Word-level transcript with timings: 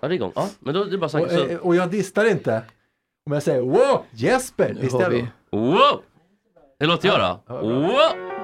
Ja, 0.00 0.08
det 0.08 0.14
är 0.14 0.16
igång. 0.16 0.32
Ja, 0.34 0.48
men 0.60 0.74
då 0.74 0.82
är 0.82 0.86
det 0.86 0.98
bara 0.98 1.04
Och, 1.04 1.10
sagt 1.10 1.30
så... 1.32 1.46
eh, 1.46 1.58
och 1.58 1.76
jag 1.76 1.90
distar 1.90 2.24
inte. 2.30 2.62
Om 3.26 3.32
jag 3.32 3.42
säger 3.42 3.60
wow, 3.60 4.04
Jesper, 4.10 4.68
Nu 4.74 4.80
distar 4.80 4.98
har 4.98 5.04
jag 5.04 5.10
vi 5.10 5.28
då? 5.50 5.58
Wow! 5.58 6.00
Hur 6.78 6.86
låter 6.86 7.08
jag 7.08 7.40
då? 7.48 7.54
Wow! 7.54 8.39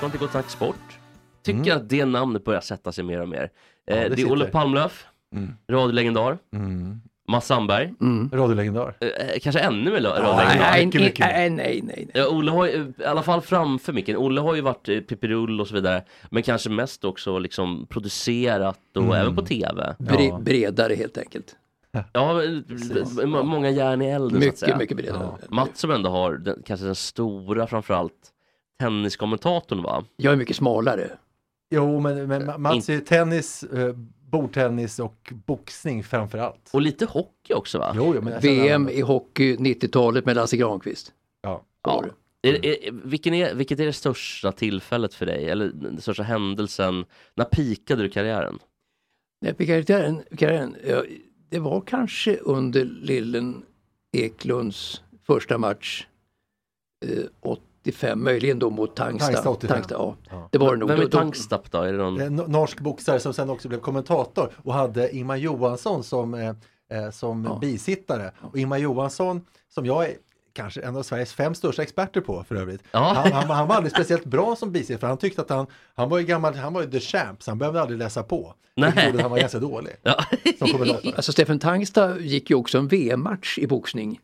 Välkommen 0.00 0.10
till 0.10 0.20
Gott 0.20 0.30
Snack 0.30 0.50
Sport. 0.50 0.98
Tycker 1.42 1.74
att 1.76 1.88
det 1.88 2.04
namnet 2.04 2.44
börjar 2.44 2.60
sätta 2.60 2.92
sig 2.92 3.04
mer 3.04 3.20
och 3.20 3.28
mer. 3.28 3.42
Eh, 3.86 3.96
det 3.96 4.08
det, 4.08 4.22
är. 4.22 4.32
Olle 4.32 4.44
Palmlöf, 4.44 5.06
radiolegendar, 5.70 6.38
Mats 7.28 7.46
Sandberg, 7.46 7.94
Radiolegendar. 8.32 8.94
eh, 9.00 9.08
kanske 9.42 9.60
ännu 9.60 9.90
mer 9.90 10.00
Ja, 10.00 10.10
radiolegendar. 10.10 10.70
Nej, 10.70 10.86
mycket, 10.86 11.00
nej, 11.00 11.08
mycket. 11.08 11.26
nej, 11.26 11.50
nej, 11.50 11.80
nej. 11.84 11.94
nej. 11.96 12.10
Ja, 12.14 12.28
Olle 12.28 12.50
har 12.50 12.66
ju, 12.66 12.92
i 12.98 13.04
alla 13.04 13.22
fall 13.22 13.40
framför 13.40 13.92
micken, 13.92 14.16
Olle 14.16 14.40
har 14.40 14.54
ju 14.54 14.60
varit 14.60 14.88
eh, 14.88 15.00
Pippirull 15.00 15.60
och 15.60 15.68
så 15.68 15.74
vidare, 15.74 16.02
men 16.30 16.42
kanske 16.42 16.70
mest 16.70 17.04
också 17.04 17.38
liksom 17.38 17.86
producerat 17.86 18.80
och 18.96 19.16
även 19.16 19.36
på 19.36 19.42
TV. 19.42 19.94
Bre, 19.98 20.24
Ja. 20.24 20.38
bredare 20.38 20.94
helt 20.94 21.18
enkelt. 21.18 21.56
Ja, 22.12 22.42
eh, 22.42 23.26
många 23.26 23.70
järn 23.70 24.02
i 24.02 24.06
elden 24.10 24.42
så 24.42 24.48
att 24.48 24.58
säga. 24.58 24.76
Mycket, 24.76 24.96
mycket 24.98 25.12
bredare. 25.12 25.36
Mats 25.48 25.80
som 25.80 25.90
ändå 25.90 26.10
har 26.10 26.32
den, 26.32 26.62
kanske 26.66 26.86
den 26.86 26.94
stora 26.94 27.66
framförallt 27.66 28.12
tenniskommentatorn 28.78 29.82
va? 29.82 30.04
Jag 30.16 30.32
är 30.32 30.36
mycket 30.36 30.56
smalare. 30.56 31.10
Jo, 31.70 32.00
men, 32.00 32.28
men 32.28 32.62
Mats 32.62 32.88
är 32.88 32.92
ju 32.92 33.00
tennis, 33.00 33.62
eh, 33.62 33.92
bordtennis 34.30 34.98
och 34.98 35.32
boxning 35.46 36.04
framför 36.04 36.38
allt. 36.38 36.70
Och 36.72 36.82
lite 36.82 37.06
hockey 37.06 37.54
också 37.54 37.78
va? 37.78 37.92
Jo, 37.96 38.12
jo, 38.14 38.22
men 38.22 38.32
jag 38.32 38.42
känner 38.42 38.62
VM 38.62 38.88
i 38.88 39.00
hockey 39.00 39.56
90-talet 39.56 40.26
med 40.26 40.36
Lasse 40.36 40.56
Granqvist. 40.56 41.12
Ja. 41.42 41.64
Ja. 41.82 42.04
Är, 42.42 42.66
är, 42.66 42.92
vilken 42.92 43.34
är, 43.34 43.54
vilket 43.54 43.80
är 43.80 43.86
det 43.86 43.92
största 43.92 44.52
tillfället 44.52 45.14
för 45.14 45.26
dig? 45.26 45.48
Eller 45.48 45.68
den 45.68 46.00
största 46.00 46.22
händelsen? 46.22 47.04
När 47.34 47.44
pikade 47.44 48.02
du 48.02 48.08
karriären? 48.08 48.58
Nej, 49.40 49.54
på 49.54 49.66
karriären, 49.66 50.22
karriären, 50.36 50.76
ja, 50.86 51.04
det 51.48 51.58
var 51.58 51.80
kanske 51.80 52.36
under 52.36 52.84
Lillen 52.84 53.62
Eklunds 54.12 55.02
första 55.26 55.58
match 55.58 56.06
eh, 57.06 57.24
85, 57.88 58.24
möjligen 58.24 58.58
då 58.58 58.70
mot 58.70 58.96
Tangsta. 58.96 59.26
Tangsta 59.32 59.50
85. 59.50 59.82
ja. 59.90 60.16
Ja. 60.30 60.48
Det 60.52 60.58
var 60.58 60.72
det 60.72 60.78
nog. 60.78 60.88
Vem 60.88 61.00
är 61.00 61.04
Då- 61.04 61.32
då-? 61.70 61.82
Är 61.82 61.92
det 61.92 61.98
någon... 61.98 62.20
En 62.20 62.40
no- 62.40 62.48
norsk 62.48 62.80
boxare 62.80 63.20
som 63.20 63.32
sen 63.34 63.50
också 63.50 63.68
blev 63.68 63.80
kommentator 63.80 64.50
och 64.64 64.74
hade 64.74 65.16
Ingmar 65.16 65.36
Johansson 65.36 66.04
som, 66.04 66.34
eh, 66.34 66.48
eh, 66.98 67.10
som 67.12 67.44
Ja. 67.44 67.58
bisittare. 67.60 68.32
Och 68.40 68.58
Ingmar 68.58 68.78
Johansson, 68.78 69.40
som 69.74 69.86
jag 69.86 70.04
är 70.04 70.14
kanske 70.52 70.80
en 70.80 70.96
av 70.96 71.02
Sveriges 71.02 71.32
fem 71.32 71.54
största 71.54 71.82
experter 71.82 72.20
på 72.20 72.44
för 72.48 72.54
övrigt. 72.54 72.82
Ja. 72.90 73.12
Han, 73.16 73.32
han, 73.32 73.50
han 73.50 73.68
var 73.68 73.74
aldrig 73.76 73.92
speciellt 73.92 74.24
bra 74.24 74.56
som 74.56 74.72
bisittare 74.72 74.98
för 74.98 75.06
han 75.06 75.18
tyckte 75.18 75.42
att 75.42 75.50
han, 75.50 75.66
han 75.94 76.08
var 76.08 76.18
ju 76.18 76.24
gammal, 76.24 76.54
han 76.54 76.72
var 76.74 76.82
ju 76.82 76.90
the 76.90 77.00
champ 77.00 77.42
så 77.42 77.50
han 77.50 77.58
behövde 77.58 77.80
aldrig 77.80 77.98
läsa 77.98 78.22
på. 78.22 78.54
Nej. 78.76 78.92
Jag 78.96 79.04
trodde 79.04 79.22
han 79.22 79.30
var 79.30 79.38
ganska 79.38 79.58
dålig 79.58 79.92
Ja. 80.02 80.24
som 80.58 80.68
kommentator. 80.68 81.12
Alltså 81.16 81.32
Stefan 81.32 81.58
Tangsta 81.58 82.18
gick 82.18 82.50
ju 82.50 82.56
också 82.56 82.78
en 82.78 82.88
VM-match 82.88 83.58
i 83.58 83.66
boxning 83.66 84.20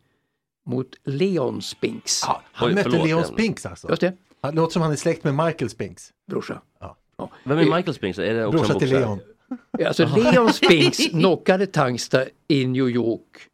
mot 0.67 0.95
Leon 1.05 1.63
Spinks. 1.63 2.23
Ja, 2.27 2.43
han 2.53 2.69
Oj, 2.69 2.75
mötte 2.75 2.91
förlåt, 2.91 3.07
Leon 3.07 3.25
Spinks 3.25 3.67
alltså. 3.67 3.89
Just 3.89 4.01
det, 4.01 4.17
Han 4.41 4.55
låter 4.55 4.73
som 4.73 4.83
han 4.83 4.93
är 4.93 4.97
släkt 4.97 5.25
med 5.25 5.35
Michael 5.35 5.71
Spinks. 5.71 6.13
brorsa. 6.27 6.61
Ja. 6.81 6.97
Ja. 7.17 7.31
Vem 7.45 7.59
är 7.59 7.65
Michael 7.77 7.95
Spinks? 7.95 8.19
Är 8.19 8.35
det 8.35 8.47
också 8.47 8.59
Brorsa 8.59 8.79
till? 8.79 8.91
Leon. 8.91 9.21
Alltså 9.87 10.07
Leon 10.17 10.53
Spinks 10.53 10.99
knockade 11.11 11.67
Tangsta 11.67 12.25
i 12.49 12.67
New 12.67 12.89
York 12.89 13.49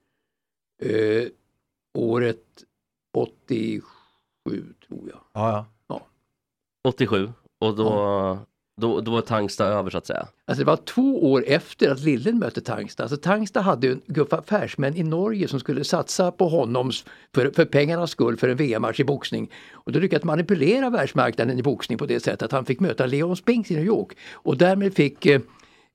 eh, 0.83 1.29
året 1.95 2.45
87 3.15 3.83
tror 4.89 5.09
jag. 5.11 5.21
Ja, 5.33 5.67
ja. 5.89 6.07
87. 6.89 7.33
Och 7.59 7.77
då, 7.77 8.39
då, 8.81 9.01
då 9.01 9.11
var 9.11 9.21
Tangsta 9.21 9.67
över 9.67 9.91
så 9.91 9.99
att 9.99 10.07
säga. 10.07 10.27
Alltså 10.47 10.65
det 10.65 10.71
var 10.71 10.77
två 10.77 11.33
år 11.33 11.45
efter 11.47 11.91
att 11.91 12.01
Lillen 12.01 12.39
mötte 12.39 12.61
Tangsta. 12.61 13.03
Alltså 13.03 13.17
Tangsta 13.17 13.61
hade 13.61 13.87
ju 13.87 13.93
en 13.93 14.01
grupp 14.07 14.33
affärsmän 14.33 14.97
i 14.97 15.03
Norge 15.03 15.49
som 15.49 15.61
skulle 15.61 15.85
satsa 15.85 16.31
på 16.31 16.49
honom 16.49 16.91
för, 17.35 17.51
för 17.51 17.65
pengarnas 17.65 18.11
skull 18.11 18.37
för 18.37 18.49
en 18.49 18.57
VM-match 18.57 19.01
i 19.01 19.05
boxning. 19.05 19.51
Och 19.73 19.93
då 19.93 19.99
lyckades 20.01 20.25
manipulera 20.25 20.91
världsmarknaden 20.91 21.59
i 21.59 21.63
boxning 21.63 21.99
på 21.99 22.07
det 22.07 22.21
sättet 22.21 22.43
att 22.43 22.53
han 22.53 22.65
fick 22.65 22.81
möta 22.81 23.07
Leon 23.07 23.37
Spinks 23.37 23.71
i 23.71 23.75
New 23.75 23.87
York. 23.87 24.17
Och 24.33 24.57
därmed 24.57 24.95
fick 24.95 25.27
eh, 25.27 25.41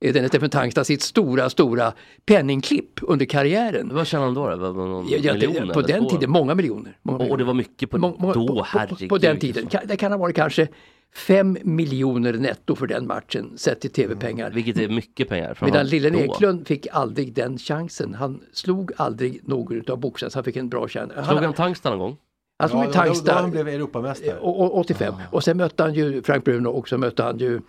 denne 0.00 0.28
Stefan 0.28 0.50
Tangsta 0.50 0.84
sitt 0.84 1.02
stora, 1.02 1.50
stora 1.50 1.92
penningklipp 2.26 3.00
under 3.02 3.26
karriären. 3.26 3.90
Vad 3.94 4.06
tjänade 4.06 4.26
han 4.26 4.34
då? 4.60 4.72
Var 4.72 4.86
någon 4.88 5.08
Ja, 5.08 5.18
ja, 5.22 5.32
miljon 5.34 5.52
det, 5.54 5.58
eller 5.60 5.74
på 5.74 5.82
den 5.82 6.02
två? 6.02 6.10
tiden, 6.10 6.30
många 6.30 6.54
miljoner. 6.54 6.98
Många 7.02 7.16
Och, 7.18 7.22
och 7.22 7.26
det 7.28 7.32
miljoner. 7.32 7.44
var 7.44 7.54
mycket 7.54 7.90
på, 7.90 7.98
Må- 7.98 8.16
må- 8.18 8.32
då, 8.32 8.46
på, 8.46 8.62
herregud. 8.68 9.08
på 9.08 9.18
den 9.18 9.38
tiden. 9.38 9.68
Det 9.84 9.96
kan 9.96 10.12
ha 10.12 10.18
varit 10.18 10.36
kanske 10.36 10.68
fem 11.14 11.58
miljoner 11.62 12.32
netto 12.32 12.74
för 12.74 12.86
den 12.86 13.06
matchen 13.06 13.52
sett 13.58 13.80
till 13.80 13.90
tv-pengar. 13.90 14.50
Vilket 14.50 14.78
är 14.78 14.88
mycket 14.88 15.28
pengar. 15.28 15.58
Medan 15.62 15.86
Lillen 15.86 16.12
då. 16.12 16.18
Eklund 16.18 16.66
fick 16.66 16.86
aldrig 16.92 17.34
den 17.34 17.58
chansen. 17.58 18.14
Han 18.14 18.40
slog 18.52 18.92
aldrig 18.96 19.40
någon 19.48 19.76
utav 19.76 20.00
boxarna 20.00 20.30
så 20.30 20.38
han 20.38 20.44
fick 20.44 20.56
en 20.56 20.68
bra 20.68 20.88
chans. 20.88 21.12
Slog 21.12 21.24
Han, 21.26 21.44
han 21.44 21.52
Tangsta 21.52 21.90
någon 21.90 21.98
gång? 21.98 22.16
han 22.58 22.68
slog 22.68 22.82
ja 22.82 22.86
med 22.86 22.94
då, 22.94 22.98
då, 22.98 23.02
då 23.02 23.06
Tangsta 23.08 23.32
han 23.32 23.50
blev 23.50 23.68
Europamästare. 23.68 24.38
och, 24.38 24.60
och, 24.60 24.78
85 24.78 25.14
och 25.32 25.44
sen 25.44 25.56
mötte 25.56 25.82
han 25.82 25.94
ju 25.94 26.22
Frank 26.22 26.44
Bruno 26.44 26.68
och 26.68 26.88
så 26.88 26.98
mötte 26.98 27.22
han 27.22 27.38
ju 27.38 27.60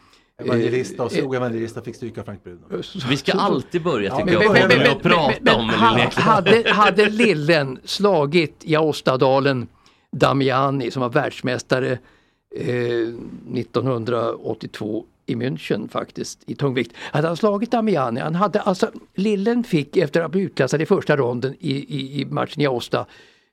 Evangelista 0.43 1.03
och 1.03 1.13
eh, 1.13 1.19
slog 1.19 1.35
evangelista 1.35 1.79
och 1.79 1.85
fick 1.85 1.95
stryka 1.95 2.23
Frank 2.23 2.43
Bruno. 2.43 2.81
Vi 3.09 3.17
ska 3.17 3.31
alltid 3.31 3.83
börja 3.83 4.11
tycker 4.15 4.25
men- 4.25 4.33
jag 4.33 4.53
men- 4.53 4.53
men- 4.53 4.67
med 4.67 4.77
men- 4.77 4.91
att 4.91 5.03
prata 5.03 5.37
men- 5.41 5.55
om 5.55 5.69
hade, 6.13 6.69
hade 6.71 7.09
Lillen 7.09 7.79
slagit 7.83 8.55
i 8.63 8.75
Aostadalen 8.75 9.67
Damiani 10.11 10.91
som 10.91 11.01
var 11.01 11.09
världsmästare 11.09 11.91
eh, 12.55 12.67
1982 13.53 15.05
i 15.25 15.35
München 15.35 15.89
faktiskt 15.89 16.39
i 16.45 16.55
tungvikt. 16.55 16.91
Hade 16.97 17.27
han 17.27 17.37
slagit 17.37 17.71
Damiani, 17.71 18.19
han 18.19 18.35
hade 18.35 18.61
alltså, 18.61 18.91
Lillen 19.15 19.63
fick 19.63 19.97
efter 19.97 20.19
att 20.19 20.23
ha 20.23 20.29
blivit 20.29 20.51
utklassad 20.51 20.81
i 20.81 20.85
första 20.85 21.17
ronden 21.17 21.55
i, 21.59 21.71
i, 21.71 22.21
i 22.21 22.25
matchen 22.25 22.61
i 22.61 22.65
Aosta 22.67 22.99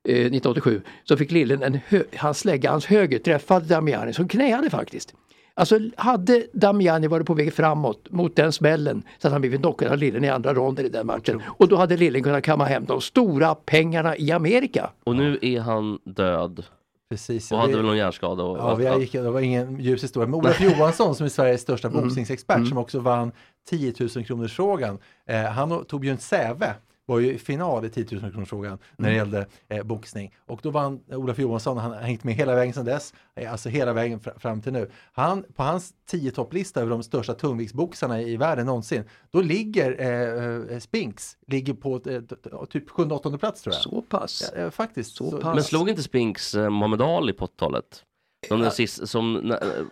eh, 0.09 0.15
1987 0.15 0.83
så 1.05 1.17
fick 1.17 1.31
Lillen 1.31 1.63
en 1.63 1.79
hö, 1.89 2.03
hans 2.17 2.39
slägga, 2.39 2.71
hans 2.71 2.87
höger 2.87 3.19
träffade 3.19 3.67
Damiani 3.67 4.13
som 4.13 4.29
knäade 4.29 4.71
faktiskt. 4.71 5.15
Alltså 5.57 5.79
hade 5.97 6.47
Damiani 6.53 7.07
varit 7.07 7.27
på 7.27 7.35
väg 7.35 7.53
framåt 7.55 8.11
mot 8.11 8.37
den 8.37 8.53
smällen 8.53 9.03
så 9.19 9.27
hade 9.29 9.35
han 9.35 9.41
blivit 9.41 9.61
knockad 9.61 9.93
av 9.93 9.99
Lillen 9.99 10.25
i 10.25 10.29
andra 10.29 10.55
ronden 10.55 10.87
i 10.87 10.89
den 10.89 11.07
matchen. 11.07 11.43
Och 11.47 11.69
då 11.69 11.77
hade 11.77 11.97
Lillen 11.97 12.23
kunnat 12.23 12.45
kamma 12.45 12.65
hem 12.65 12.85
de 12.85 13.01
stora 13.01 13.55
pengarna 13.55 14.17
i 14.17 14.33
Amerika. 14.33 14.91
Och 15.05 15.17
nu 15.17 15.39
är 15.43 15.61
han 15.61 15.99
död. 16.05 16.65
Precis. 17.11 17.53
Och 17.53 17.57
ja, 17.59 17.61
hade 17.61 17.73
det- 17.73 17.77
väl 17.77 17.87
någon 17.87 17.97
hjärnskada. 17.97 18.43
Och, 18.43 18.59
Ja, 18.59 18.75
vi 18.95 19.01
gick, 19.01 19.13
det 19.13 19.31
var 19.31 19.41
ingen 19.41 19.81
ljus 19.81 20.03
historia. 20.05 20.27
Men 20.27 20.35
Olof 20.41 20.61
Johansson 20.61 21.15
som 21.15 21.25
är 21.27 21.31
Sveriges 21.31 21.61
största 21.61 21.89
boxningsexpert 21.89 22.69
som 22.69 22.79
också 22.79 22.99
vann 23.01 23.33
10 23.71 23.95
000 24.17 24.25
kronors 24.25 24.53
frågan. 24.57 24.99
Eh, 25.29 25.43
han 25.43 25.85
tog 25.85 26.05
ju 26.05 26.11
en 26.11 26.19
Säve 26.19 26.75
var 27.07 27.19
ju 27.19 27.33
i 27.35 27.39
final 27.39 27.85
i 27.85 27.91
10 27.91 28.07
000 28.21 28.33
kronors 28.33 28.49
frågan 28.49 28.79
när 28.97 29.09
det 29.09 29.15
gällde 29.17 29.47
eh, 29.69 29.83
boxning. 29.83 30.35
Och 30.47 30.61
då 30.63 30.71
vann 30.71 31.01
Olof 31.13 31.39
Johansson, 31.39 31.79
han 31.79 31.91
har 31.93 31.99
hängt 32.01 32.25
med 32.25 32.35
hela 32.35 32.55
vägen 32.55 32.75
sedan 32.75 32.85
dess, 32.85 33.15
eh, 33.35 33.53
alltså 33.53 33.69
hela 33.69 33.93
vägen 33.93 34.21
fr- 34.21 34.39
fram 34.39 34.63
till 34.63 34.73
nu. 34.73 34.91
Han, 35.13 35.45
på 35.55 35.63
hans 35.63 35.93
10 36.07 36.31
topplista 36.31 36.81
över 36.81 36.91
de 36.91 37.03
största 37.03 37.35
tungviktsboxarna 37.35 38.23
i 38.23 38.37
världen 38.37 38.67
någonsin, 38.67 39.05
då 39.31 39.41
ligger 39.41 40.01
eh, 40.01 40.75
eh, 40.75 40.79
Spinks, 40.81 41.37
ligger 41.47 41.75
på 41.75 41.95
eh, 41.95 42.67
typ 42.67 42.91
7-8 42.91 43.39
plats 43.39 43.63
tror 43.63 43.75
jag. 43.75 43.83
Så 43.83 44.03
pass. 44.03 44.53
Ja, 44.57 44.61
eh, 44.63 44.71
faktiskt. 44.71 45.17
Så 45.17 45.31
pass. 45.31 45.55
Men 45.55 45.65
slog 45.65 45.89
inte 45.89 46.03
Spinks 46.03 46.55
eh, 46.55 46.71
Muhammad 46.71 47.03
Ali 47.03 47.33
på 47.33 47.47
80-talet? 47.47 48.05
Som, 48.49 48.61
den 48.61 48.71
sista, 48.71 49.07
som 49.07 49.33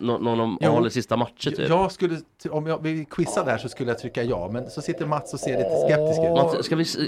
nå- 0.01 0.19
någon 0.19 0.41
av. 0.41 0.77
Alis 0.77 0.93
sista 0.93 1.17
matcher 1.17 1.51
typ. 1.51 1.69
Jag 1.69 1.93
skulle, 1.93 2.17
om 2.51 2.67
jag 2.67 2.83
vill 2.83 3.07
quizza 3.07 3.45
där 3.45 3.59
så 3.59 3.69
skulle 3.69 3.91
jag 3.91 3.99
trycka 3.99 4.23
ja, 4.23 4.51
men 4.53 4.71
så 4.71 4.83
sitter 4.83 5.07
Mats 5.07 5.35
och 5.35 5.41
ser 5.41 5.59
lite 5.59 5.71
skeptisk 5.89 6.21
ut. 6.21 6.31
Mats, 6.31 6.67
ska 6.67 6.77
vi, 6.77 6.83
s- 6.83 6.99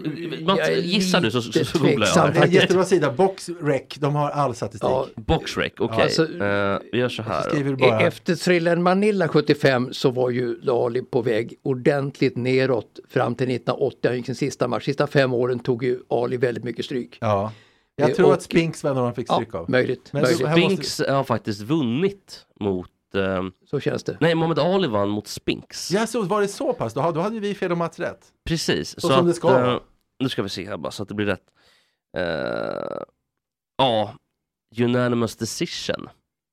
Mats, 0.47 0.71
gissar 0.83 1.21
du 1.21 1.31
så, 1.31 1.43
så, 1.43 1.65
så 1.65 1.79
googlar 1.79 2.07
jag. 2.17 2.33
Det 2.35 2.39
är 2.39 2.45
en 2.45 2.51
jättebra 2.51 2.85
sida, 2.85 3.13
Boxrec, 3.13 3.83
de 3.99 4.15
har 4.15 4.31
all 4.31 4.55
statistik. 4.55 4.91
Ja, 4.91 5.07
Boxrec, 5.17 5.73
okej. 5.79 6.03
alltså- 6.03 6.23
Eh, 6.45 6.79
vi 6.93 6.99
gör 6.99 7.09
så 7.09 7.23
här. 7.23 7.77
bara, 7.77 8.01
E- 8.01 8.07
Efter 8.07 8.35
thrillern 8.35 8.83
Manila 8.83 9.29
75 9.29 9.93
så 9.93 10.11
var 10.11 10.31
ju 10.31 10.71
Ali 10.71 11.03
på 11.03 11.23
väg 11.23 11.55
ordentligt 11.63 12.37
neråt 12.37 13.01
fram 13.09 13.35
till 13.35 13.47
1980. 13.49 13.99
Han 14.09 14.17
gick 14.17 14.27
sin 14.27 14.35
sista 14.35 14.69
match. 14.69 14.85
Sista 14.85 15.07
fem 15.07 15.35
åren 15.35 15.59
tog 15.59 15.85
ju 15.85 15.99
Ali 16.11 16.37
väldigt 16.37 16.65
mycket 16.65 16.85
stryk. 16.85 17.19
ja. 17.21 17.53
Jag 17.97 18.11
Eh, 18.11 18.17
tror 18.17 18.27
och- 18.27 18.33
att 18.35 18.43
Spinks 18.43 18.85
var 18.85 18.91
en 18.91 18.97
av 18.99 19.05
de 19.05 19.15
fick 19.15 19.31
Ja, 19.31 19.35
stryk 19.35 19.55
av. 19.55 19.71
möjligt. 19.71 20.13
Men 20.13 20.23
möjligt. 20.23 20.41
så- 20.41 20.47
här 20.47 20.57
måste- 20.57 20.75
Spinks 20.77 20.99
har 21.09 21.25
faktiskt 21.25 21.61
vunnit 21.61 22.47
mot... 22.61 22.91
ehm, 23.15 23.53
Så 23.71 23.81
känns 23.81 24.05
det. 24.05 24.17
nej, 24.21 24.35
Muhammad 24.35 24.59
Ali 24.59 24.89
vann 24.89 25.09
mot 25.09 25.29
Spinks. 25.29 25.91
Ja, 25.91 26.07
så 26.07 26.23
var 26.23 26.41
det 26.41 26.49
så 26.49 26.73
pass? 26.73 26.95
Då, 26.95 27.01
ha- 27.01 27.13
då 27.13 27.21
hade 27.21 27.35
ju 27.35 27.41
vi 27.41 27.55
fel 27.55 27.73
och 27.73 27.79
Mats 27.79 27.99
rätt. 27.99 28.27
Precis. 28.49 29.01
Så 29.01 29.09
som 29.09 29.27
det 29.27 29.35
ska 29.35 29.67
eh, 29.71 29.81
nu 30.19 30.29
ska 30.29 30.43
vi 30.43 30.49
se 30.49 30.67
här 30.69 30.77
bara 30.77 30.91
så 30.93 31.03
att 31.03 31.09
det 31.09 31.15
blir 31.15 31.27
rätt. 31.27 31.45
Eh, 32.17 33.03
ja, 33.79 34.15
unanimous 34.81 35.37
decision. 35.37 36.09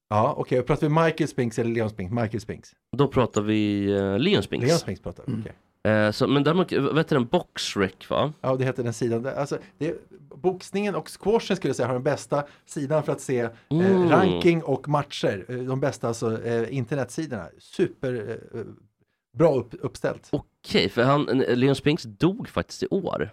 Ja, 0.09 0.33
okej. 0.37 0.59
Okay. 0.59 0.67
Pratar 0.67 0.89
vi 0.89 1.03
Michael 1.03 1.27
Spinks 1.27 1.59
eller 1.59 1.71
Leon 1.75 1.89
Spinks? 1.89 2.13
Michael 2.13 2.41
Spinks. 2.41 2.71
Då 2.97 3.07
pratar 3.07 3.41
vi 3.41 3.87
uh, 3.93 4.19
Leon 4.19 4.43
Spinks. 4.43 4.67
Leon 4.67 4.79
Spinks 4.79 5.01
pratar 5.01 5.23
vi, 5.27 5.33
okej. 5.41 5.53
Eh, 5.83 6.11
så, 6.11 6.27
men 6.27 6.43
däremot, 6.43 6.71
vet 6.71 7.07
du 7.07 7.15
den 7.15 7.25
Boxrec 7.25 8.09
va? 8.09 8.33
Ja, 8.41 8.55
det 8.55 8.65
heter 8.65 8.83
den 8.83 8.93
sidan. 8.93 9.25
Alltså, 9.37 9.57
det 9.77 9.87
är, 9.87 9.95
boxningen 10.35 10.95
och 10.95 11.09
squashen 11.21 11.57
skulle 11.57 11.69
jag 11.69 11.75
säga 11.75 11.87
har 11.87 11.93
den 11.93 12.03
bästa 12.03 12.43
sidan 12.65 13.03
för 13.03 13.11
att 13.11 13.21
se 13.21 13.49
Mm. 13.69 14.03
eh, 14.03 14.09
ranking 14.09 14.63
och 14.63 14.87
matcher. 14.89 15.45
Eh, 15.47 15.57
De 15.57 15.79
bästa 15.79 16.07
alltså, 16.07 16.43
eh, 16.43 16.77
internetsidorna. 16.77 17.47
Super 17.59 18.39
eh, 18.53 18.59
bra 19.37 19.55
upp, 19.55 19.73
uppställt. 19.79 20.29
Okej, 20.31 20.89
för 20.89 21.03
han, 21.03 21.23
Leon 21.47 21.75
Spinks 21.75 22.03
dog 22.03 22.49
faktiskt 22.49 22.83
i 22.83 22.87
år. 22.87 23.29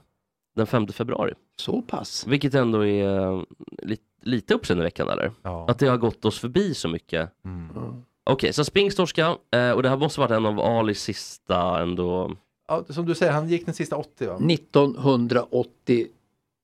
Den 0.57 0.67
5 0.67 0.87
februari. 0.87 1.35
Så 1.57 1.83
pass. 1.83 2.27
Vilket 2.27 2.55
ändå 2.55 2.87
är 2.87 3.19
eh, 3.33 3.43
lite, 3.83 4.03
lite 4.23 4.55
uppseendeväckande 4.55 5.13
eller? 5.13 5.33
Ja. 5.43 5.67
Att 5.69 5.79
det 5.79 5.87
har 5.87 5.97
gått 5.97 6.25
oss 6.25 6.39
förbi 6.39 6.75
så 6.75 6.89
mycket. 6.89 7.31
Mm. 7.45 8.03
Okej, 8.29 8.53
så 8.53 8.65
Spinks 8.65 8.95
torska 8.97 9.37
eh, 9.51 9.71
och 9.71 9.83
det 9.83 9.89
här 9.89 9.97
måste 9.97 10.21
varit 10.21 10.31
en 10.31 10.47
av 10.47 10.61
Alis 10.61 11.01
sista 11.03 11.81
ändå. 11.83 12.37
Ja, 12.69 12.85
som 12.89 13.07
du 13.07 13.15
säger, 13.15 13.33
han 13.33 13.49
gick 13.49 13.65
den 13.65 13.75
sista 13.75 13.97
80 13.97 14.27
va? 14.27 14.35
1980 14.51 16.07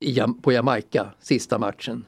i 0.01 0.13
Jam- 0.19 0.41
på 0.43 0.53
Jamaica, 0.53 1.07
sista 1.21 1.59
matchen. 1.59 2.05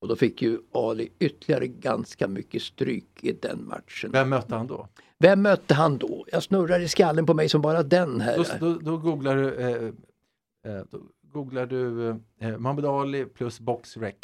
Och 0.00 0.08
då 0.08 0.16
fick 0.16 0.42
ju 0.42 0.58
Ali 0.74 1.08
ytterligare 1.18 1.66
ganska 1.66 2.28
mycket 2.28 2.62
stryk 2.62 3.18
i 3.20 3.32
den 3.32 3.68
matchen. 3.68 4.10
Vem 4.12 4.28
mötte 4.28 4.54
han 4.54 4.66
då? 4.66 4.88
Vem 5.18 5.42
mötte 5.42 5.74
han 5.74 5.98
då? 5.98 6.24
Jag 6.32 6.42
snurrar 6.42 6.80
i 6.80 6.88
skallen 6.88 7.26
på 7.26 7.34
mig 7.34 7.48
som 7.48 7.60
bara 7.62 7.82
den 7.82 8.20
här. 8.20 8.36
Då, 8.60 8.72
då, 8.72 8.78
då 8.78 8.96
googlar 8.96 9.36
du, 9.36 9.54
eh, 9.54 10.72
eh, 10.72 10.82
då 10.90 10.98
googlar 11.32 11.66
du 11.66 12.08
eh, 12.08 12.14
Muhammad 12.58 12.86
Ali 12.86 13.24
plus 13.24 13.60
Boxrec. 13.60 14.14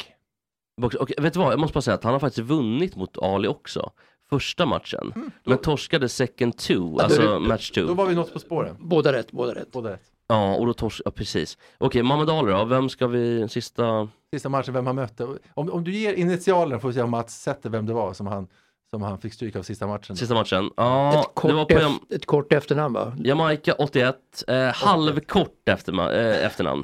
Box- 0.81 0.95
Och 0.95 1.11
vet 1.17 1.33
du 1.33 1.39
vad, 1.39 1.51
jag 1.51 1.59
måste 1.59 1.73
bara 1.73 1.81
säga 1.81 1.95
att 1.95 2.03
han 2.03 2.13
har 2.13 2.19
faktiskt 2.19 2.47
vunnit 2.47 2.95
mot 2.95 3.17
Ali 3.17 3.47
också. 3.47 3.91
Första 4.29 4.65
matchen. 4.65 5.13
men 5.43 5.57
torskade 5.57 6.09
second 6.09 6.57
two, 6.57 6.73
Mm, 6.73 6.93
då 6.93 6.99
är 6.99 7.03
alltså 7.03 7.21
det- 7.21 7.39
match 7.39 7.71
two. 7.71 7.81
Då 7.87 7.93
var 7.93 8.05
vi 8.05 8.15
något 8.15 8.33
på 8.33 8.39
spåren. 8.39 8.75
Båda 8.79 9.13
rätt, 9.13 9.31
båda 9.31 9.55
rätt. 9.55 9.71
Båda 9.71 9.91
rätt. 9.91 10.03
Ja, 10.27 10.55
och 10.55 10.65
då 10.65 10.73
tors... 10.73 11.01
ja 11.05 11.11
precis. 11.11 11.57
Okej, 11.77 12.03
Muhammad 12.03 12.29
Ali 12.29 12.51
då, 12.51 12.65
vem 12.65 12.89
ska 12.89 13.07
vi, 13.07 13.47
sista... 13.49 14.09
Sista 14.33 14.49
matchen, 14.49 14.73
vem 14.73 14.85
han 14.87 14.95
mötte. 14.95 15.27
Om, 15.53 15.71
om 15.71 15.83
du 15.83 15.91
ger 15.91 16.13
initialerna 16.13 16.79
får 16.79 16.87
vi 16.87 16.93
se 16.93 17.01
om 17.01 17.09
Mats 17.11 17.41
sätter 17.41 17.69
vem 17.69 17.85
det 17.85 17.93
var 17.93 18.13
som 18.13 18.27
han, 18.27 18.47
som 18.89 19.01
han 19.01 19.19
fick 19.19 19.33
stryk 19.33 19.55
av 19.55 19.63
sista 19.63 19.87
matchen. 19.87 20.15
Sista 20.17 20.33
matchen? 20.33 20.71
Ja, 20.77 21.09
ett, 21.09 21.13
det 21.13 21.53
var 21.53 21.65
kort 21.65 21.69
på 21.69 21.75
ef- 21.75 21.81
Jam- 21.81 21.99
ett 22.15 22.25
kort 22.25 22.53
efternamn 22.53 22.93
va? 22.93 23.13
Jamaica 23.23 23.73
81, 23.73 24.15
eh, 24.47 24.55
halvkort 24.73 25.69
efter, 25.69 25.93
eh, 26.19 26.45
efternamn. 26.45 26.83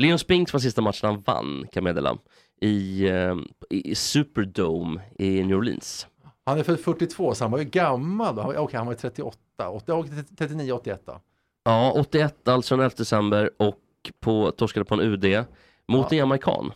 Leon 0.00 0.18
Spinks 0.18 0.52
var 0.52 0.60
sista 0.60 0.80
matchen 0.82 1.06
han 1.10 1.20
vann, 1.20 1.60
kan 1.60 1.68
jag 1.72 1.84
meddela. 1.84 2.18
I, 2.60 3.08
eh, 3.08 3.36
i 3.70 3.94
Superdome 3.94 5.00
i 5.18 5.44
New 5.44 5.56
Orleans. 5.58 6.06
Han 6.46 6.58
är 6.58 6.62
född 6.62 6.80
42 6.80 7.34
så 7.34 7.44
han 7.44 7.50
var 7.50 7.58
ju 7.58 7.64
gammal. 7.64 8.36
då. 8.36 8.54
Okej, 8.56 8.76
han 8.76 8.86
var 8.86 8.92
ju 8.92 8.98
38. 8.98 9.38
80, 9.68 10.24
39, 10.38 10.72
81 10.72 11.02
då. 11.06 11.20
Ja, 11.64 11.92
81 11.92 12.48
alltså 12.48 12.76
den 12.76 12.84
11 12.84 12.94
december 12.96 13.50
och 13.56 13.78
på, 14.20 14.50
torskade 14.50 14.84
på 14.84 14.94
en 14.94 15.00
UD 15.00 15.44
mot 15.88 16.12
en 16.12 16.18
jamaican. 16.18 16.72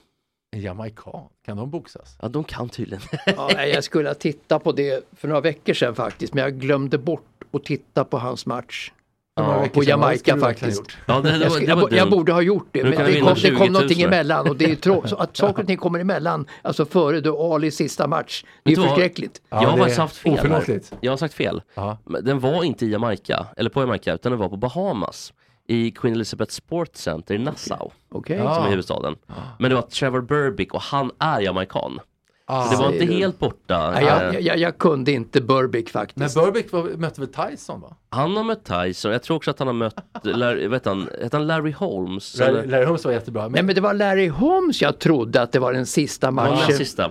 En 0.57 0.61
jamaican, 0.61 1.29
kan 1.45 1.57
de 1.57 1.71
boxas? 1.71 2.19
Ja, 2.23 2.29
de 2.29 2.45
kan 2.45 2.69
tydligen. 2.69 3.03
Ja, 3.37 3.65
jag 3.65 3.85
skulle 3.85 4.09
ha 4.09 4.15
tittat 4.15 4.65
på 4.65 4.73
det 4.73 5.09
för 5.13 5.29
några 5.29 5.41
veckor 5.41 5.75
sedan 5.75 5.95
faktiskt 5.95 6.35
men 6.35 6.45
jag 6.45 6.61
glömde 6.61 6.99
bort 6.99 7.45
att 7.53 7.65
titta 7.65 8.05
på 8.05 8.19
hans 8.19 8.47
match. 8.47 8.93
Ja, 9.38 9.67
på 9.73 9.83
Jamaica 9.83 10.37
faktiskt. 10.37 10.83
Ja, 11.06 11.21
det, 11.21 11.31
det, 11.31 11.44
Jag, 11.44 11.50
var, 11.50 11.61
det 11.61 11.75
var 11.75 11.91
jag 11.93 12.11
borde 12.11 12.33
ha 12.33 12.41
gjort 12.43 12.69
det 12.73 12.83
men 12.83 12.93
det 12.93 12.97
kom, 12.97 13.06
det 13.06 13.21
kom 13.21 13.37
20 13.37 13.59
000 13.59 13.71
någonting 13.73 14.03
emellan 14.03 14.49
och 14.49 14.56
det 14.56 14.65
är 14.65 14.75
trå- 14.77 15.06
så 15.06 15.17
att 15.17 15.37
saker 15.37 15.62
och 15.62 15.67
ting 15.69 15.77
kommer 15.77 15.99
emellan, 16.00 16.47
alltså 16.62 16.85
före 16.87 17.21
då 17.21 17.55
Alis 17.55 17.77
sista 17.77 18.06
match. 18.06 18.44
Det 18.65 18.73
är 18.73 18.77
förskräckligt. 18.77 19.41
jag 19.49 19.56
har 19.59 19.77
faktiskt 19.79 19.99
haft 19.99 20.17
fel. 20.17 20.87
Jag 21.00 21.12
har 21.12 21.17
sagt 21.17 21.35
fel. 21.35 21.62
Ja. 21.75 21.99
Men 22.05 22.25
Den 22.25 22.41
var 22.41 22.65
inte 22.65 22.87
i 22.87 22.91
Jamaica, 22.91 23.47
eller 23.56 23.71
på 23.71 23.81
Jamaica, 23.81 24.15
utan 24.15 24.33
den 24.33 24.38
var 24.38 24.49
på 24.49 24.56
Bahamas. 24.56 25.33
I 25.69 25.91
Queen 25.91 26.15
Elizabeth 26.15 26.53
Sports 26.53 27.03
Center 27.03 27.35
i 27.35 27.38
Nassau. 27.38 27.91
Ja. 28.15 28.55
som 28.55 28.65
är 28.65 28.69
huvudstaden. 28.71 29.17
Men 29.59 29.69
det 29.71 29.75
var 29.75 29.83
Trevor 29.83 30.21
Burbick 30.21 30.75
och 30.75 30.81
han 30.83 31.11
är 31.19 31.41
jamaican. 31.41 32.00
Ah. 32.49 32.65
Så 32.65 32.71
det 32.71 32.77
var 32.77 32.93
inte 32.93 33.05
du. 33.07 33.13
helt 33.13 33.39
borta. 33.39 33.91
Nej, 33.91 34.05
jag, 34.05 34.35
Eh, 34.35 34.41
jag, 34.41 34.59
jag, 34.59 34.79
kunde 34.79 35.13
inte 35.13 35.41
Burbick 35.41 35.95
Men 35.95 36.01
faktiskt. 36.03 36.35
Burbick 36.35 36.73
var, 36.73 36.83
mötte 36.83 37.21
väl 37.21 37.33
Tyson 37.51 37.81
va? 37.81 37.97
Han 38.11 38.37
har 38.37 38.45
mött 38.45 38.65
Tyson, 38.65 39.13
jag 39.13 39.23
tror 39.23 39.37
också 39.37 39.51
att 39.51 39.59
han 39.59 39.69
har 39.69 39.75
mött, 39.75 39.95
Larry, 40.23 40.69
vet 40.69 40.85
han, 40.85 41.09
heter 41.23 41.39
han 41.39 41.47
Larry 41.47 41.73
Holmes? 41.73 42.39
Larry, 42.39 42.49
eller? 42.51 42.67
Larry 42.67 42.85
Holmes 42.85 43.05
var 43.05 43.13
jättebra. 43.13 43.43
Men, 43.43 43.53
Nej 43.53 43.63
men 43.63 43.75
det 43.75 43.81
var 43.81 43.95
Larry 43.95 44.29
Holmes 44.29 44.83
jag 44.83 44.99
trodde 44.99 45.43
att 45.43 45.53
det 45.53 45.59
var 45.59 45.73
den 45.73 45.87
sista 45.87 46.27
Det 46.31 46.37
var 46.37 46.45
den 46.45 46.55
matchen. 46.55 46.77
sista. 46.77 47.11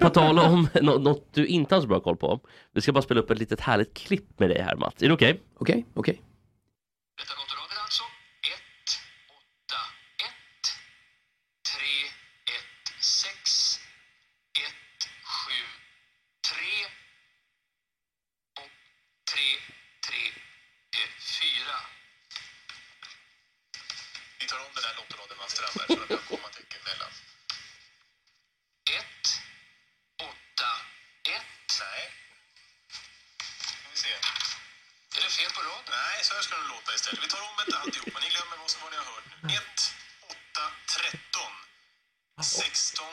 På 0.00 0.10
tal 0.10 0.38
om 0.38 0.68
nå- 0.82 0.98
något 0.98 1.28
du 1.34 1.46
inte 1.46 1.74
har 1.74 1.82
så 1.82 1.88
bra 1.88 2.00
koll 2.00 2.16
på. 2.16 2.40
Vi 2.72 2.80
ska 2.80 2.92
bara 2.92 3.02
spela 3.02 3.20
upp 3.20 3.30
ett 3.30 3.38
litet 3.38 3.60
härligt 3.60 3.94
klipp 3.94 4.38
med 4.40 4.50
dig 4.50 4.60
här 4.62 4.76
Mats. 4.76 5.02
Är 5.02 5.08
det 5.08 5.14
okej? 5.14 5.40
Okej, 5.58 5.86
okej. 5.94 6.22
Detta 7.18 7.32
lottoraden 7.40 7.78
alltså. 7.86 8.04
1, 8.04 8.60
8, 9.68 9.76
1, 10.28 10.34
3, 11.74 11.80
1, 12.56 12.64
6, 13.00 13.30
1, 14.58 14.74
7, 15.24 15.52
3 16.50 16.56
och 18.60 18.70
3, 19.32 19.40
3, 20.08 20.16
4. 21.40 21.76
Vi 24.40 24.44
tar 24.50 24.58
om 24.66 24.72
den 24.78 24.84
här 24.88 24.94
lottoraden 25.00 25.36
Mats 25.40 25.52
Strandberg 25.56 25.88
så 25.96 25.98
att 26.02 26.10
vi 26.10 26.14
har 26.20 26.26
kommatecken 26.34 26.80
mellan. 26.90 27.12
1, 28.98 29.06
8, 30.28 30.70
1. 31.38 31.44
Nej. 31.84 32.02
Ska 33.78 33.86
vi 33.94 33.98
se. 34.06 34.12
Är 35.16 35.20
det 35.24 35.32
fel 35.38 35.50
på 35.56 35.60
rad? 35.70 35.84
Nej, 35.98 36.16
så 36.26 36.32
här 36.36 36.44
istället. 36.98 37.20
Vi 37.24 37.28
tar 37.34 37.42
om 37.50 37.56
ett 37.62 37.74
alltihopa. 37.80 38.16
Ni 38.24 38.28
glömmer 38.34 38.56
vad 38.62 38.70
som 38.72 38.80
vad 38.84 38.90
ni 38.94 38.98
har 39.02 39.08
hört 39.12 39.26
nu. 39.42 39.48
1, 39.48 39.62
8, 40.26 40.60
13, 40.96 41.40
16, 42.42 43.06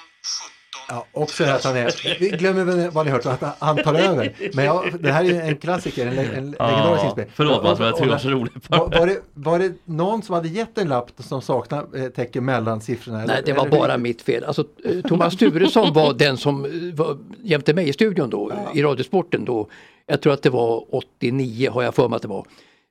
17, 0.61 0.61
ja, 0.89 1.07
också 1.11 1.43
det 1.43 1.49
här 1.49 1.55
att 1.55 1.63
han 1.63 1.77
är, 1.77 2.19
vi 2.19 2.29
glömmer 2.29 2.89
vad 2.89 3.05
ni 3.05 3.11
hört, 3.11 3.25
att 3.25 3.55
han 3.59 3.83
tar 3.83 3.93
över. 3.93 4.35
Men 4.53 4.65
ja, 4.65 4.85
det 4.99 5.11
här 5.11 5.25
är 5.25 5.41
en 5.41 5.57
klassiker, 5.57 6.07
en, 6.07 6.17
en 6.17 6.51
legendarisk 6.51 7.05
inspelning. 7.05 7.33
Förlåt 7.35 7.63
Mats, 7.63 7.79
men 7.79 7.87
jag 7.87 7.95
tycker 7.95 8.07
det 8.07 8.11
var 8.11 8.19
så 8.19 8.29
roligt. 8.29 8.69
Var, 8.69 8.99
var, 8.99 9.07
det, 9.07 9.21
var 9.33 9.59
det 9.59 9.73
någon 9.85 10.21
som 10.23 10.35
hade 10.35 10.47
gett 10.47 10.77
en 10.77 10.87
lapp 10.87 11.11
som 11.17 11.41
saknar 11.41 11.87
eh, 11.97 12.09
tecken 12.09 12.45
mellan 12.45 12.81
siffrorna? 12.81 13.25
Nej, 13.25 13.41
det 13.45 13.53
var 13.53 13.69
bara 13.69 13.97
mitt 13.97 14.21
fel. 14.21 14.43
Alltså, 14.43 14.65
eh, 14.85 15.01
Thomas 15.01 15.37
Turesson 15.37 15.93
var 15.99 16.13
den 16.13 16.37
som 16.37 16.65
eh, 16.65 16.71
var 16.95 17.17
jämte 17.43 17.73
mig 17.73 17.89
i 17.89 17.93
studion 17.93 18.29
då, 18.29 18.51
i 18.73 18.83
Radiosporten 18.83 19.45
då. 19.45 19.67
Jag 20.05 20.21
tror 20.21 20.33
att 20.33 20.43
det 20.43 20.49
var 20.49 20.95
89 20.95 21.69
har 21.71 21.83
jag 21.83 21.95
för 21.95 22.07
mig 22.07 22.15
att 22.15 22.21
det 22.21 22.27
var. 22.27 22.45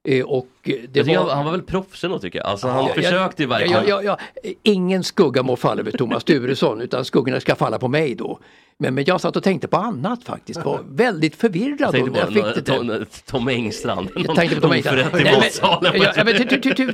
Eh, 0.08 0.24
Och 0.24 0.46
det 0.88 1.02
var... 1.02 1.30
han, 1.34 1.44
var 1.44 1.52
väl 1.52 1.62
proffs 1.62 2.04
ändå 2.04 2.18
tycker 2.18 2.38
jag. 2.38 2.46
Alltså 2.46 2.68
han 2.68 2.86
Ja, 2.86 2.92
försökte 2.94 3.46
verkligen. 3.46 3.84
ja, 3.88 4.02
ja, 4.02 4.18
ja, 4.42 4.50
ingen 4.62 5.04
skugga 5.04 5.42
må 5.42 5.56
falla 5.56 5.80
över 5.80 5.90
Thomas 5.90 6.24
Turesson 6.24 6.80
utan 6.80 7.04
skuggorna 7.04 7.40
ska 7.40 7.54
falla 7.54 7.78
på 7.78 7.88
mig 7.88 8.14
då. 8.14 8.38
Men, 8.82 8.94
men 8.94 9.04
jag 9.04 9.20
satt 9.20 9.36
och 9.36 9.42
tänkte 9.42 9.68
på 9.68 9.76
annat 9.76 10.24
faktiskt, 10.24 10.64
var 10.64 10.80
väldigt 10.90 11.36
förvirrad. 11.36 11.80
Jag 11.80 11.92
tänkte 11.92 12.10
på 12.10 12.18
jag 12.18 12.54
fick 12.54 12.64
det 12.64 12.82
där. 12.82 13.06
Tom, 13.26 13.48
Engstrand. 13.48 14.08
Jag 14.16 14.36
tänkte 14.36 14.56
på 14.56 14.62
Tom 14.62 14.72
Engstrand. 14.72 15.00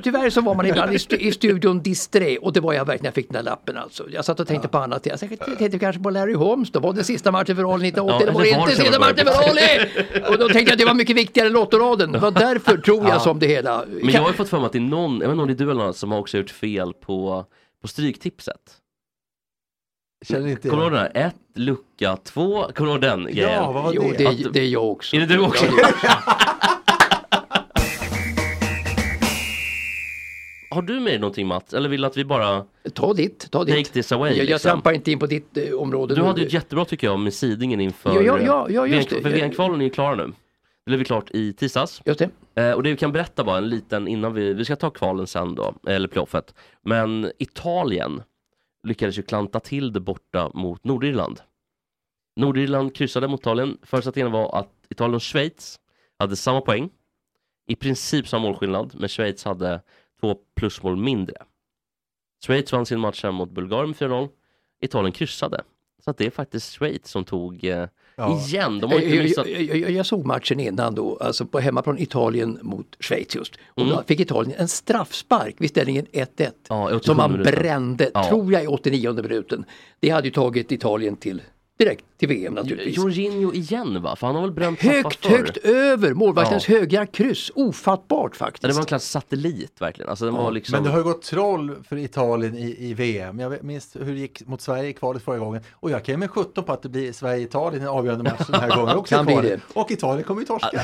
Tyvärr 0.03 0.31
så 0.31 0.41
var 0.41 0.55
man 0.55 0.67
ibland 0.67 0.93
i, 0.93 0.99
stu, 0.99 1.17
i 1.17 1.33
studion 1.33 1.83
disträ 1.83 2.39
och 2.39 2.53
det 2.53 2.61
var 2.61 2.73
jag 2.73 2.85
verkligen 2.85 3.03
när 3.03 3.09
jag 3.09 3.15
fick 3.15 3.29
den 3.29 3.45
där 3.45 3.51
lappen 3.51 3.77
alltså. 3.77 4.05
Jag 4.11 4.25
satt 4.25 4.41
och 4.41 4.49
tänkte 4.49 4.69
på 4.69 4.79
annat. 4.79 5.07
Jag 5.07 5.21
tänkte, 5.59 5.79
kanske 5.79 6.03
på 6.03 6.11
Larry 6.11 6.35
Holmes 6.35 6.71
då. 6.71 6.81
Var 6.81 6.93
det 6.93 7.05
sista 7.05 7.33
matchen 7.33 7.57
för 7.57 7.75
Ali 7.75 7.89
1980? 7.89 8.27
Ja, 8.27 8.33
det 8.33 8.39
var 8.39 8.61
inte 8.61 8.83
sista 8.83 9.01
matchen 9.01 9.27
för 9.27 9.51
Ali! 9.51 9.89
Och 10.31 10.39
då 10.39 10.49
tänkte 10.49 10.59
jag 10.59 10.73
att 10.73 10.79
det 10.79 10.85
var 10.85 10.95
mycket 10.95 11.17
viktigare 11.17 11.49
än 11.49 11.53
Lottoraden. 11.55 12.13
Det 12.13 12.19
var 12.19 12.31
därför 12.47 12.77
tror 12.77 13.09
jag 13.09 13.23
som 13.23 13.39
det 13.39 13.47
hela. 13.47 13.85
Men 14.03 14.15
jag 14.15 14.21
har 14.21 14.29
ju 14.29 14.35
fått 14.35 14.49
för 14.49 14.59
mig 14.59 14.67
att 14.67 14.73
det 14.73 14.79
är 14.79 14.81
någon, 14.81 15.13
jag 15.13 15.29
vet 15.29 15.31
inte 15.31 15.43
om 15.43 15.47
det 15.47 15.53
är 15.53 15.67
du 15.67 15.71
eller 15.71 15.85
någon 15.85 15.95
som 15.95 16.11
har 16.13 16.19
också 16.19 16.39
gjort 16.39 16.51
fel 16.51 16.93
på, 16.93 17.45
på 17.83 17.89
Stryktipset. 17.89 18.61
Känner 20.25 20.49
inte 20.49 20.69
Kommer 20.69 20.83
du 20.83 20.87
ihåg 20.89 20.93
den 20.93 21.01
här? 21.15 21.27
Ett, 21.29 21.35
lucka, 21.55 22.17
två. 22.17 22.63
Kommer 22.75 22.87
du 22.87 22.93
ihåg 22.93 23.01
den 23.01 23.25
grejen? 23.35 23.53
Ja, 23.53 23.73
vad 23.73 23.85
var 23.85 23.93
Jo, 23.93 24.03
det? 24.19 24.25
det, 24.25 24.51
det 24.53 24.61
är 24.61 24.69
jag 24.69 24.91
också. 24.91 25.17
Är 25.17 25.21
det 25.21 25.27
du 25.27 25.39
också? 25.41 25.65
Ja, 25.67 25.73
det 25.77 25.83
är 25.83 25.89
också. 25.89 26.07
Har 30.71 30.83
du 30.83 30.95
med 31.01 31.13
dig 31.13 31.19
någonting 31.19 31.47
Mats? 31.47 31.75
Eller 31.75 31.89
vill 31.89 32.05
att 32.05 32.17
vi 32.17 32.25
bara 32.25 32.65
Ta 32.95 33.13
ditt, 33.13 33.51
ta 33.51 33.65
ditt. 33.65 33.75
take 33.77 33.89
this 33.93 34.13
away? 34.13 34.31
jag, 34.31 34.39
jag 34.39 34.47
liksom? 34.47 34.69
trampar 34.71 34.93
inte 34.93 35.11
in 35.13 35.19
på 35.19 35.27
ditt 35.27 35.57
eh, 35.57 35.75
område. 35.75 36.15
Du 36.15 36.21
nu. 36.21 36.27
hade 36.27 36.41
ju 36.41 36.47
ett 36.47 36.53
jättebra 36.53 36.85
tycker 36.85 37.07
jag 37.07 37.19
med 37.21 37.35
sidingen 37.35 37.81
inför 37.81 38.15
Ja, 38.15 38.23
ja, 38.23 38.39
ja, 38.41 38.67
ja, 38.71 38.87
just 38.87 39.13
VM 39.13 39.23
det. 39.23 39.31
För 39.31 39.37
VM-kvalen 39.37 39.81
är 39.81 39.85
ju 39.85 39.91
klara 39.91 40.15
nu. 40.15 40.33
Det 40.87 40.91
blev 40.97 41.05
klart 41.05 41.31
i 41.31 41.53
tisdags. 41.53 42.03
Just 42.05 42.19
det. 42.55 42.63
Eh, 42.63 42.73
och 42.73 42.83
det 42.83 42.91
vi 42.91 42.97
kan 42.97 43.13
berätta 43.13 43.45
bara 43.45 43.59
en 43.59 43.69
liten 43.69 44.09
innan 44.09 44.35
vi, 44.35 44.53
vi 44.55 44.65
ska 44.65 44.77
ta 44.77 44.91
kvalen 44.91 45.27
sen 45.27 45.55
då, 45.55 45.75
eller 45.87 46.09
playoffet. 46.09 46.55
Men 46.85 47.33
Italien 47.39 48.23
lyckades 48.87 49.19
ju 49.19 49.23
klanta 49.23 49.61
till 49.61 49.93
det 49.93 50.01
borta 50.01 50.51
mot 50.55 50.85
Nordirland. 50.85 51.41
Nordirland 52.37 52.95
kryssade 52.95 53.29
mot 53.29 53.41
Italien. 53.41 53.79
Förutsättningen 53.83 54.33
var 54.33 54.59
att 54.59 54.73
Italien 54.91 55.15
och 55.15 55.23
Schweiz 55.23 55.81
hade 56.19 56.37
samma 56.37 56.61
poäng. 56.61 56.91
I 57.67 57.77
princip 57.77 58.29
samma 58.29 58.43
målskillnad, 58.43 58.95
men 58.99 59.09
Schweiz 59.09 59.45
hade 59.45 59.83
två 60.21 60.39
plusmål 60.55 60.97
mindre. 60.97 61.37
Schweiz 62.47 62.73
vann 62.73 62.87
sin 62.87 63.01
match 63.01 63.23
här 63.23 63.33
mot 63.33 63.51
Bulgarien 63.51 63.89
med 63.89 63.97
4-0. 63.97 64.29
Italien 64.81 65.13
kryssade. 65.13 65.65
Så 66.05 66.11
att 66.11 66.19
det 66.19 66.27
är 66.27 66.31
faktiskt 66.31 66.73
Schweiz 66.73 67.09
som 67.09 67.25
tog 67.25 67.65
eh, 67.65 67.89
Ja. 68.17 68.39
igen. 68.41 68.81
De 68.81 68.91
har 68.91 68.99
Jag, 69.01 69.05
inte 69.11 69.23
missat. 69.23 69.47
jag, 69.49 69.63
jag, 69.77 69.91
jag 69.91 70.07
såg 70.07 70.27
matchen 70.27 70.61
innan 70.61 70.95
då, 70.95 71.17
alltså 71.21 71.47
på 71.47 71.59
hemmaplan 71.61 71.99
Italien 71.99 72.59
mot 72.63 72.97
Schweiz 73.01 73.35
just. 73.35 73.53
Och 73.69 73.83
Mm. 73.83 73.97
då 73.97 74.03
fick 74.07 74.21
Italien 74.21 74.55
en 74.59 74.69
straffspark 74.69 75.55
vid 75.59 75.71
ställningen 75.71 76.07
1-1. 76.13 76.51
Ja, 76.69 76.91
i 76.91 76.95
87 76.95 77.01
som 77.07 77.17
man 77.17 77.33
brände, 77.43 78.11
Ja. 78.15 78.29
tror 78.29 78.53
jag 78.53 78.65
i 78.65 78.67
89 78.67 79.13
minuten. 79.23 79.65
Det 80.01 80.09
hade 80.11 80.29
ju 80.29 80.33
tagit 80.35 80.73
Italien 80.73 81.17
till 81.17 81.43
direkt 81.79 82.05
till 82.19 82.29
VM 82.29 82.55
naturligtvis. 82.55 82.97
Jorginho 82.97 83.53
igen 83.55 84.03
va? 84.03 84.17
För 84.17 84.27
han 84.27 84.37
har 84.37 84.43
väl 84.43 84.51
bränt 84.53 84.81
Högt, 84.83 85.27
högt 85.27 85.57
över 85.57 86.15
målvaktens 86.15 86.67
högra 86.67 87.07
kryss. 87.07 87.51
Ofattbart 87.55 88.37
faktiskt. 88.37 88.63
Ja, 88.63 88.69
Det 88.69 88.75
var 88.75 88.81
en 88.81 88.87
klass 88.87 89.05
satellit 89.11 89.81
verkligen. 89.81 90.09
Alltså, 90.11 90.25
den 90.25 90.35
var 90.35 90.51
liksom... 90.51 90.73
Men 90.73 90.83
det 90.85 90.91
har 90.91 90.99
ju 90.99 91.05
gått 91.05 91.23
troll 91.23 91.75
för 91.89 91.97
Italien 91.97 92.57
i, 92.57 92.77
i 92.79 92.95
VM. 92.95 93.39
Jag 93.41 93.65
minns 93.65 93.97
hur 94.01 94.13
det 94.13 94.19
gick 94.21 94.47
mot 94.47 94.61
Sverige 94.61 94.89
i 94.89 94.93
kvalet 94.93 95.23
förra 95.23 95.39
gången. 95.39 95.63
Och 95.73 95.91
jag 95.91 96.05
kan 96.05 96.13
ge 96.13 96.17
mig 96.17 96.29
17 96.29 96.65
på 96.65 96.73
att 96.73 96.83
det 96.83 96.89
blir 96.89 97.13
Sverige-Italien 97.13 97.83
i 97.83 97.87
avgörande 97.87 98.25
match 98.25 98.47
den 98.49 98.61
här 98.61 98.69
gången 98.77 98.97
också. 98.97 99.15
Kan 99.15 99.27
bli 99.27 99.35
det. 99.35 99.61
Och 99.75 99.91
Italien 99.91 100.25
kommer 100.25 100.41
ju 100.41 100.47
torska. 100.47 100.81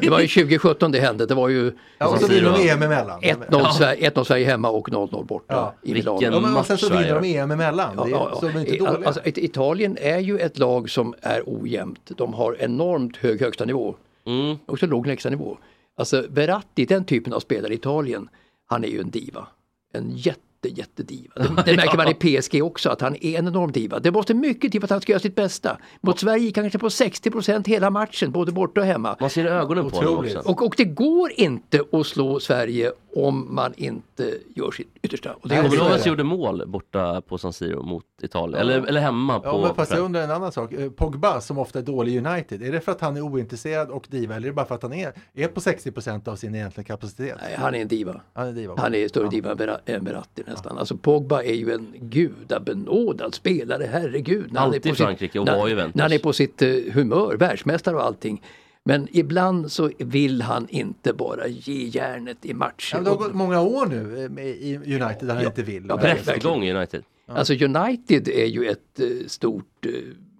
Det 0.00 0.10
var 0.10 0.20
ju 0.20 0.28
2017 0.28 0.92
det 0.92 1.00
hände. 1.00 1.26
Det 1.26 1.34
var 1.34 1.48
ju 1.48 1.72
Ja, 1.98 2.06
och 2.08 2.20
så 2.20 2.28
blir 2.28 2.42
de 2.42 2.68
EM 2.68 2.82
emellan. 2.82 3.20
1-0 3.20 3.70
Sverige, 3.70 4.10
1-0 4.10 4.24
Sverige 4.24 4.46
hemma 4.46 4.68
och 4.70 4.88
0-0 4.88 5.24
borta 5.24 5.44
Ja. 5.54 5.74
i 5.82 5.92
Vilken 5.92 6.14
Milano. 6.14 6.36
Ja, 6.36 6.40
men 6.40 6.56
och 6.56 6.66
sen 6.66 6.78
så 6.78 6.88
match 6.94 7.02
vinner 7.04 7.20
de 7.20 7.36
EM 7.38 7.50
emellan. 7.50 7.96
Det 7.96 8.02
är, 8.02 8.08
Ja, 8.08 8.28
ja, 8.32 8.40
Så 8.40 8.46
de 8.48 8.56
är 8.56 8.60
inte 8.60 8.76
ja. 8.76 8.90
dåliga. 8.92 9.06
Alltså, 9.06 9.22
It- 9.24 9.38
Italien 9.38 9.96
är 10.00 10.25
ju 10.26 10.38
ett 10.38 10.58
lag 10.58 10.90
som 10.90 11.14
är 11.22 11.42
ojämnt. 11.46 12.10
De 12.16 12.34
har 12.34 12.56
enormt 12.60 13.16
hög 13.16 13.40
högsta 13.40 13.64
nivå. 13.64 13.96
Mm. 14.26 14.56
Också 14.66 14.86
låg 14.86 15.06
lägsta 15.06 15.30
nivå. 15.30 15.58
Alltså 15.96 16.24
Verratti, 16.28 16.84
den 16.84 17.04
typen 17.04 17.32
av 17.32 17.40
spelare 17.40 17.72
i 17.72 17.76
Italien, 17.76 18.28
han 18.66 18.84
är 18.84 18.88
ju 18.88 19.00
en 19.00 19.10
diva. 19.10 19.46
En 19.92 20.10
jätte, 20.16 20.68
jättediva. 20.68 21.32
Det, 21.34 21.62
det 21.66 21.76
märker 21.76 21.96
man 21.96 22.08
i 22.08 22.14
PSG 22.14 22.62
också, 22.62 22.90
att 22.90 23.00
han 23.00 23.16
är 23.20 23.38
en 23.38 23.48
enorm 23.48 23.72
diva. 23.72 23.98
Det 23.98 24.10
måste 24.10 24.34
mycket 24.34 24.72
till 24.72 24.80
för 24.80 24.86
att 24.86 24.90
han 24.90 25.00
ska 25.00 25.12
göra 25.12 25.20
sitt 25.20 25.34
bästa. 25.34 25.78
Mot 26.00 26.20
Sverige 26.20 26.44
gick 26.44 26.56
han 26.56 26.64
kanske 26.64 26.78
på 26.78 26.88
60% 26.88 27.68
hela 27.68 27.90
matchen, 27.90 28.30
både 28.32 28.52
borta 28.52 28.80
och 28.80 28.86
hemma. 28.86 29.16
Man 29.20 29.30
ser 29.30 29.46
ögonen 29.46 29.90
på 29.90 29.96
honom 29.96 30.18
också. 30.18 30.38
Och, 30.38 30.62
och 30.66 30.74
det 30.76 30.84
går 30.84 31.32
inte 31.34 31.84
att 31.92 32.06
slå 32.06 32.40
Sverige 32.40 32.92
om 33.14 33.54
man 33.54 33.74
inte 33.76 34.34
gör 34.54 34.70
sitt 34.70 34.95
yttersta. 35.06 35.34
Och 35.40 35.48
det 35.48 35.56
Kommer 35.56 36.06
gjorde 36.06 36.24
mål 36.24 36.62
borta 36.66 37.20
på 37.20 37.38
San 37.38 37.52
Siro 37.52 37.82
mot 37.82 38.04
Italien? 38.22 38.60
Eller, 38.60 38.86
eller 38.86 39.00
hemma 39.00 39.40
på... 39.40 39.48
Ja, 39.48 39.60
men 39.66 39.74
fast 39.74 39.92
jag 39.92 40.00
undrar 40.00 40.22
en 40.22 40.30
annan 40.30 40.52
sak. 40.52 40.72
Eh, 40.72 40.90
Pogba 40.90 41.40
som 41.40 41.58
ofta 41.58 41.78
är 41.78 41.82
dålig 41.82 42.14
i 42.14 42.18
United, 42.18 42.62
är 42.62 42.72
det 42.72 42.80
för 42.80 42.92
att 42.92 43.00
han 43.00 43.16
är 43.16 43.20
ointresserad 43.20 43.90
och 43.90 44.06
diva 44.10 44.36
eller 44.36 44.46
är 44.46 44.50
det 44.50 44.54
bara 44.54 44.66
för 44.66 44.74
att 44.74 44.82
han 44.82 44.92
är, 44.92 45.12
är 45.34 45.48
på 45.48 45.60
60% 45.60 46.28
av 46.28 46.36
sin 46.36 46.54
egentliga 46.54 46.84
kapacitet? 46.84 47.36
Nej, 47.42 47.54
han 47.58 47.74
är 47.74 47.80
en 47.80 47.88
diva. 47.88 48.20
Han 48.32 48.48
är 48.48 48.52
diva. 48.52 48.74
Han 48.78 48.94
är 48.94 49.08
större 49.08 49.28
diva 49.28 49.78
än 49.86 50.04
Verratti 50.04 50.42
nästan. 50.46 50.78
Alltså 50.78 50.96
Pogba 50.96 51.42
är 51.42 51.54
ju 51.54 51.72
en 51.72 51.94
gudabenådad 52.00 53.34
spelare, 53.34 53.88
herregud. 53.92 54.52
När 54.52 54.60
Alltid 54.60 54.86
är 54.86 54.90
på 54.90 54.94
i 54.94 54.96
Frankrike 54.96 55.38
och 55.38 55.46
var 55.46 55.68
Juventus. 55.68 55.94
När 55.94 56.02
han 56.02 56.12
är 56.12 56.18
på 56.18 56.32
sitt 56.32 56.62
eh, 56.62 56.68
humör, 56.92 57.36
världsmästare 57.36 57.96
och 57.96 58.04
allting. 58.04 58.42
Men 58.88 59.08
ibland 59.10 59.72
så 59.72 59.90
vill 59.98 60.42
han 60.42 60.68
inte 60.68 61.12
bara 61.12 61.46
ge 61.48 61.84
järnet 61.86 62.46
i 62.46 62.54
matcher. 62.54 62.90
Ja, 62.92 62.96
men 62.96 63.04
det 63.04 63.10
har 63.10 63.16
gått 63.16 63.34
många 63.34 63.60
år 63.60 63.86
nu 63.86 64.24
eh, 64.24 64.30
med- 64.30 64.46
i 64.46 64.76
United 64.76 65.28
där 65.28 65.34
han 65.34 65.44
inte 65.44 65.62
vill. 65.62 65.86
Ja, 65.88 65.98
Kräftgång 65.98 66.64
i 66.64 66.72
United. 66.72 67.02
Alltså 67.26 67.52
United 67.52 68.28
är 68.28 68.46
ju 68.46 68.66
ett 68.66 69.00
eh, 69.00 69.06
stort 69.26 69.86
eh, 69.86 69.92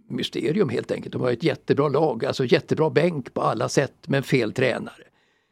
mysterium 0.09 0.69
helt 0.69 0.91
enkelt. 0.91 1.13
De 1.13 1.23
har 1.23 1.31
ett 1.31 1.43
jättebra 1.43 1.89
lag, 1.89 2.25
alltså 2.25 2.45
jättebra 2.45 2.91
bänk 2.91 3.35
på 3.35 3.41
alla 3.41 3.69
sätt 3.69 3.95
men 4.07 4.23
fel 4.23 4.53
tränare. 4.53 5.03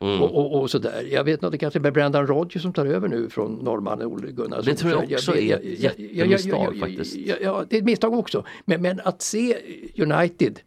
Mm. 0.00 0.22
Och, 0.22 0.34
och, 0.34 0.60
och 0.60 0.70
sådär. 0.70 1.08
Jag 1.10 1.24
vet 1.24 1.32
inte, 1.32 1.50
det 1.50 1.58
kanske 1.58 1.78
är 1.78 1.90
Brendan 1.90 2.26
Rodgers 2.26 2.62
som 2.62 2.72
tar 2.72 2.86
över 2.86 3.08
nu 3.08 3.28
från 3.30 3.54
norrmannen 3.54 4.06
Ole 4.06 4.30
Gunnar 4.30 4.62
Det 4.62 4.74
tror 4.74 4.92
jag 4.92 5.12
också 5.12 5.36
är 5.36 5.56
ett 5.56 5.80
jättemisstag 5.80 6.76
faktiskt. 6.80 7.16
Ja, 7.16 7.34
ja, 7.40 7.64
det 7.68 7.76
är 7.76 7.80
ett 7.80 7.86
misstag 7.86 8.14
också. 8.14 8.44
Men, 8.64 8.82
men 8.82 9.00
att 9.04 9.22
se 9.22 9.56
United 9.98 10.60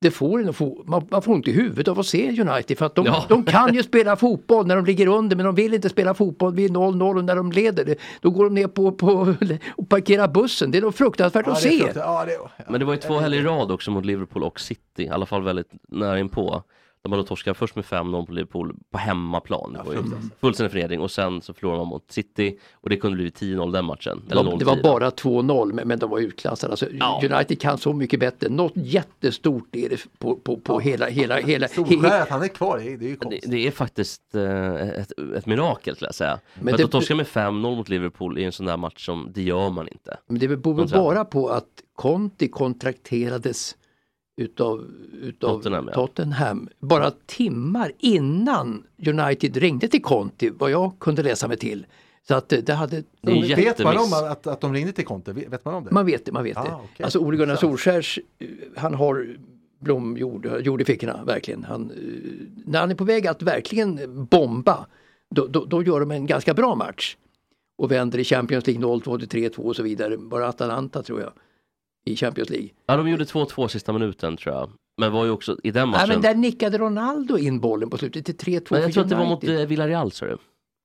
det 0.00 0.10
får 0.10 0.40
en 0.40 0.52
få, 0.54 0.84
man, 0.86 1.06
man 1.10 1.22
får 1.22 1.32
ont 1.32 1.48
i 1.48 1.52
huvudet 1.52 1.88
av 1.88 1.98
att 2.00 2.06
se 2.06 2.40
United 2.40 2.78
för 2.78 2.86
att 2.86 2.94
de, 2.94 3.06
Ja. 3.06 3.24
de 3.28 3.44
kan 3.44 3.74
ju 3.74 3.82
spela 3.82 4.16
fotboll 4.16 4.66
när 4.66 4.76
de 4.76 4.84
ligger 4.84 5.06
under 5.06 5.36
men 5.36 5.46
de 5.46 5.54
vill 5.54 5.74
inte 5.74 5.88
spela 5.88 6.14
fotboll 6.14 6.54
vid 6.54 6.70
0-0 6.76 7.16
och 7.18 7.24
när 7.24 7.36
de 7.36 7.52
leder. 7.52 7.96
Då 8.20 8.30
går 8.30 8.44
de 8.44 8.54
ner 8.54 8.66
på, 8.68 8.92
på 8.92 9.34
och 9.76 9.88
parkerar 9.88 10.28
bussen. 10.28 10.70
Det 10.70 10.78
är 10.78 10.82
nog 10.82 10.94
fruktansvärt 10.94 11.46
Ja, 11.46 11.52
att 11.52 11.58
är 11.58 11.62
se. 11.62 11.68
fruktansvärt. 11.68 12.04
Ja, 12.06 12.24
det, 12.24 12.32
ja. 12.32 12.50
Men 12.68 12.80
det 12.80 12.86
var 12.86 12.92
ju 12.94 13.00
två 13.00 13.18
helger 13.18 13.40
i 13.40 13.42
rad 13.42 13.70
också 13.72 13.90
mot 13.90 14.04
Liverpool 14.04 14.42
och 14.42 14.60
City, 14.60 15.02
i 15.04 15.08
alla 15.08 15.26
fall 15.26 15.42
väldigt 15.42 15.70
nära 15.88 16.18
inpå. 16.18 16.62
Där 17.06 17.10
man 17.10 17.18
då 17.18 17.24
torskade 17.24 17.54
först 17.54 17.76
med 17.76 17.84
5-0 17.84 18.26
på 18.26 18.32
Liverpool 18.32 18.76
på 18.90 18.98
hemmaplan. 18.98 19.72
Det 19.72 19.82
var 19.82 19.92
ju 19.92 19.98
fullständig 20.40 20.72
förnedring 20.72 21.00
och 21.00 21.10
sen 21.10 21.42
så 21.42 21.54
förlorade 21.54 21.78
man 21.78 21.88
mot 21.88 22.12
City 22.12 22.58
och 22.72 22.88
det 22.90 22.96
kunde 22.96 23.16
bli 23.16 23.28
10-0 23.30 23.72
den 23.72 23.84
matchen. 23.84 24.22
Det 24.28 24.34
var, 24.34 24.58
det 24.58 24.64
var 24.64 24.76
0-10. 24.76 24.82
bara 24.82 25.10
2-0 25.10 25.72
men, 25.72 25.88
men 25.88 25.98
de 25.98 26.10
var 26.10 26.18
utklassade. 26.18 26.70
Alltså, 26.70 26.86
Ja. 26.92 27.20
United 27.32 27.60
kan 27.60 27.78
så 27.78 27.92
mycket 27.92 28.20
bättre. 28.20 28.48
Något 28.48 28.72
jättestort 28.74 29.76
är 29.76 29.88
det 29.88 30.00
på, 30.18 30.36
på, 30.36 30.56
på 30.56 30.80
hela, 30.80 31.06
hela, 31.06 31.36
hela, 31.36 31.68
Solskär, 31.68 32.20
att 32.22 32.28
han 32.28 32.42
är 32.42 32.48
kvar, 32.48 32.78
det 32.78 32.84
är, 32.92 32.96
det 32.96 33.04
är 33.04 33.08
ju 33.08 33.14
Det, 33.14 33.16
konstigt. 33.16 33.50
det 33.50 33.66
är 33.66 33.70
faktiskt 33.70 34.34
eh, 34.34 34.74
ett, 34.88 35.12
ett 35.36 35.46
mirakel 35.46 35.94
skulle 35.94 36.08
jag 36.08 36.14
säga. 36.14 36.38
Men, 36.54 36.64
Men 36.64 36.74
att 36.74 36.80
det- 36.80 36.88
torska 36.88 37.14
med 37.14 37.26
5-0 37.26 37.52
mot 37.76 37.88
Liverpool 37.88 38.38
i 38.38 38.44
en 38.44 38.52
sån 38.52 38.66
där 38.66 38.76
match 38.76 39.06
som, 39.06 39.28
det 39.34 39.42
gör 39.42 39.70
man 39.70 39.88
inte. 39.88 40.16
Men 40.26 40.38
det 40.38 40.48
beror 40.48 40.76
De 40.76 40.86
bara 40.92 41.24
på 41.24 41.48
att 41.48 41.66
Conti 41.94 42.48
kontrakterades 42.48 43.76
utav, 44.36 44.84
utav 45.22 45.56
Tottenham, 45.56 45.90
Tottenham, 45.94 46.68
ja. 46.70 46.86
bara 46.86 47.12
timmar 47.26 47.92
innan 47.98 48.82
United 49.06 49.56
ringde 49.56 49.88
till 49.88 50.02
Conti, 50.02 50.50
vad 50.50 50.70
jag 50.70 50.98
kunde 50.98 51.22
läsa 51.22 51.48
mig 51.48 51.56
till. 51.56 51.86
Så 52.28 52.34
att 52.34 52.52
eh, 52.52 52.58
det 52.58 52.74
hade, 52.74 53.02
Det 53.20 53.54
Vet 53.54 53.84
man 53.84 53.98
om 53.98 54.12
att, 54.12 54.46
att 54.46 54.60
de 54.60 54.72
ringde 54.72 54.92
till 54.92 55.04
Conte? 55.04 55.32
Vet 55.32 55.64
man 55.64 55.74
om 55.74 55.84
det? 55.84 55.90
man 55.90 56.06
vet 56.06 56.24
det, 56.24 56.32
man 56.32 56.44
vet 56.44 56.54
det. 56.54 56.60
Ah, 56.60 56.80
okej. 56.84 57.04
Alltså 57.04 57.18
Ole 57.18 57.36
Gunnar. 57.36 57.56
Solskjärs, 57.56 58.18
eh, 58.38 58.48
han 58.76 58.94
har 58.94 59.36
blomjord 59.78 60.46
jord 60.60 60.80
i 60.80 60.84
fickorna, 60.84 61.24
verkligen. 61.24 61.64
Han, 61.64 61.90
eh, 61.90 61.96
när 62.64 62.80
han 62.80 62.90
är 62.90 62.94
på 62.94 63.04
väg 63.04 63.26
att 63.26 63.42
verkligen 63.42 64.24
bomba, 64.24 64.86
då, 65.30 65.46
då, 65.46 65.64
då 65.64 65.82
gör 65.82 66.00
de 66.00 66.10
en 66.10 66.26
ganska 66.26 66.54
bra 66.54 66.74
match. 66.74 67.16
Och 67.78 67.92
vänder 67.92 68.18
i 68.18 68.24
Champions 68.24 68.66
League 68.66 68.82
0-2 68.84 69.26
till 69.26 69.50
3-2 69.50 69.58
och 69.58 69.76
så 69.76 69.82
vidare. 69.82 70.16
Bara 70.16 70.48
Atalanta 70.48 71.02
tror 71.02 71.20
jag. 71.20 71.32
I 72.06 72.16
Champions 72.16 72.50
League. 72.50 72.68
Ja, 72.86 72.96
de 72.96 73.08
gjorde 73.08 73.24
2-2 73.24 73.68
sista 73.68 73.92
minuten 73.92 74.36
tror 74.36 74.54
jag. 74.54 74.70
Men 74.98 75.12
var 75.12 75.24
ju 75.24 75.30
också 75.30 75.56
i 75.62 75.70
den 75.70 75.88
matchen. 75.88 76.08
men 76.08 76.20
där 76.20 76.34
nickade 76.34 76.78
Ronaldo 76.78 77.38
in 77.38 77.60
bollen 77.60 77.90
på 77.90 77.98
slutet 77.98 78.26
till 78.26 78.34
3-2 78.34 78.66
Men 78.70 78.82
jag 78.82 78.92
tror 78.92 79.02
att 79.02 79.08
det 79.10 79.14
var 79.16 79.26
mot 79.26 79.44
eh, 79.44 79.54
Villarreal 79.54 80.12
sa 80.12 80.26
du. 80.26 80.36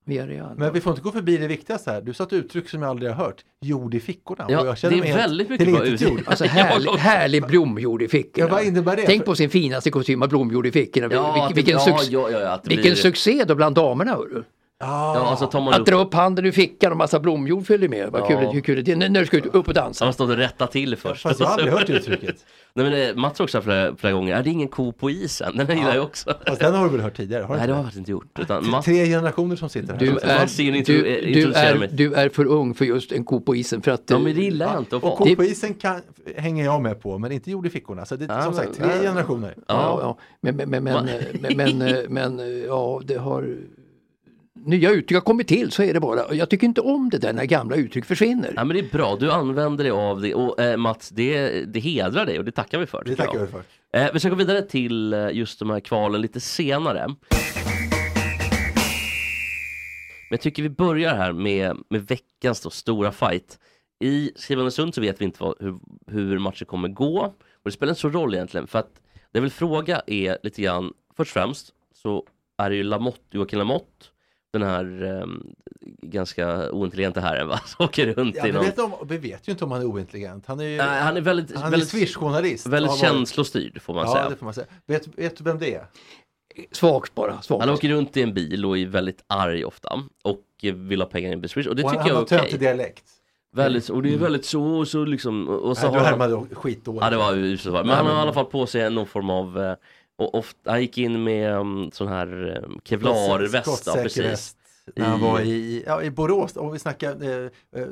Villarreal. 0.06 0.58
Men 0.58 0.74
vi 0.74 0.82
får 0.82 0.92
inte 0.92 1.01
gå 1.04 1.12
förbi 1.12 1.38
det 1.38 1.48
viktigaste 1.48 1.92
här. 1.92 2.01
Du 2.01 2.13
sa 2.13 2.24
ett 2.24 2.34
uttryck 2.34 2.70
som 2.70 2.82
jag 2.82 2.90
aldrig 2.90 3.12
har 3.12 3.25
hört. 3.25 3.42
Jord 3.62 3.94
i 3.94 4.00
fickorna. 4.00 4.46
Ja, 4.50 4.62
Och 4.62 4.68
jag 4.68 4.78
känner 4.78 4.96
det 4.98 5.01
är 5.01 5.06
helt 5.06 5.20
väldigt 5.20 5.50
mycket 5.50 5.74
bra 5.74 5.86
uttryck. 5.86 6.20
Alltså 6.28 6.46
härlig, 6.46 6.90
härlig 6.92 7.48
blomjord 7.48 8.01
i 8.01 8.08
fickorna. 8.08 8.48
Ja, 8.48 8.54
vad 8.56 8.63
innebär 8.66 8.96
det? 8.96 9.01
Tänk 9.06 9.25
på 9.25 9.36
sin 9.36 9.50
finaste 9.50 9.92
kostym 9.92 10.22
av 10.22 10.30
blomjord 10.30 10.66
i 10.68 10.72
fickorna. 10.72 11.08
Ja, 11.12 11.34
Vil- 11.36 11.42
att 11.42 11.50
det- 11.50 11.56
vilken, 11.56 11.74
ja, 11.74 11.80
succé, 11.80 12.13
ja, 12.13 12.30
ja, 12.32 12.40
ja, 12.40 12.60
vilken 12.63 12.82
blir- 12.92 12.96
succé 12.96 13.44
då 13.48 13.56
bland 13.56 13.75
damerna. 13.75 14.12
Hörru. 14.12 14.44
Ah, 14.82 15.16
Ja, 15.16 15.22
alltså 15.30 15.48
tar 15.48 15.62
man 15.62 15.74
Att 15.74 15.80
upp... 15.80 15.86
dra 15.86 15.96
upp 16.02 16.14
handen 16.14 16.46
ur 16.46 16.52
fickan 16.52 16.92
och 16.92 16.98
massa 16.98 17.20
blomjord 17.20 17.68
följer 17.68 17.90
med. 17.90 18.10
Vad 18.12 18.22
Ja. 18.22 18.28
kul, 18.28 18.38
hur 18.38 18.62
kul 18.62 18.78
är 18.78 18.82
det? 18.82 18.96
När 18.96 19.10
när 19.10 19.20
du 19.20 19.26
ska 19.26 19.38
ut, 19.38 19.46
upp 19.46 19.68
och 19.68 19.74
dansa. 19.74 20.06
Han 20.06 20.14
stått 20.14 20.30
och 20.30 20.38
rättat 20.38 20.72
till 20.72 20.96
först. 20.96 21.22
Fast 21.22 21.40
jag 21.40 21.48
har 21.48 21.54
aldrig 21.54 21.74
hört 21.74 21.88
det 21.88 21.94
uttrycket. 21.94 22.36
Nej 22.74 22.90
men 22.90 23.10
eh, 23.10 23.16
Mats 23.16 23.40
har 23.40 23.44
också 23.44 23.62
flera, 23.62 23.96
flera 23.96 24.14
gånger, 24.14 24.36
är 24.36 24.44
det 24.44 24.50
ingen 24.50 24.68
ko 24.68 24.92
på 24.92 25.10
isen? 25.10 25.58
Den 25.58 25.68
här 25.68 25.76
gillar 25.76 25.96
jag 25.96 26.04
också. 26.04 26.34
Fast 26.48 26.62
den 26.62 26.76
har 26.76 26.86
du 26.86 26.92
väl 26.92 27.02
hört 27.02 27.18
tidigare? 27.18 27.44
Har 27.44 27.58
Nej 27.58 27.68
det 27.68 27.74
har 27.74 27.84
jag 27.84 27.98
inte 27.98 28.12
gjort. 28.12 28.40
Utan 28.40 28.70
Mats, 28.70 28.86
Tre 28.86 29.06
generationer 29.06 29.56
som 29.56 29.70
sitter 29.70 29.94
här. 29.94 30.00
Du 30.00 30.08
är, 30.08 30.84
du, 30.86 31.06
eh, 31.08 31.34
du, 31.34 31.54
är, 31.54 31.88
du 31.92 32.14
är 32.14 32.30
för 32.30 32.46
ung 32.46 32.74
för 32.74 32.86
just 32.86 33.12
en 33.12 33.24
ko 33.26 33.42
på 33.42 33.56
isen. 33.56 33.82
För 33.82 33.92
att, 33.92 34.02
ja 34.08 34.16
eh, 34.16 34.22
men 34.22 34.36
det 34.36 34.42
gillar 34.42 34.74
jag 34.74 34.82
inte 34.82 34.96
att 34.96 35.04
Och 35.04 35.18
ko 35.18 35.36
på 35.36 35.44
isen 35.44 35.74
kan, 35.74 36.02
hänger 36.36 36.66
jag 36.66 36.82
med 36.82 37.02
på, 37.02 37.18
men 37.18 37.32
inte 37.32 37.52
jord 37.52 37.68
i 37.68 37.70
fickorna. 37.70 38.06
Så 38.06 38.16
det 38.16 38.26
är 38.26 38.36
Ja, 38.36 38.44
som 38.44 38.54
sagt 38.54 38.78
tre 38.78 38.88
ja. 38.96 39.02
generationer. 39.02 39.56
Ja, 39.68 40.00
ja. 40.02 40.18
Men, 40.42 40.56
men, 40.56 40.70
men, 40.70 40.84
men, 40.84 41.06
men, 41.42 41.58
men, 41.58 41.78
men, 41.78 42.06
men, 42.38 42.64
ja, 42.68 43.02
det 43.06 43.16
har 43.18 43.58
nya 44.65 44.91
uttryck 44.91 45.18
har 45.18 45.22
kommit 45.22 45.48
till 45.48 45.72
så 45.72 45.84
är 45.84 45.94
det 45.94 46.00
bara. 46.00 46.25
Och 46.25 46.36
Jag 46.36 46.50
tycker 46.50 46.68
inte 46.68 46.82
om 46.82 47.10
det 47.10 47.18
där 47.18 47.34
när 47.34 47.46
gamla 47.46 47.75
uttryck 47.75 48.06
försvinner. 48.06 48.53
Ja, 48.56 48.63
men 48.63 48.77
det 48.77 48.84
är 48.84 48.91
bra, 48.91 49.18
du 49.20 49.32
använder 49.32 49.84
dig 49.84 49.91
av 49.91 50.22
det 50.22 50.34
och 50.34 50.60
eh, 50.60 50.77
Mats, 50.77 51.10
det, 51.10 51.65
det 51.65 51.80
hedrar 51.80 52.25
dig 52.25 52.39
och 52.39 52.46
det 52.46 52.51
tackar 52.51 52.80
vi 52.80 52.86
för. 52.86 53.03
Det 53.06 53.15
tackar 53.15 53.34
jag. 53.34 53.46
vi 53.46 53.51
för. 53.51 53.63
Eh, 53.94 54.10
vi 54.13 54.20
ska 54.20 54.30
gå 54.30 54.36
vidare 54.36 54.62
till 54.62 55.13
eh, 55.13 55.30
just 55.32 55.60
de 55.60 55.70
här 55.70 55.80
kvalen 55.80 56.22
lite 56.22 56.39
senare. 56.39 57.08
Men 60.30 60.38
jag 60.38 60.41
tycker 60.41 60.63
vi 60.63 60.70
börjar 60.70 61.15
här 61.15 61.34
med, 61.34 61.77
med 61.89 62.08
veckans 62.08 62.62
då, 62.62 62.70
stora 62.70 63.12
fight. 63.12 63.60
I 64.00 64.32
Skrivanesund 64.36 64.96
så 64.96 65.01
vet 65.01 65.22
vi 65.22 65.25
inte 65.25 65.44
vad, 65.44 65.56
hur, 65.60 65.80
hur 66.08 66.39
matchen 66.39 66.68
kommer 66.68 66.88
gå. 66.88 67.20
Och 67.20 67.34
det 67.63 67.72
spelar 67.72 67.91
inte 67.91 68.01
så 68.01 68.10
roll 68.10 68.34
egentligen 68.34 68.68
för 68.68 68.80
att 68.80 68.94
det 69.13 69.38
jag 69.38 69.41
vill 69.41 69.51
fråga 69.51 70.01
är 70.08 70.38
lite 70.44 70.62
grann, 70.62 70.94
först 71.18 71.30
och 71.30 71.34
främst 71.34 71.74
så 71.94 72.25
är 72.58 72.70
det 72.70 72.75
ju 72.75 72.84
Lamotte, 72.84 73.38
Joakim 73.38 73.60
Lamotte, 73.60 74.06
den 74.53 74.62
här 74.63 75.03
eh, 75.22 75.25
ganska 76.01 76.72
ointelligenta 76.72 77.20
herren 77.20 77.48
va, 77.48 77.58
som 77.65 77.86
åker 77.86 78.13
runt 78.13 78.36
Ja, 78.36 78.43
i 78.48 78.51
vi, 78.51 78.53
någon... 78.58 78.65
vet 78.65 78.79
om, 78.79 78.91
vi 79.08 79.17
vet 79.17 79.48
ju 79.48 79.51
inte 79.51 79.63
om 79.65 79.72
han 79.72 79.81
är 79.81 79.86
ointelligent. 79.86 80.46
Han 80.46 80.60
är 80.60 80.63
ju 80.63 80.77
Nej, 80.77 81.01
han 81.01 81.17
är 81.17 81.22
väldigt, 81.22 81.55
han 81.55 81.65
är 81.67 81.72
väldigt, 81.72 81.89
Swish-journalist. 81.89 82.67
väldigt 82.67 82.91
Har 82.91 82.98
känslostyrd 82.98 83.81
får 83.81 83.93
man 83.93 84.05
Ja, 84.05 84.13
säga. 84.13 84.29
det 84.29 84.36
får 84.36 84.46
man 84.46 84.53
säga. 84.53 84.67
Vet, 84.86 85.08
vet 85.20 85.38
du 85.38 85.43
vem 85.43 85.60
det 85.60 85.75
är? 85.75 85.86
Svagt 86.72 87.15
bara. 87.15 87.41
Svagt. 87.41 87.65
Han 87.65 87.74
åker 87.74 87.89
runt 87.89 88.17
i 88.17 88.22
en 88.22 88.34
bil 88.34 88.65
och 88.65 88.77
är 88.77 88.86
väldigt 88.86 89.24
arg 89.27 89.65
ofta 89.65 90.03
och 90.24 90.41
vill 90.74 91.01
ha 91.01 91.08
pengar 91.10 91.31
in 91.31 91.41
på 91.41 91.48
Swish 91.48 91.67
och 91.67 91.75
det 91.75 91.84
Och 91.84 91.89
han, 91.89 91.98
tycker 91.98 92.01
han 92.01 92.08
jag 92.10 92.15
har 92.15 92.22
är 92.22 92.25
okej. 92.25 92.39
töntig 92.39 92.60
dialekt. 92.60 93.03
Väldigt, 93.55 93.89
och 93.89 94.03
det 94.03 94.13
är 94.13 94.17
väldigt 94.17 94.46
så, 94.46 94.86
så 94.86 95.05
liksom. 95.05 95.48
Och 95.48 95.77
så 95.77 95.84
Nej, 95.84 95.91
du 95.93 95.98
har 96.00 96.05
han, 96.12 96.20
härmade 96.22 96.55
skitdåligt. 96.55 97.03
ja 97.03 97.10
det 97.10 97.17
var 97.17 97.58
så. 97.58 97.72
Men 97.72 97.89
han 97.89 98.05
har 98.05 98.13
i 98.13 98.17
alla 98.17 98.34
fall 98.34 98.46
på 98.46 98.65
sig 98.65 98.89
någon 98.89 99.08
form 99.08 99.29
av 99.29 99.60
eh, 99.62 99.74
och 100.22 100.36
ofta, 100.36 100.72
han 100.72 100.82
gick 100.82 100.98
in 100.98 101.24
med 101.24 101.58
um, 101.58 101.92
sån 101.92 102.08
här 102.08 102.58
um, 102.63 102.80
kevlarväst. 102.84 103.54
Ja, 103.54 103.62
Skottsäker 103.62 104.04
precis. 104.04 104.56
När 104.96 105.06
han 105.06 105.22
var 105.22 105.42
i, 105.42 105.84
ja, 105.88 106.04
i 106.04 106.12
Borås, 106.12 106.58
om 106.58 106.72
vi 106.72 106.80
snackar 106.80 107.24
eh, 107.24 107.50
eh, 107.75 107.88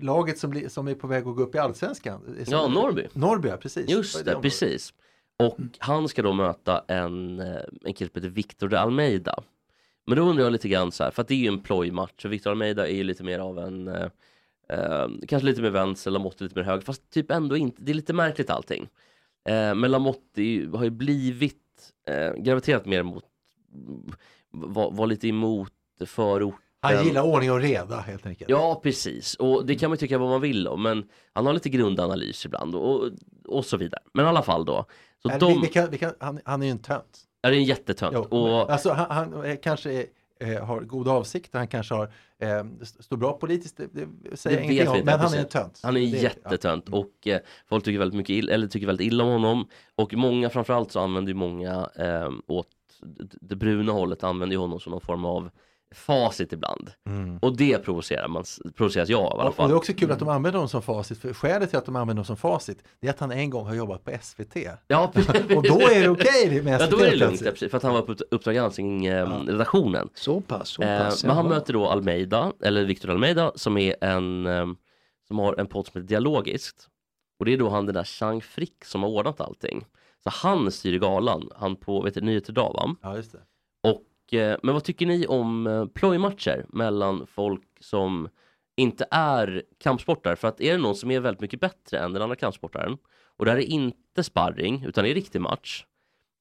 laget 0.00 0.38
som, 0.38 0.62
som 0.68 0.88
är 0.88 0.94
på 0.94 1.06
väg 1.06 1.26
att 1.26 1.36
gå 1.36 1.42
upp 1.42 1.54
i 1.54 1.58
Allsvenskan. 1.58 2.44
Ja, 2.46 2.68
Norrby. 2.68 3.06
Norrby, 3.12 3.48
ja, 3.48 3.56
precis. 3.56 3.90
Just 3.90 4.14
det, 4.14 4.20
området? 4.20 4.42
precis. 4.42 4.92
Och 5.38 5.58
han 5.78 6.08
ska 6.08 6.22
då 6.22 6.32
möta 6.32 6.84
en, 6.88 7.40
eh, 7.40 7.56
en 7.84 7.94
kille 7.94 8.10
som 8.12 8.22
heter 8.22 8.34
Victor 8.34 8.68
de 8.68 8.76
Almeida. 8.76 9.42
Men 10.06 10.16
då 10.18 10.22
undrar 10.22 10.44
jag 10.44 10.52
lite 10.52 10.68
grann 10.68 10.92
så 10.92 11.04
här, 11.04 11.10
för 11.10 11.22
att 11.22 11.28
det 11.28 11.34
är 11.34 11.38
ju 11.38 11.48
en 11.48 11.60
plojmatch 11.60 12.24
och 12.24 12.32
Victor 12.32 12.50
Almeida 12.50 12.88
är 12.88 12.94
ju 12.94 13.04
lite 13.04 13.24
mer 13.24 13.38
av 13.38 13.58
en 13.58 13.88
eh, 13.88 14.08
eh, 14.68 15.08
Kanske 15.28 15.46
lite 15.46 15.62
mer 15.62 15.70
vänster, 15.70 16.10
Lamotte 16.10 16.44
lite 16.44 16.56
mer 16.58 16.62
höger, 16.62 16.80
fast 16.84 17.10
typ 17.10 17.30
ändå 17.30 17.56
inte, 17.56 17.82
det 17.82 17.92
är 17.92 17.94
lite 17.94 18.12
märkligt 18.12 18.50
allting. 18.50 18.88
Eh, 19.46 19.74
men 19.74 19.90
Lamotte 19.90 20.42
är 20.42 20.76
har 20.76 20.84
ju 20.84 20.90
blivit 20.90 21.62
eh, 22.08 22.42
graviterat 22.42 22.86
mer 22.86 23.02
mot, 23.02 23.24
var, 24.50 24.90
var 24.90 25.06
lite 25.06 25.28
emot 25.28 25.72
förort 26.06 26.54
Han 26.80 27.04
gillar 27.04 27.22
ordning 27.22 27.52
och 27.52 27.60
reda 27.60 27.96
helt 27.96 28.26
enkelt. 28.26 28.50
Ja, 28.50 28.80
precis. 28.82 29.34
Och 29.34 29.66
det 29.66 29.74
kan 29.74 29.90
man 29.90 29.98
tycka 29.98 30.18
vad 30.18 30.28
man 30.28 30.40
vill 30.40 30.68
om, 30.68 30.82
men 30.82 31.08
han 31.32 31.46
har 31.46 31.52
lite 31.52 31.68
grundanalys 31.68 32.44
ibland 32.44 32.74
och, 32.74 33.10
och 33.44 33.64
så 33.64 33.76
vidare. 33.76 34.02
Men 34.14 34.24
i 34.24 34.28
alla 34.28 34.42
fall 34.42 34.64
då. 34.64 34.84
Så 35.22 35.28
Eller, 35.28 35.40
de, 35.40 35.52
vi, 35.52 35.60
vi 35.60 35.68
kan, 35.68 35.90
vi 35.90 35.98
kan, 35.98 36.12
han, 36.20 36.40
han 36.44 36.62
är 36.62 36.66
ju 36.66 36.70
en 36.72 36.78
tönt. 36.78 37.20
är 37.42 37.50
det 37.50 37.56
en 37.56 37.64
jättetönt. 37.64 38.14
Jo, 38.14 38.38
och, 38.38 38.70
Alltså, 38.72 38.90
han, 38.90 39.10
han 39.10 39.44
är, 39.44 39.62
kanske 39.62 39.92
är, 39.92 40.06
eh, 40.40 40.64
har 40.64 40.80
goda 40.80 41.10
avsikter, 41.10 41.58
han 41.58 41.68
kanske 41.68 41.94
har, 41.94 42.12
eh, 42.38 42.64
st- 42.82 43.02
står 43.02 43.16
bra 43.16 43.32
politiskt, 43.32 43.76
det, 43.76 43.86
det 43.92 44.36
säger 44.36 44.56
Det 44.56 44.62
jag 44.64 44.72
ingenting 44.72 45.00
om, 45.00 45.04
men 45.06 45.20
han 45.20 45.34
är 45.34 45.38
en 45.38 45.48
tönt. 45.48 45.80
han 45.82 45.96
är 45.96 46.00
Det- 46.00 46.06
jättetönt 46.06 46.88
och 46.88 47.26
eh, 47.26 47.40
folk 47.68 47.84
tycker 47.84 47.98
väldigt 47.98 48.16
mycket 48.16 48.30
illa, 48.34 48.52
eller 48.52 48.66
tycker 48.66 48.86
väldigt 48.86 49.06
illa 49.06 49.24
om 49.24 49.30
honom. 49.30 49.68
Och 49.94 50.14
många, 50.14 50.50
framförallt 50.50 50.92
så 50.92 51.00
använder 51.00 51.30
ju 51.30 51.34
många 51.36 51.88
eh, 51.96 52.30
åt 52.46 52.68
det 53.40 53.56
bruna 53.56 53.92
hållet 53.92 54.24
använder 54.24 54.54
ju 54.54 54.60
honom 54.60 54.80
som 54.80 54.90
någon 54.90 55.00
form 55.00 55.24
av 55.24 55.50
facit 55.94 56.52
ibland. 56.52 56.90
Mm. 57.08 57.38
Och 57.38 57.56
det 57.56 57.78
provocerar 57.78 58.28
man, 58.28 58.44
provoceras 58.76 59.08
jag 59.08 59.20
av 59.20 59.40
i 59.40 59.48
Och, 59.48 59.60
och 59.60 59.68
det 59.68 59.74
är 59.74 59.76
också 59.76 59.92
kul 59.92 60.10
att 60.12 60.18
de 60.18 60.28
använder 60.28 60.58
honom 60.58 60.68
som 60.68 60.82
facit, 60.82 61.18
för 61.18 61.32
skälet 61.32 61.70
till 61.70 61.78
att 61.78 61.86
de 61.86 61.96
använder 61.96 62.14
honom 62.14 62.24
som 62.24 62.36
facit, 62.36 62.84
det 63.00 63.06
är 63.06 63.10
att 63.10 63.20
han 63.20 63.32
en 63.32 63.50
gång 63.50 63.66
har 63.66 63.74
jobbat 63.74 64.04
på 64.04 64.10
SVT. 64.22 64.56
Ja, 64.86 65.12
Och 65.56 65.62
då 65.62 65.80
är 65.80 66.02
det 66.02 66.08
okej 66.08 66.62
med 66.62 66.80
Ja, 66.80 66.86
SVT 66.86 66.90
då 66.90 67.04
är 67.04 67.10
det 67.10 67.16
lugnt, 67.16 67.40
ja, 67.40 67.50
precis, 67.50 67.70
för 67.70 67.76
att 67.76 67.82
han 67.82 67.94
var 67.94 68.02
på 68.02 68.14
Uppdrag 68.30 68.54
granskning, 68.54 69.06
eh, 69.06 69.44
redaktionen. 69.46 70.08
Så 70.14 70.40
pass, 70.40 70.68
så 70.68 70.82
Eh, 70.82 70.98
pass. 71.04 71.24
men 71.24 71.36
han 71.36 71.48
möter 71.48 71.72
då 71.72 71.86
Almeida, 71.86 72.52
eller 72.62 72.84
Victor 72.84 73.10
Almeida, 73.10 73.52
som 73.54 73.76
är 73.78 74.04
en 74.04 74.46
eh, 74.46 74.66
som 75.28 75.38
har 75.38 75.60
en 75.60 75.66
podd 75.66 75.86
som 75.86 76.00
heter 76.00 76.08
Dialogiskt. 76.08 76.88
Och 77.38 77.44
det 77.44 77.52
är 77.52 77.58
då 77.58 77.68
han 77.68 77.86
den 77.86 77.94
där 77.94 78.04
Chang 78.04 78.42
Frick 78.42 78.84
som 78.84 79.02
har 79.02 79.10
ordnat 79.10 79.40
allting. 79.40 79.84
Så 80.22 80.30
han 80.30 80.72
styr 80.72 80.98
galan, 80.98 81.50
han 81.56 81.76
på 81.76 82.02
vet 82.02 82.14
du, 82.14 82.20
Nyheter 82.20 82.50
idag 82.52 82.72
va? 82.74 82.96
Ja, 83.02 83.16
just 83.16 83.32
det. 83.32 83.38
Och, 83.82 83.90
eh, 83.90 83.96
men 84.32 84.74
vad 84.74 84.84
tycker 84.84 85.06
ni 85.06 85.26
om 85.26 85.66
eh, 85.66 85.86
plojmatcher 85.86 86.66
mellan 86.68 87.26
folk 87.26 87.62
som 87.80 88.28
inte 88.76 89.06
är 89.10 89.62
kampsportare? 89.78 90.36
För 90.36 90.48
att 90.48 90.60
är 90.60 90.72
det 90.72 90.78
någon 90.78 90.96
som 90.96 91.10
är 91.10 91.20
väldigt 91.20 91.40
mycket 91.40 91.60
bättre 91.60 91.98
än 91.98 92.12
den 92.12 92.22
andra 92.22 92.36
kampsportaren 92.36 92.96
och 93.36 93.44
det 93.44 93.50
här 93.50 93.58
är 93.58 93.62
inte 93.62 94.22
sparring 94.22 94.84
utan 94.86 95.04
det 95.04 95.10
är 95.10 95.14
riktig 95.14 95.40
match. 95.40 95.84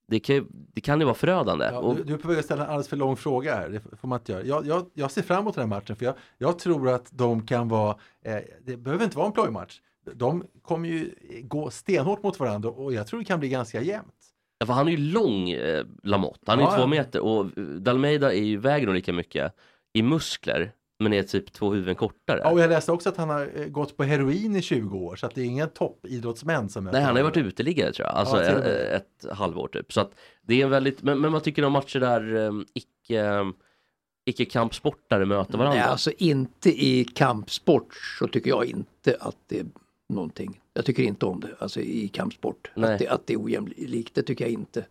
Det 0.07 0.19
kan, 0.19 0.35
ju- 0.35 0.45
det 0.49 0.81
kan 0.81 0.99
ju 0.99 1.05
vara 1.05 1.15
förödande. 1.15 1.65
Ja, 1.65 1.93
du, 1.97 2.03
du 2.03 2.13
är 2.13 2.17
på 2.17 2.27
väg 2.27 2.37
att 2.39 2.45
ställa 2.45 2.63
en 2.63 2.69
alldeles 2.69 2.87
för 2.87 2.97
lång 2.97 3.15
fråga 3.15 3.55
här, 3.55 3.69
det 3.69 3.79
får 3.97 4.07
man 4.07 4.19
inte 4.19 4.31
göra. 4.31 4.43
Jag, 4.43 4.65
jag, 4.65 4.85
jag 4.93 5.11
ser 5.11 5.21
fram 5.21 5.39
emot 5.39 5.55
den 5.55 5.61
här 5.71 5.77
matchen 5.79 5.95
för 5.95 6.05
jag, 6.05 6.15
jag 6.37 6.59
tror 6.59 6.89
att 6.89 7.09
de 7.11 7.45
kan 7.47 7.67
vara, 7.67 7.97
eh, 8.25 8.37
det 8.65 8.77
behöver 8.77 9.03
inte 9.03 9.17
vara 9.17 9.27
en 9.27 9.33
plojmatch. 9.33 9.79
De 10.13 10.43
kommer 10.61 10.89
ju 10.89 11.15
gå 11.43 11.69
stenhårt 11.69 12.23
mot 12.23 12.39
varandra 12.39 12.69
och 12.69 12.93
jag 12.93 13.07
tror 13.07 13.19
det 13.19 13.25
kan 13.25 13.39
bli 13.39 13.49
ganska 13.49 13.81
jämnt. 13.81 14.13
Ja, 14.57 14.65
för 14.65 14.73
han 14.73 14.87
är 14.87 14.91
ju 14.91 14.97
lång, 14.97 15.49
eh, 15.49 15.85
Lamotte. 16.03 16.39
Han 16.47 16.59
är 16.59 16.63
ju 16.63 16.69
Ja, 16.69 16.75
två 16.75 16.81
ja. 16.81 16.87
meter 16.87 17.19
och 17.19 17.57
eh, 17.57 17.63
Dalmeida 17.63 18.33
är 18.33 18.43
ju, 18.43 18.57
väger 18.57 18.85
nog 18.85 18.95
lika 18.95 19.13
mycket 19.13 19.53
i 19.93 20.01
muskler 20.01 20.71
men 20.99 21.13
är 21.13 21.23
typ 21.23 21.51
två 21.53 21.73
huvuden 21.73 21.95
kortare. 21.95 22.39
Ja, 22.43 22.51
och 22.51 22.59
jag 22.59 22.69
läste 22.69 22.91
också 22.91 23.09
att 23.09 23.17
han 23.17 23.29
har 23.29 23.51
eh, 23.55 23.65
gått 23.65 23.97
på 23.97 24.03
heroin 24.03 24.55
i 24.55 24.61
20 24.61 24.97
år 24.97 25.15
så 25.15 25.25
att 25.25 25.35
det 25.35 25.41
är 25.41 25.45
inga 25.45 25.67
toppidrottsmän 25.67 26.69
som 26.69 26.83
Nej, 26.83 27.01
han 27.01 27.11
har 27.11 27.17
ju 27.17 27.23
varit 27.23 27.37
uteliggare 27.37 27.91
tror 27.93 28.07
jag, 28.07 28.15
alltså 28.15 28.43
Ja, 28.43 28.47
till 28.49 28.57
och 28.57 28.65
ett, 28.65 28.91
med. 28.91 29.29
ett 29.31 29.37
halvår 29.37 29.67
typ. 29.67 29.93
Så 29.93 30.01
att 30.01 30.11
det 30.41 30.61
är 30.61 30.65
en 30.65 30.71
väldigt, 30.71 31.03
men, 31.03 31.19
men 31.21 31.31
vad 31.31 31.43
tycker 31.43 31.61
du 31.61 31.65
om 31.65 31.73
matcher 31.73 31.99
där 31.99 32.33
um, 32.35 32.65
icke, 32.73 33.31
icke 34.25 34.45
kampsportare 34.45 35.25
möter 35.25 35.57
varandra? 35.57 35.79
Nej, 35.79 35.89
alltså 35.89 36.11
inte 36.17 36.69
i 36.85 37.03
kampsport 37.03 37.93
så 38.19 38.27
tycker 38.27 38.49
jag 38.49 38.65
inte 38.65 39.17
att 39.19 39.37
det 39.47 39.59
är 39.59 39.65
någonting. 40.09 40.59
Jag 40.73 40.85
tycker 40.85 41.03
inte 41.03 41.25
om 41.25 41.39
det, 41.39 41.55
alltså 41.59 41.81
i 41.81 42.07
kampsport. 42.07 42.71
Nej. 42.75 42.93
Att 42.93 42.99
det, 42.99 43.07
att 43.07 43.27
det 43.27 43.33
är 43.33 43.43
ojämlikt, 43.43 44.15
det 44.15 44.23
tycker 44.23 44.45
jag 44.45 44.51
inte. 44.51 44.85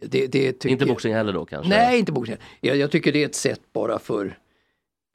Det, 0.00 0.26
det 0.26 0.52
tycker... 0.52 0.68
Inte 0.68 0.86
boxning 0.86 1.14
heller 1.14 1.32
då 1.32 1.44
kanske? 1.44 1.68
Nej, 1.68 1.98
inte 1.98 2.12
boxning. 2.12 2.36
Jag, 2.60 2.76
jag 2.76 2.90
tycker 2.90 3.12
det 3.12 3.22
är 3.22 3.26
ett 3.26 3.34
sätt 3.34 3.60
bara 3.72 3.98
för 3.98 4.38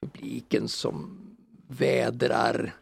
publiken 0.01 0.67
som 0.67 1.17
vädrar 1.67 2.73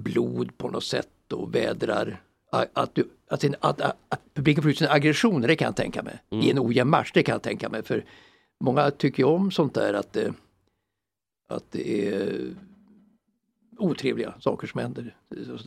blod 0.00 0.58
på 0.58 0.68
något 0.68 0.84
sätt 0.84 1.32
och 1.32 1.54
vädrar 1.54 2.22
att, 2.50 2.94
du- 2.94 3.08
att, 3.28 3.40
sin, 3.40 3.54
att, 3.60 3.80
att, 3.80 3.96
att 4.08 4.20
publiken 4.34 4.62
får 4.62 4.70
ut 4.70 4.78
sina 4.78 4.90
aggressioner, 4.90 5.48
det 5.48 5.56
kan 5.56 5.66
jag 5.66 5.76
tänka 5.76 6.02
mig. 6.02 6.18
I 6.30 6.50
en 6.50 6.58
ojämn 6.58 6.90
match, 6.90 7.10
det 7.14 7.22
kan 7.22 7.32
jag 7.32 7.42
tänka 7.42 7.68
mig. 7.68 7.82
För 7.82 8.04
många 8.64 8.90
tycker 8.90 9.22
ju 9.22 9.28
om 9.28 9.50
sånt 9.50 9.74
där 9.74 9.94
att 9.94 10.12
det, 10.12 10.32
att 11.48 11.64
det 11.70 12.08
är 12.08 12.38
otrevliga 13.78 14.34
saker 14.40 14.66
som 14.66 14.80
händer. 14.80 15.14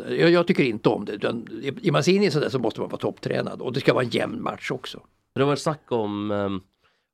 Jag, 0.09 0.29
jag 0.29 0.47
tycker 0.47 0.63
inte 0.63 0.89
om 0.89 1.05
det. 1.05 1.11
Utan, 1.11 1.47
man 1.91 2.03
sig 2.03 2.15
in 2.15 2.23
i 2.23 2.31
sådär 2.31 2.49
så 2.49 2.59
måste 2.59 2.79
man 2.79 2.89
vara 2.89 2.99
topptränad 2.99 3.61
och 3.61 3.73
det 3.73 3.79
ska 3.79 3.93
vara 3.93 4.03
en 4.03 4.09
jämn 4.09 4.41
match 4.41 4.71
också. 4.71 5.01
Det 5.35 5.41
har 5.41 5.47
varit 5.47 5.59
snack 5.59 5.91
om 5.91 6.31
um, 6.31 6.61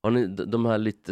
har 0.04 0.12
ni, 0.12 0.28
de 0.28 0.66
här 0.66 0.78
lite 0.78 1.12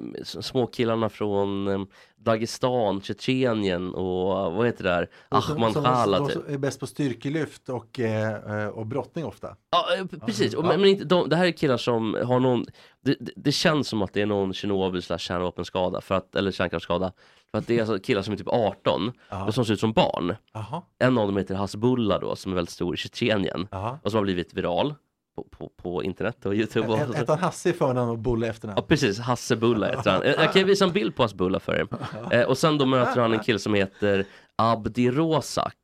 um, 0.00 0.14
små 0.24 0.66
killarna 0.66 1.08
från 1.08 1.68
um, 1.68 1.86
Dagestan, 2.16 3.00
Tjetjenien 3.00 3.94
och 3.94 4.52
vad 4.52 4.66
heter 4.66 4.84
det 4.84 4.90
där? 4.90 5.10
Ahman 5.28 5.74
Khala 5.74 6.18
De 6.18 6.28
typ. 6.28 6.32
som 6.32 6.54
är 6.54 6.58
bäst 6.58 6.80
på 6.80 6.86
styrkelyft 6.86 7.68
och, 7.68 8.00
eh, 8.00 8.62
eh, 8.62 8.68
och 8.68 8.86
brottning 8.86 9.24
ofta. 9.24 9.56
Ja, 9.70 9.86
eh, 9.98 10.20
precis. 10.26 10.54
Och, 10.54 10.64
men, 10.64 10.80
men 10.80 10.90
inte, 10.90 11.04
de, 11.04 11.28
det 11.28 11.36
här 11.36 11.46
är 11.46 11.50
killar 11.50 11.76
som 11.76 12.16
har 12.24 12.40
någon, 12.40 12.66
det, 13.04 13.16
det, 13.36 13.52
känns 13.52 13.88
som 13.88 14.02
att 14.02 14.12
det 14.12 14.22
är 14.22 14.26
någon 14.26 14.52
Tjernobyl 14.52 15.02
kärnvapenskada, 15.02 16.00
för 16.00 16.14
att, 16.14 16.34
eller 16.34 16.50
kärnkraftsskada. 16.50 17.12
För 17.50 17.58
att 17.58 17.66
det 17.66 17.76
är 17.76 17.80
alltså 17.80 17.98
killar 17.98 18.22
som 18.22 18.32
är 18.32 18.38
typ 18.38 18.48
18 18.48 19.12
och 19.46 19.54
som 19.54 19.64
ser 19.64 19.72
ut 19.72 19.80
som 19.80 19.92
barn. 19.92 20.34
Jaha, 20.52 20.82
En 20.98 21.18
av 21.18 21.26
dem 21.26 21.36
heter 21.36 21.54
Hasbullah 21.54 22.20
då, 22.20 22.36
som 22.36 22.52
är 22.52 22.56
väldigt 22.56 22.72
stor 22.72 22.94
i 22.94 22.96
Tjetjenien 22.96 23.68
och 24.02 24.10
som 24.10 24.18
har 24.18 24.22
blivit 24.22 24.54
viral 24.54 24.94
på, 25.36 25.44
på, 25.50 25.70
på 25.82 26.02
internet 26.04 26.46
och 26.46 26.54
Youtube. 26.54 26.86
Och, 26.88 26.98
Hette 26.98 27.32
han 27.32 27.38
Hasse 27.38 27.70
i 27.70 27.72
förnamn 27.72 28.10
och 28.10 28.18
Bulle 28.18 28.46
i 28.46 28.50
efternamn? 28.50 28.76
Ja 28.80 28.82
precis, 28.88 29.18
Hasse 29.18 29.56
Bulla 29.56 29.86
heter 29.86 30.10
han. 30.10 30.22
Jag 30.24 30.52
kan 30.52 30.64
visa 30.64 30.84
en 30.84 30.92
bild 30.92 31.16
på 31.16 31.22
Hasse 31.22 31.36
Bulla 31.36 31.60
för 31.60 31.74
er. 31.74 31.86
Eh, 32.30 32.42
och 32.46 32.58
sen 32.58 32.78
då 32.78 32.86
möter 32.86 33.20
han 33.20 33.32
en 33.32 33.38
kille 33.38 33.58
som 33.58 33.74
heter 33.74 34.24
Abdi 34.56 35.10
Rozak. 35.10 35.74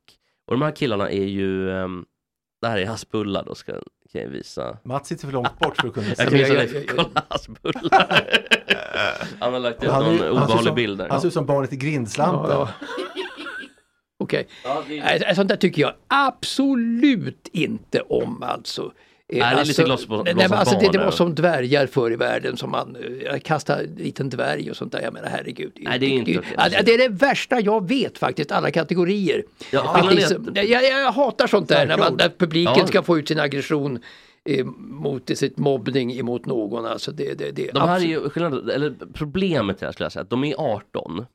Och 0.47 0.53
de 0.53 0.61
här 0.61 0.71
killarna 0.71 1.09
är 1.09 1.23
ju, 1.25 1.71
ehm, 1.71 2.05
det 2.61 2.67
här 2.67 2.77
är 2.77 2.85
Hasse 2.85 3.05
Bulla 3.11 3.43
då, 3.43 3.55
ska, 3.55 3.71
kan 4.11 4.21
jag 4.21 4.27
visa. 4.29 4.77
Mats 4.83 5.07
sitter 5.07 5.25
för 5.25 5.33
långt 5.33 5.59
bort 5.59 5.77
för 5.81 5.87
att 5.87 5.93
kunna 5.93 6.07
Jag 6.17 6.17
se. 6.17 6.23
kan 6.23 6.33
visa 6.33 6.53
jag- 6.53 6.69
dig, 6.69 6.85
jag- 6.87 6.95
kolla 6.97 7.23
Hasse 7.29 7.51
Bulla. 7.61 8.07
Han 9.39 9.53
har 9.53 9.59
lagt 9.59 9.83
ut 9.83 9.89
någon 9.89 10.21
obehaglig 10.29 10.63
som- 10.65 10.75
bild 10.75 10.97
där. 10.97 11.09
Han 11.09 11.21
ser 11.21 11.27
ut 11.27 11.33
som 11.33 11.45
barnet 11.45 11.73
i 11.73 11.75
Grindslanten. 11.75 12.51
Ja, 12.51 12.69
Okej. 14.19 14.47
Ja, 14.63 14.83
Nej, 14.89 15.35
Sånt 15.35 15.49
där 15.49 15.55
tycker 15.55 15.81
jag 15.81 15.93
absolut 16.07 17.47
inte 17.53 18.01
om 18.01 18.43
alltså. 18.43 18.91
Eh, 19.33 19.39
Nej, 19.39 19.55
det 19.55 19.61
är 19.61 19.65
lite 19.65 20.23
nej, 20.23 20.35
men 20.35 20.49
på 20.49 20.55
alltså, 20.55 20.79
det, 20.79 20.89
det 20.91 20.97
var 20.97 21.11
som 21.11 21.35
dvärgar 21.35 21.87
förr 21.87 22.11
i 22.11 22.15
världen 22.15 22.57
som 22.57 22.71
man 22.71 22.97
eh, 23.31 23.39
kastade 23.39 23.83
en 23.83 23.95
liten 23.95 24.29
dvärg 24.29 24.69
och 24.69 24.77
sånt 24.77 24.91
där. 24.91 25.01
Jag 25.01 25.13
menar 25.13 25.29
herregud. 25.29 25.71
Nej, 25.75 25.99
det 25.99 26.05
är 26.05 26.09
inte 26.09 26.31
det, 26.31 26.41
ja, 26.57 26.81
det 26.83 26.93
är 26.93 26.97
det 26.97 27.07
värsta 27.07 27.59
jag 27.59 27.87
vet 27.87 28.17
faktiskt, 28.17 28.51
alla 28.51 28.71
kategorier. 28.71 29.43
Ja, 29.71 29.97
är 29.97 30.15
liksom, 30.15 30.51
jag, 30.55 30.65
jag, 30.65 31.11
hatar 31.11 31.47
sånt 31.47 31.69
där 31.69 31.85
när, 31.85 31.97
man, 31.97 32.15
när 32.17 32.29
publiken 32.29 32.73
Ja. 32.77 32.87
ska 32.87 33.03
få 33.03 33.19
ut 33.19 33.27
sin 33.27 33.39
aggression 33.39 33.99
eh, 34.49 34.65
mot 34.77 35.37
sitt 35.37 35.57
mobbning 35.57 36.19
emot 36.19 36.45
någon. 36.45 36.85
Alltså 36.85 37.11
det, 37.11 37.33
det, 37.33 37.51
det, 37.51 37.71
De 37.71 37.89
här 37.89 37.99
är 37.99 38.05
ju 38.05 38.29
eller 38.73 38.95
problemet 39.13 39.81
här 39.81 39.91
skulle 39.91 40.05
jag 40.05 40.11
säga, 40.11 40.23
att 40.23 40.29
de 40.29 40.43
är 40.43 40.55
18. 40.57 41.25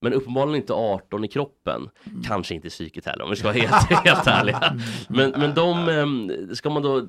Men 0.00 0.12
uppenbarligen 0.12 0.56
inte 0.56 0.72
18 0.74 1.24
i 1.24 1.28
kroppen. 1.28 1.90
Mm. 2.06 2.22
Kanske 2.22 2.54
inte 2.54 2.66
i 2.66 2.70
psyket 2.70 3.06
heller 3.06 3.24
om 3.24 3.30
vi 3.30 3.36
ska 3.36 3.48
vara 3.48 3.58
helt, 3.58 4.04
helt 4.04 4.26
ärliga. 4.26 4.76
Men, 5.08 5.30
men 5.30 5.54
de, 5.54 5.88
ehm, 5.88 6.54
ska 6.54 6.70
man 6.70 6.82
då 6.82 6.98
eh, 6.98 7.04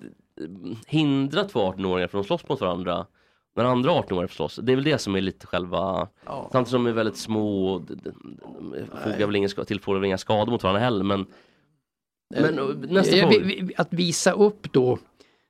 hindra 0.88 1.44
två 1.44 1.60
18-åringar 1.72 2.08
från 2.08 2.22
att 2.22 2.28
slåss 2.28 2.50
mot 2.50 2.62
varandra 2.62 3.06
när 3.56 3.64
andra 3.66 3.92
18-åringar 3.92 4.28
får 4.28 4.36
slåss? 4.36 4.60
Det 4.64 4.72
är 4.72 4.76
väl 4.76 4.86
det 4.86 4.98
som 4.98 5.16
är 5.16 5.22
lite 5.22 5.48
själva, 5.48 6.08
samtidigt 6.26 6.68
som 6.68 6.84
de 6.84 6.90
är 6.90 6.94
väldigt 6.96 7.18
små 7.18 7.74
och 7.74 7.82
fogar 9.04 9.26
väl 9.26 9.36
inga, 9.36 9.48
tillfogar 9.50 10.00
väl 10.00 10.06
inga 10.06 10.18
skador 10.18 10.52
mot 10.52 10.64
varandra 10.64 10.80
heller. 10.82 11.04
Men, 11.04 11.26
men 12.36 12.60
och 12.60 12.76
nästa 12.76 13.16
Eh, 13.18 13.22
fråga. 13.30 13.40
vi- 13.46 13.62
vi- 13.62 13.74
Att 13.78 13.94
visa 13.94 14.32
upp 14.32 14.74
då 14.74 14.98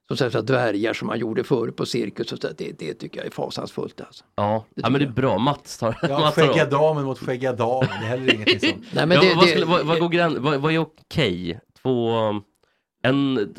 som 0.10 0.18
sagt, 0.18 0.32
så 0.32 0.42
dvärgar 0.42 0.94
som 0.94 1.08
man 1.08 1.20
gjorde 1.20 1.44
förr 1.44 1.72
på 1.72 1.86
cirkus, 1.86 2.32
och 2.32 2.40
så, 2.42 2.48
det, 2.58 2.80
det 2.80 2.94
tycker 2.94 3.18
jag 3.18 3.28
är 3.28 3.32
fasansfullt. 3.32 4.02
Alltså. 4.02 4.24
Ja, 4.36 4.66
ja 4.76 4.90
men 4.90 5.00
det 5.02 5.06
är 5.08 5.12
bra, 5.12 5.38
Mats 5.38 5.78
tar, 5.78 5.98
Ja, 6.10 6.32
av. 6.64 6.70
damen 6.70 7.04
mot 7.04 7.20
skäggiga 7.20 7.54
damen, 7.54 7.90
det 8.02 8.06
är 8.06 8.10
heller 8.10 8.34
ingenting 8.34 8.60
som... 8.60 8.70
Nej, 8.92 9.06
men 9.06 9.12
ja, 9.12 9.22
det, 9.24 9.36
vad, 9.36 9.46
det- 9.46 9.50
skulle, 9.50 9.66
vad, 9.66 9.86
vad, 9.86 10.00
går 10.00 10.40
vad, 10.40 10.62
vad 10.62 10.74
är 10.74 10.78
okej? 10.78 11.60
Två, 11.82 12.12
en? 13.02 13.54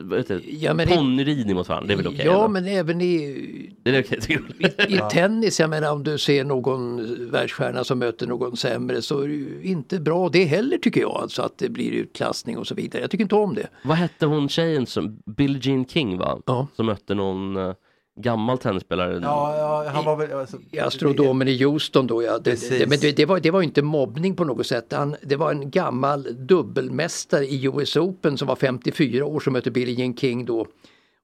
Ja, 0.47 0.75
ponnyridning 0.89 1.57
mot 1.57 1.69
varandra, 1.69 1.87
det 1.87 1.93
är 1.93 1.97
väl 1.97 2.07
okej? 2.07 2.23
ja, 2.25 2.39
eller? 2.39 2.49
men 2.49 2.67
även 2.67 3.01
i, 3.01 3.73
tycker 3.85 4.43
du? 4.59 4.95
i 4.97 5.01
tennis, 5.11 5.61
jag 5.61 5.71
menar 5.71 5.93
om 5.93 6.05
du 6.05 6.19
ser 6.19 6.45
någon 6.45 7.31
världsstjärna 7.31 7.85
som 7.85 7.99
möter 7.99 8.27
någon 8.27 8.57
sämre 8.57 9.03
så 9.03 9.21
är 9.21 9.29
det 9.29 9.35
ju 9.35 9.61
inte 9.63 10.01
bra 10.01 10.29
det 10.29 10.45
heller 10.45 10.79
tycker 10.79 11.01
jag. 11.01 11.11
Alltså 11.23 11.43
att 11.43 11.59
det 11.59 11.69
blir 11.69 11.93
utklassning 11.93 12.59
och 12.59 12.67
så 12.67 12.75
vidare. 12.75 13.03
Jag 13.03 13.11
tycker 13.11 13.25
inte 13.25 13.35
om 13.35 13.55
det. 13.55 13.69
Vad 13.85 13.97
hette 13.97 14.27
hon 14.27 14.49
tjejen 14.49 14.87
som, 14.87 15.23
Billie 15.27 15.61
Jean 15.63 15.87
King 15.87 16.19
va? 16.19 16.41
Ja. 16.47 16.67
Som 16.77 16.87
mötte 16.87 17.15
någon 17.15 17.57
eh, 17.57 17.75
gammal 18.23 18.59
tennisspelare. 18.59 19.21
Ja, 19.23 19.57
ja 19.59 19.91
han 19.95 20.05
var 20.05 20.17
väl... 20.17 20.33
Alltså, 20.33 20.57
I 20.71 20.79
astronomen 20.81 21.49
i 21.49 21.65
Houston 21.65 22.07
då, 22.07 22.23
ja. 22.23 22.39
Det, 22.39 22.71
det, 22.71 22.89
men 22.89 22.99
det, 23.01 23.17
det, 23.17 23.27
var, 23.27 23.41
det 23.41 23.51
var 23.51 23.63
inte 23.63 23.83
mobbning 23.83 24.37
på 24.37 24.45
något 24.45 24.67
sätt. 24.67 24.93
Han, 24.93 25.17
det 25.23 25.37
var 25.37 25.51
en 25.51 25.71
gammal 25.71 26.47
dubbelmästare 26.47 27.45
i 27.45 27.67
US 27.67 27.97
Open 27.97 28.39
som 28.39 28.49
var 28.49 28.57
54 28.57 29.25
år 29.25 29.41
som 29.41 29.53
mötte 29.53 29.71
Billie 29.71 29.95
Jean 29.95 30.17
King 30.17 30.45
då. 30.45 30.67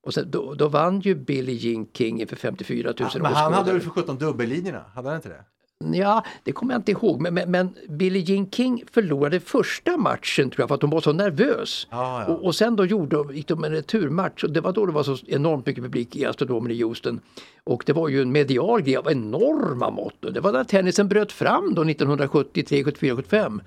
Och 0.02 0.14
sen, 0.14 0.30
då, 0.30 0.54
då 0.54 0.68
vann 0.68 1.00
ju 1.00 1.14
Billie 1.14 1.56
Jean 1.56 1.86
King 1.92 2.20
inför 2.20 2.36
54 2.36 2.92
000 2.98 3.10
men 3.14 3.32
han 3.32 3.52
hade 3.52 3.72
väl 3.72 3.80
för 3.80 3.90
17 3.90 4.18
dubbellinjerna, 4.18 4.84
hade 4.94 5.08
han 5.08 5.16
inte 5.16 5.28
det? 5.28 5.44
Ja, 5.84 6.24
det 6.44 6.52
kommer 6.52 6.74
jag 6.74 6.78
inte 6.78 6.92
ihåg. 6.92 7.20
Men, 7.20 7.34
men, 7.34 7.50
men 7.50 7.74
Billie 7.88 8.20
Jean 8.20 8.50
King 8.50 8.84
förlorade 8.92 9.40
första 9.40 9.96
matchen 9.96 10.50
tror 10.50 10.62
jag 10.62 10.68
för 10.68 10.74
att 10.74 10.82
hon 10.82 10.90
var 10.90 11.00
så 11.00 11.12
nervös. 11.12 11.86
Ja, 11.90 12.24
ja. 12.28 12.34
Och, 12.34 12.44
och 12.44 12.54
sen 12.54 12.76
då 12.76 12.86
gjorde, 12.86 13.16
de- 13.16 13.34
gick 13.34 13.48
de 13.48 13.64
en 13.64 13.72
returmatch 13.72 14.44
och 14.44 14.50
det 14.50 14.60
var 14.60 14.72
då 14.72 14.86
det 14.86 14.92
var 14.92 15.02
så 15.02 15.16
enormt 15.26 15.66
mycket 15.66 15.84
publik 15.84 16.16
i 16.16 16.24
Astronomen 16.24 16.70
i 16.72 16.82
Houston. 16.82 17.20
Och 17.64 17.82
det 17.86 17.92
var 17.92 18.08
ju 18.08 18.22
en 18.22 18.32
medial 18.32 18.82
grej 18.82 18.96
av 18.96 19.10
enorma 19.10 19.90
mått. 19.90 20.14
Det 20.34 20.40
var 20.40 20.52
där 20.52 20.64
tennisen 20.64 21.08
bröt 21.08 21.32
fram 21.32 21.74
då 21.74 21.82
1973, 21.82 22.84
74, 22.84 23.16
75 23.16 23.62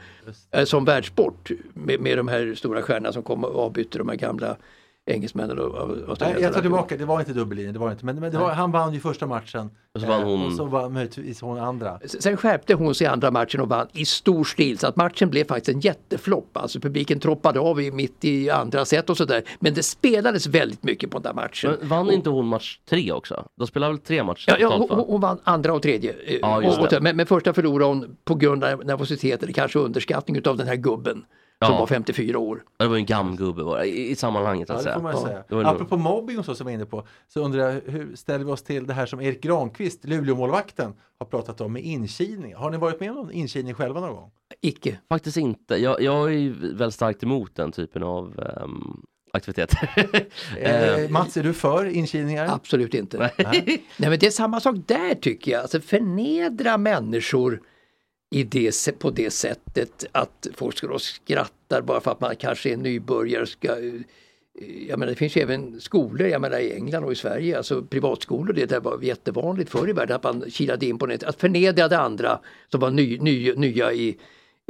eh, 0.51 0.65
som 0.65 0.85
världssport 0.85 1.51
med, 1.73 1.99
med 1.99 2.17
de 2.17 2.27
här 2.27 2.55
stora 2.55 2.81
stjärnorna 2.81 3.13
som 3.13 3.23
kom 3.23 3.43
och 3.43 3.65
avbytte 3.65 3.97
de 3.97 4.09
här 4.09 4.15
gamla 4.15 4.55
engelsmännen 5.09 5.59
och 5.59 5.65
och 6.09 6.17
Nej, 6.21 6.35
jag 6.41 6.53
tar 6.53 6.61
tillbaka, 6.61 6.97
det 6.97 7.05
var 7.05 7.19
inte 7.19 7.33
dubbellinjen, 7.33 7.73
det 7.73 7.79
var 7.79 7.91
inte. 7.91 8.05
Men, 8.05 8.19
men 8.19 8.31
det 8.31 8.37
var, 8.37 8.49
han 8.51 8.71
vann 8.71 8.93
ju 8.93 8.99
första 8.99 9.27
matchen. 9.27 9.69
Och 9.93 10.01
så 10.01 10.07
vann 10.07 10.23
hon- 10.23 10.45
Och 10.45 10.53
så 10.53 10.65
vann 10.65 10.93
möjligtvis 10.93 11.41
hon 11.41 11.59
andra. 11.59 11.99
Sen 12.05 12.37
skärpte 12.37 12.73
hon 12.73 12.95
sig 12.95 13.05
i 13.05 13.07
andra 13.07 13.31
matchen 13.31 13.61
och 13.61 13.69
vann 13.69 13.87
i 13.93 14.05
stor 14.05 14.43
stil 14.43 14.77
så 14.77 14.87
att 14.87 14.95
matchen 14.95 15.29
blev 15.29 15.43
faktiskt 15.47 15.69
en 15.75 15.79
jätteflopp. 15.79 16.57
Alltså 16.57 16.79
publiken 16.79 17.19
troppade 17.19 17.59
av 17.59 17.81
i, 17.81 17.91
mitt 17.91 18.25
i 18.25 18.49
andra 18.49 18.85
set 18.85 19.09
och 19.09 19.17
sådär. 19.17 19.43
Men 19.59 19.73
det 19.73 19.83
spelades 19.83 20.47
väldigt 20.47 20.83
mycket 20.83 21.11
på 21.11 21.19
den 21.19 21.35
där 21.35 21.41
matchen. 21.41 21.75
Men 21.79 21.89
vann 21.89 22.11
inte 22.11 22.29
hon 22.29 22.45
match 22.47 22.79
tre 22.89 23.11
också? 23.11 23.45
De 23.55 23.67
spelade 23.67 23.91
väl 23.93 23.99
tre 24.01 24.23
matcher 24.23 24.45
Ja, 24.47 24.55
ja, 24.59 24.69
totalt, 24.69 24.91
hon, 24.91 25.05
hon 25.07 25.21
vann 25.21 25.37
andra 25.43 25.73
och 25.73 25.81
tredje. 25.81 26.11
eh, 26.25 26.37
Ja, 26.41 26.61
just 26.63 26.77
och, 26.77 26.83
och, 26.83 26.89
det. 26.89 27.01
men, 27.01 27.15
men 27.15 27.25
första 27.25 27.53
förlorade 27.53 27.85
hon 27.85 28.15
på 28.25 28.35
grund 28.35 28.63
av 28.63 28.85
nervositet 28.85 29.43
eller 29.43 29.53
kanske 29.53 29.79
underskattning 29.79 30.37
utav 30.37 30.57
den 30.57 30.67
här 30.67 30.75
gubben 30.75 31.23
som 31.65 31.73
Ja. 31.73 31.79
var 31.79 31.87
54 31.87 32.39
år. 32.39 32.63
Ja, 32.77 32.85
Det 32.85 32.89
var 32.89 32.97
en 32.97 33.05
gammgubbe 33.05 33.63
bara, 33.63 33.85
i, 33.85 34.09
i 34.11 34.15
sammanhanget 34.15 34.67
så 34.67 34.73
Ja, 34.73 34.77
att 34.77 34.83
det 34.83 34.83
säga. 34.83 34.95
får 34.95 35.03
man 35.03 35.15
ju 35.15 35.21
säga. 35.21 35.43
det 35.49 35.55
var 35.55 35.63
nog- 35.63 35.73
Apropå 35.73 35.97
mobbing 35.97 36.39
och 36.39 36.45
så 36.45 36.55
som 36.55 36.67
vi 36.67 36.71
var 36.73 36.75
inne 36.75 36.85
på, 36.85 37.07
så 37.27 37.41
undrar 37.41 37.61
jag 37.71 37.81
hur 37.85 38.15
ställer 38.15 38.45
vi 38.45 38.51
oss 38.51 38.63
till 38.63 38.87
det 38.87 38.93
här 38.93 39.05
som 39.05 39.21
Erik 39.21 39.41
Granqvist, 39.41 40.05
Luleåmålvakten, 40.05 40.93
har 41.19 41.25
pratat 41.25 41.61
om 41.61 41.73
med 41.73 41.81
inkilning. 41.83 42.55
Har 42.55 42.69
ni 42.71 42.77
varit 42.77 42.99
med 42.99 43.09
om 43.09 43.15
någon 43.15 43.31
inkilning 43.31 43.73
själva 43.73 43.99
någon 43.99 44.15
gång? 44.15 44.31
Icke. 44.61 44.99
Faktiskt 45.09 45.37
inte. 45.37 45.75
Jag, 45.75 46.01
jag 46.01 46.25
är 46.27 46.37
ju 46.37 46.53
väldigt 46.75 46.93
starkt 46.93 47.23
emot 47.23 47.55
den 47.55 47.71
typen 47.71 48.03
av 48.03 48.39
ehm, 48.63 49.01
aktiviteter. 49.33 49.89
Eh, 50.57 51.09
Mats, 51.09 51.37
är 51.37 51.43
du 51.43 51.53
för 51.53 51.85
inkilningar? 51.85 52.47
Absolut 52.53 52.93
inte. 52.93 53.17
Nej. 53.17 53.63
Nej 53.97 54.09
men 54.09 54.19
det 54.19 54.25
är 54.27 54.31
samma 54.31 54.59
sak 54.59 54.75
där 54.85 55.15
tycker 55.15 55.51
jag. 55.51 55.61
Alltså 55.61 55.79
förnedra 55.81 56.77
människor 56.77 57.61
i 58.31 58.43
det, 58.43 58.99
på 58.99 59.09
det 59.09 59.31
sättet 59.31 60.05
att 60.11 60.47
folk 60.55 60.77
ska 60.77 60.87
då 60.87 60.99
skrattar 60.99 61.81
bara 61.81 62.01
för 62.01 62.11
att 62.11 62.21
man 62.21 62.35
kanske 62.35 62.73
är 62.73 62.77
nybörjare. 62.77 63.45
Ska, 63.47 63.67
eh, 63.67 63.93
jag 64.89 64.99
menar, 64.99 65.11
det 65.11 65.15
finns 65.15 65.35
ju 65.37 65.41
även 65.41 65.81
skolor, 65.81 66.27
jag 66.27 66.41
menar 66.41 66.59
i 66.59 66.73
England 66.73 67.03
och 67.03 67.11
i 67.11 67.15
Sverige, 67.15 67.57
alltså 67.57 67.81
privatskolor, 67.83 68.53
det 68.53 68.65
där 68.65 68.79
var 68.79 68.99
jättevanligt 69.01 69.69
förr 69.69 69.89
i 69.89 69.93
världen 69.93 70.15
att 70.15 70.23
man 70.23 70.43
kilade 70.51 70.85
in 70.85 70.97
på 70.97 71.05
nätet. 71.05 71.29
Att 71.29 71.39
förnedra 71.39 71.87
det 71.87 71.99
andra 71.99 72.39
som 72.71 72.79
var 72.79 72.91
ny, 72.91 73.17
ny, 73.19 73.53
nya 73.53 73.93
i 73.93 74.17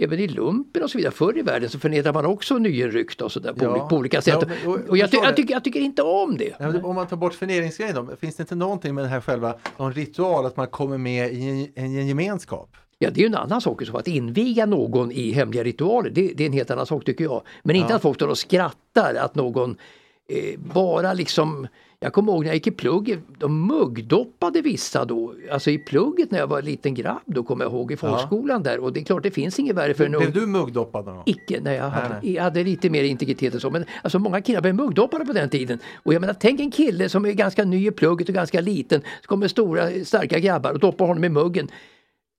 Även 0.02 0.20
i 0.20 0.28
lumpen 0.28 0.84
och 0.84 0.90
så 0.92 0.98
vidare, 0.98 1.14
förr 1.14 1.38
i 1.38 1.42
världen 1.42 1.70
så 1.70 1.80
förnedrar 1.80 2.14
man 2.14 2.26
också 2.26 2.58
nyinryckta 2.58 3.26
och 3.26 3.32
sådär 3.32 3.54
på, 3.54 3.66
Ja. 3.66 3.88
på 3.90 3.96
olika 3.96 4.22
sätt. 4.22 4.38
Ja, 4.42 4.48
men- 4.48 4.68
och- 4.74 4.90
och 4.90 4.98
jag, 4.98 5.12
ty- 5.12 5.18
jag, 5.18 5.28
det. 5.32 5.36
tycker, 5.36 5.54
jag 5.54 5.64
tycker 5.64 5.80
inte 5.80 6.02
om 6.02 6.38
det. 6.38 6.60
Men 6.60 6.86
Om 6.86 6.96
man 6.96 7.08
tar 7.08 7.18
bort 7.18 7.34
förnedringsgrejen 7.34 7.96
då, 7.96 8.16
finns 8.22 8.36
det 8.36 8.44
inte 8.44 8.56
någonting 8.56 8.96
med 8.96 9.04
den 9.04 9.12
här 9.12 9.22
själva, 9.22 9.56
någon 9.78 9.94
ritual 9.94 10.46
att 10.46 10.58
man 10.58 10.68
kommer 10.68 10.98
med 10.98 11.34
i 11.34 11.72
en, 11.76 11.86
i 11.86 11.98
en 11.98 12.08
gemenskap? 12.08 12.70
Ja, 13.02 13.10
det 13.10 13.20
är 13.20 13.22
ju 13.22 13.28
en 13.28 13.36
annan 13.36 13.62
sak. 13.62 13.86
Så 13.86 13.98
att 13.98 14.08
inviga 14.08 14.66
någon 14.66 15.12
i 15.12 15.32
hemliga 15.32 15.64
ritualer, 15.64 16.10
det, 16.10 16.34
det 16.36 16.44
är 16.44 16.48
en 16.48 16.54
helt 16.54 16.72
annan 16.72 16.86
sak 16.86 17.06
tycker 17.06 17.24
jag. 17.24 17.42
Men 17.64 17.76
inte 17.76 17.96
att 17.96 18.02
folk 18.02 18.16
står 18.16 18.28
och 18.28 18.38
skrattar, 18.38 19.16
att 19.16 19.36
någon 19.36 19.78
eh, 20.28 20.60
bara 20.60 21.14
liksom 21.14 21.68
jag 22.02 22.14
kommer 22.14 22.32
ihåg 22.32 22.42
när 22.44 22.50
jag 22.50 22.56
gick 22.56 22.68
i 22.68 22.72
plugg, 22.72 23.22
de 23.38 23.68
muggdoppade 23.68 24.62
vissa 24.62 25.06
då. 25.06 25.34
Alltså 25.52 25.72
i 25.72 25.78
plugget 25.78 26.32
när 26.32 26.40
jag 26.40 26.48
var 26.48 26.62
liten 26.62 26.94
grabb, 26.94 27.22
då 27.26 27.44
kommer 27.44 27.66
jag 27.66 27.74
ihåg 27.74 27.92
i 27.92 27.98
folkskolan 27.98 28.64
där. 28.64 28.80
Och 28.80 28.94
det 28.94 29.00
är 29.00 29.04
klart 29.04 29.24
det 29.24 29.32
finns 29.32 29.60
inget 29.60 29.76
värre 29.76 29.94
för 29.94 30.06
en 30.06 30.12
Blev 30.12 30.28
ung... 30.28 30.34
du 30.34 30.46
muggdoppad 30.46 31.06
gång? 31.06 31.24
Icke, 31.26 31.60
nej, 31.62 31.76
jag 31.76 31.90
hade, 31.90 32.20
Nej, 32.24 32.34
jag 32.34 32.44
hade 32.44 32.64
lite 32.64 32.90
mer 32.90 33.04
integritet 33.04 33.56
och 33.56 33.62
så. 33.62 33.70
Men 33.70 33.86
alltså 34.02 34.20
många 34.20 34.42
killar 34.42 34.62
blev 34.62 34.76
muggdoppade 34.76 35.26
på 35.26 35.34
den 35.34 35.50
tiden. 35.50 35.80
Och 36.04 36.14
jag 36.14 36.22
menar, 36.22 36.36
tänk 36.40 36.60
en 36.60 36.72
kille 36.72 37.10
som 37.10 37.26
är 37.26 37.32
ganska 37.32 37.64
ny 37.64 37.88
i 37.88 37.92
plugget 37.92 38.30
och 38.30 38.36
ganska 38.36 38.62
liten. 38.62 39.02
Så 39.22 39.28
kommer 39.28 39.48
stora 39.48 40.06
starka 40.06 40.40
grabbar 40.40 40.72
och 40.72 40.80
doppar 40.80 41.06
honom 41.06 41.24
i 41.24 41.30
muggen. 41.30 41.68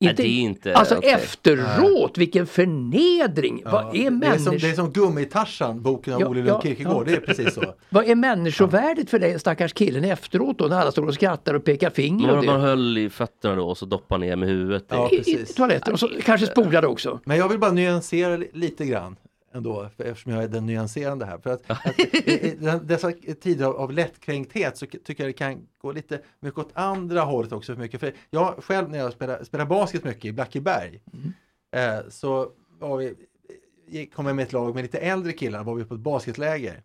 Nej, 0.00 0.14
det 0.16 0.22
är 0.22 0.40
inte 0.40 0.74
alltså 0.74 0.96
okej. 0.96 1.10
efteråt, 1.10 2.18
vilken 2.18 2.46
förnedring! 2.46 3.62
Vad 3.64 3.96
är 3.96 4.10
det, 4.10 4.26
är 4.26 4.74
som, 4.74 4.92
det 4.92 5.00
Gummitarsan, 5.00 5.82
boken 5.82 6.14
av 6.14 6.20
Ja, 6.20 6.28
Olle 6.28 6.40
ja, 6.40 6.46
Lund 6.46 6.62
Kirkegaard, 6.62 6.96
ja. 6.96 7.04
det 7.04 7.12
är 7.12 7.20
precis 7.20 7.54
så. 7.54 7.74
Vad 7.88 8.04
är 8.08 8.14
människovärdet 8.14 9.10
för 9.10 9.18
den 9.18 9.38
stackars 9.40 9.72
killen 9.72 10.04
efteråt 10.04 10.58
då 10.58 10.64
när 10.66 10.80
alla 10.80 10.92
står 10.92 11.06
och 11.06 11.14
skrattar 11.14 11.54
och 11.54 11.64
pekar 11.64 11.90
finger? 11.90 12.26
Man, 12.26 12.38
och 12.38 12.44
man 12.44 12.60
höll 12.60 12.98
i 12.98 13.10
fötterna 13.10 13.54
då 13.54 13.68
och 13.68 13.78
så 13.78 13.86
doppar 13.86 14.18
ner 14.18 14.36
med 14.36 14.48
huvudet. 14.48 14.84
Ja. 14.88 15.08
i, 15.12 15.14
I 15.14 15.18
precis. 15.18 15.54
toaletten 15.54 15.92
och 15.92 16.00
så 16.00 16.08
kanske 16.24 16.46
spolade 16.46 16.86
också. 16.86 17.20
Men 17.24 17.36
jag 17.38 17.48
vill 17.48 17.58
bara 17.58 17.72
nyansera 17.72 18.36
li- 18.36 18.50
lite 18.52 18.84
grann 18.86 19.16
ändå, 19.54 19.88
för, 19.96 20.04
eftersom 20.04 20.32
jag 20.32 20.42
är 20.44 20.48
den 20.48 20.66
nyanserande 20.66 21.24
här. 21.26 21.38
För 21.38 21.50
att, 21.50 21.70
att 21.70 21.98
i, 21.98 22.30
i 22.48 22.56
den- 22.60 22.86
dessa 22.86 23.12
tider 23.40 23.66
av, 23.66 23.76
av 23.76 23.92
lättkränkthet 23.92 24.76
så 24.76 24.86
tycker 24.86 25.24
jag 25.24 25.28
det 25.28 25.32
kan 25.32 25.66
gå 25.78 25.92
lite 25.92 26.20
mycket 26.40 26.58
åt 26.58 26.70
andra 26.72 27.20
hållet 27.20 27.52
också. 27.52 27.74
För 27.74 27.80
mycket. 27.80 28.00
För 28.00 28.12
jag 28.30 28.64
själv 28.64 28.90
när 28.90 28.98
jag 28.98 29.12
spelar, 29.12 29.44
spelar 29.44 29.66
basket 29.66 30.04
mycket 30.04 30.24
i 30.24 30.32
Blackeberg 30.32 31.00
eh, 31.76 32.08
så 32.08 32.52
var 32.78 32.96
vi, 32.96 33.14
gick- 33.88 34.14
kom 34.14 34.26
jag 34.26 34.36
med 34.36 34.42
ett 34.42 34.52
lag 34.52 34.74
med 34.74 34.82
lite 34.82 34.98
äldre 34.98 35.32
killar, 35.32 35.64
var 35.64 35.74
vi 35.74 35.84
på 35.84 35.94
ett 35.94 36.00
basketläger. 36.00 36.82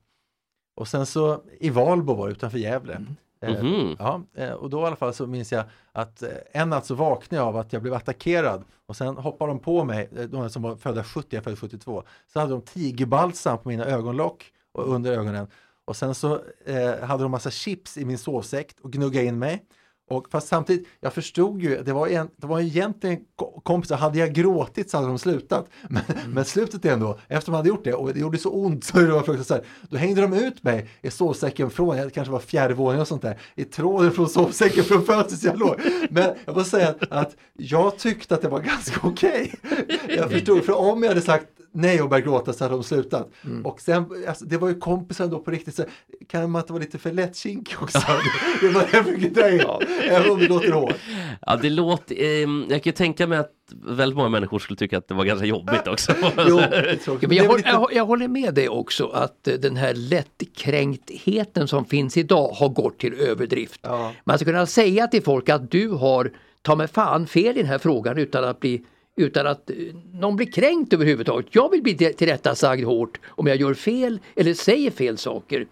Och 0.75 0.87
sen 0.87 1.05
så 1.05 1.43
i 1.59 1.69
Valbo 1.69 2.13
var 2.13 2.27
det 2.27 2.31
utanför 2.31 2.57
Gävle. 2.57 3.05
Eh, 3.41 3.63
Mhm. 3.63 3.95
Ja, 3.99 4.21
eh, 4.33 4.51
och 4.51 4.69
då 4.69 4.81
i 4.81 4.85
alla 4.85 4.95
fall 4.95 5.13
så 5.13 5.27
minns 5.27 5.51
jag 5.51 5.63
att 5.91 6.21
eh, 6.23 6.29
en 6.51 6.69
natt 6.69 6.85
så 6.85 6.95
vaknade 6.95 7.41
jag 7.43 7.47
av 7.47 7.57
att 7.57 7.73
jag 7.73 7.81
blev 7.81 7.93
attackerad 7.93 8.63
och 8.85 8.95
sen 8.95 9.17
hoppade 9.17 9.51
de 9.51 9.59
på 9.59 9.83
mig, 9.83 10.09
de 10.29 10.49
som 10.49 10.61
var 10.61 10.75
födda 10.75 11.03
70, 11.03 11.35
jag 11.35 11.43
född 11.43 11.59
72, 11.59 12.03
så 12.33 12.39
hade 12.39 12.51
de 12.51 12.61
tigerbalsam 12.61 13.57
på 13.57 13.69
mina 13.69 13.85
ögonlock 13.85 14.45
och 14.71 14.87
under 14.93 15.11
ögonen. 15.11 15.47
Och 15.85 15.95
sen 15.95 16.15
så 16.15 16.39
eh, 16.65 16.99
hade 16.99 17.23
de 17.23 17.31
massa 17.31 17.51
chips 17.51 17.97
i 17.97 18.05
min 18.05 18.17
sovsäck 18.17 18.75
och 18.81 18.91
gnuggade 18.91 19.25
in 19.25 19.39
mig 19.39 19.63
Och 20.07 20.27
fast 20.31 20.47
samtidigt, 20.47 20.87
jag 20.99 21.13
förstod 21.13 21.61
ju, 21.61 21.83
det 21.83 21.93
var, 21.93 22.07
en, 22.07 22.29
det 22.37 22.47
var 22.47 22.59
egentligen 22.59 23.19
ko- 23.35 23.61
kompisar, 23.63 23.97
hade 23.97 24.19
jag 24.19 24.33
gråtit 24.33 24.89
så 24.89 24.97
hade 24.97 25.07
de 25.07 25.19
slutat. 25.19 25.67
Men, 25.89 26.03
men 26.27 26.45
slutet 26.45 26.85
är 26.85 26.93
ändå, 26.93 27.19
efter 27.27 27.51
man 27.51 27.57
hade 27.57 27.69
gjort 27.69 27.83
det 27.83 27.93
och 27.93 28.13
det 28.13 28.19
gjorde 28.19 28.37
så 28.37 28.49
ont 28.49 28.83
så 28.83 28.99
det 28.99 29.11
var 29.11 29.21
fruktansvärt, 29.21 29.63
då 29.89 29.97
hängde 29.97 30.21
de 30.21 30.33
ut 30.33 30.63
mig 30.63 30.89
i 31.01 31.11
sovsäcken 31.11 31.69
från, 31.69 31.97
jag 31.97 32.13
kanske 32.13 32.31
var 32.31 32.39
fjärde 32.39 32.73
våningen 32.73 33.01
och 33.01 33.07
sånt 33.07 33.21
där, 33.21 33.39
i 33.55 33.63
tråden 33.63 34.11
från 34.11 34.29
sovsäcken 34.29 34.83
från 34.83 35.05
fönstret 35.05 35.43
jag 35.43 35.59
låg. 35.59 35.75
Men 36.09 36.35
jag 36.45 36.55
måste 36.55 36.69
säga 36.69 36.89
att, 36.89 37.11
att 37.11 37.35
jag 37.53 37.97
tyckte 37.97 38.35
att 38.35 38.41
det 38.41 38.49
var 38.49 38.59
ganska 38.59 39.07
okej. 39.07 39.53
Jag 40.07 40.31
förstod, 40.31 40.63
för 40.63 40.73
om 40.77 41.03
jag 41.03 41.09
hade 41.09 41.21
sagt 41.21 41.47
nej 41.75 42.01
och 42.01 42.09
börjat 42.09 42.25
gråta 42.25 42.53
så 42.53 42.63
hade 42.63 42.75
de 42.75 42.83
slutat. 42.83 43.29
Och 43.63 43.81
sen, 43.81 44.05
alltså, 44.27 44.45
det 44.45 44.57
var 44.57 44.67
ju 44.69 44.79
kompisar 44.79 45.27
då 45.27 45.39
på 45.39 45.51
riktigt, 45.51 45.75
så 45.75 45.83
kan 46.27 46.51
man 46.51 46.61
inte 46.61 46.73
vara 46.73 46.83
lite 46.83 46.97
för 46.97 47.11
lättkinkig 47.11 47.75
också? 47.81 47.99
det 48.61 48.67
var 48.69 48.81
det 48.81 48.97
jag 48.97 49.05
fick 49.05 49.33
dra 49.35 49.51
in, 49.51 49.61
även 50.09 50.31
om 50.31 50.39
det 50.39 50.47
låter 50.47 50.71
hårt. 50.71 50.95
Ja, 51.41 51.55
det 51.61 51.69
låter, 51.69 52.15
ehm, 52.43 52.65
jag 52.69 52.83
kan 52.83 52.89
ju 52.91 52.95
tänka 52.95 53.27
mig 53.27 53.37
att 53.37 53.51
väldigt 53.85 54.17
många 54.17 54.29
människor 54.29 54.59
skulle 54.59 54.77
tycka 54.77 54.97
att 54.97 55.07
det 55.07 55.13
var 55.13 55.25
ganska 55.25 55.45
jobbigt 55.45 55.87
också. 55.87 56.13
Jo. 56.21 56.59
Ja, 56.59 56.69
men 57.21 57.21
jag, 57.21 57.29
Det 57.29 57.37
är 57.37 57.47
håll, 57.47 57.57
lite- 57.57 57.69
jag, 57.69 57.93
jag 57.93 58.05
håller 58.05 58.27
med 58.27 58.53
dig 58.53 58.69
också 58.69 59.07
att 59.07 59.47
eh, 59.47 59.53
den 59.53 59.75
här 59.75 59.93
lättkränktheten 59.93 61.67
som 61.67 61.85
finns 61.85 62.17
idag 62.17 62.47
har 62.47 62.69
gått 62.69 62.99
till 62.99 63.13
överdrift. 63.13 63.79
Ja. 63.83 64.11
Man 64.23 64.37
ska 64.37 64.45
kunna 64.45 64.65
säga 64.65 65.07
till 65.07 65.23
folk 65.23 65.49
att 65.49 65.71
du 65.71 65.89
har 65.89 66.31
ta 66.61 66.75
mig 66.75 66.87
fan 66.87 67.27
fel 67.27 67.57
i 67.57 67.61
den 67.61 67.65
här 67.69 67.77
frågan 67.77 68.17
utan 68.17 68.43
att 68.43 68.59
bli 68.59 68.85
utan 69.15 69.47
att 69.47 69.69
eh, 69.69 69.75
någon 70.13 70.35
blir 70.35 70.51
kränkt 70.51 70.93
överhuvudtaget. 70.93 71.55
Jag 71.55 71.71
vill 71.71 71.83
bli 71.83 71.95
tillrättasagd 71.95 72.85
hårt 72.85 73.19
om 73.27 73.47
jag 73.47 73.57
gör 73.57 73.73
fel 73.73 74.19
eller 74.35 74.53
säger 74.53 74.91
fel 74.91 75.17
saker 75.17 75.67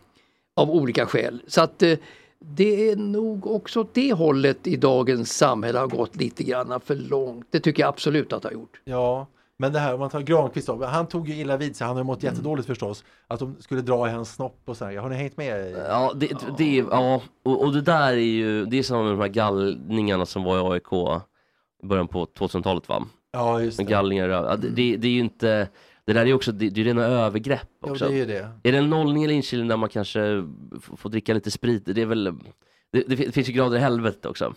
av 0.55 0.71
olika 0.71 1.05
skäl. 1.05 1.41
Så 1.47 1.61
att 1.61 1.83
eh, 1.83 1.97
det 2.39 2.89
är 2.89 2.95
nog 2.95 3.47
också 3.47 3.79
åt 3.79 3.93
det 3.93 4.13
hållet 4.13 4.67
i 4.67 4.75
dagens 4.75 5.37
samhälle 5.37 5.79
har 5.79 5.87
gått 5.87 6.15
lite 6.15 6.43
grann 6.43 6.79
för 6.85 6.95
långt. 6.95 7.47
Det 7.49 7.59
tycker 7.59 7.83
jag 7.83 7.89
absolut 7.89 8.33
att 8.33 8.41
det 8.41 8.47
har 8.47 8.53
gjort. 8.53 8.81
Ja, 8.83 9.27
men 9.57 9.73
det 9.73 9.79
här 9.79 9.93
om 9.93 9.99
man 9.99 10.09
tar 10.09 10.21
Granqvist 10.21 10.67
då, 10.67 10.85
han 10.85 11.07
tog 11.07 11.29
ju 11.29 11.35
illa 11.35 11.57
vid 11.57 11.75
sig, 11.75 11.87
han 11.87 11.97
har 11.97 12.03
mått 12.03 12.23
jättedåligt 12.23 12.67
förstås, 12.67 13.03
att 13.27 13.39
de 13.39 13.55
skulle 13.59 13.81
dra 13.81 14.07
i 14.07 14.11
hans 14.11 14.33
snopp 14.33 14.61
och 14.65 14.77
så 14.77 14.85
här. 14.85 14.97
Har 14.97 15.09
ni 15.09 15.15
hängt 15.15 15.37
med? 15.37 15.71
Ja, 15.87 16.13
det, 16.15 16.31
det, 16.57 16.75
ja 16.75 17.21
och, 17.43 17.61
och 17.61 17.73
det 17.73 17.81
där 17.81 18.07
är 18.07 18.17
ju, 18.17 18.65
det 18.65 18.79
är 18.79 18.83
som 18.83 19.03
med 19.03 19.13
de 19.13 19.19
här 19.19 19.27
gallningarna 19.27 20.25
som 20.25 20.43
var 20.43 20.57
i 20.57 20.73
AIK 20.73 20.93
i 21.83 21.85
början 21.85 22.07
på 22.07 22.25
2000-talet 22.25 22.89
va? 22.89 23.05
Ja, 23.33 23.61
just 23.61 23.77
det. 23.77 23.83
gallningar, 23.83 24.29
ja, 24.29 24.55
det, 24.55 24.69
det, 24.69 24.97
det 24.97 25.07
är 25.07 25.11
ju 25.11 25.19
inte, 25.19 25.67
det 26.05 26.13
där 26.13 26.21
är 26.21 26.25
ju 26.25 26.33
också, 26.33 26.51
det, 26.51 26.69
det 26.69 26.81
är 26.81 26.83
ju 26.83 26.89
rena 26.89 27.03
övergrepp 27.05 27.67
Jo, 27.85 27.91
också. 27.91 28.07
det 28.07 28.13
är 28.13 28.17
ju 28.17 28.25
det. 28.25 28.49
Är 28.63 28.71
det 28.71 28.77
en 28.77 28.89
nollning 28.89 29.23
eller 29.23 29.33
inkilning 29.33 29.67
där 29.67 29.77
man 29.77 29.89
kanske 29.89 30.19
får 30.97 31.09
dricka 31.09 31.33
lite 31.33 31.51
sprit? 31.51 31.83
Det 31.85 32.01
är 32.01 32.05
väl, 32.05 32.23
det, 32.91 33.03
det 33.07 33.31
finns 33.31 33.49
ju 33.49 33.53
grader 33.53 33.77
i 33.77 33.79
helvetet 33.79 34.25
också. 34.25 34.53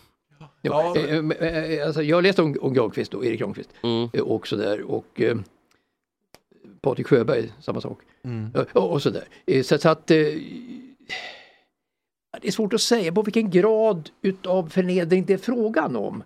Ja, 0.61 0.95
Eh, 0.97 1.15
eh, 1.15 1.21
men, 1.21 1.37
eh, 1.37 1.85
Alltså, 1.87 2.01
jag 2.03 2.23
läste 2.23 2.41
om, 2.41 2.55
om 2.61 2.73
Granqvist 2.73 3.13
och 3.13 3.25
Erik 3.25 3.39
Granqvist 3.39 3.69
Mm. 3.83 4.09
eh, 4.13 4.21
också 4.21 4.55
där 4.55 4.81
och 4.91 5.21
eh, 5.21 5.37
Patrik 6.81 7.07
Sjöberg, 7.07 7.51
samma 7.59 7.81
sak. 7.81 7.99
Mm. 8.23 8.49
Ja, 8.53 8.65
Och, 8.73 8.91
och 8.91 9.01
sådär. 9.01 9.23
Eh, 9.45 9.63
Så, 9.63 9.77
så 9.77 9.89
att 9.89 10.11
eh, 10.11 10.17
det 12.41 12.47
är 12.47 12.51
svårt 12.51 12.73
att 12.73 12.81
säga 12.81 13.11
på 13.11 13.21
vilken 13.21 13.49
grad 13.49 14.09
utav 14.21 14.69
förnedring 14.69 15.25
det 15.25 15.33
är 15.33 15.37
frågan 15.37 15.95
om. 15.95 16.23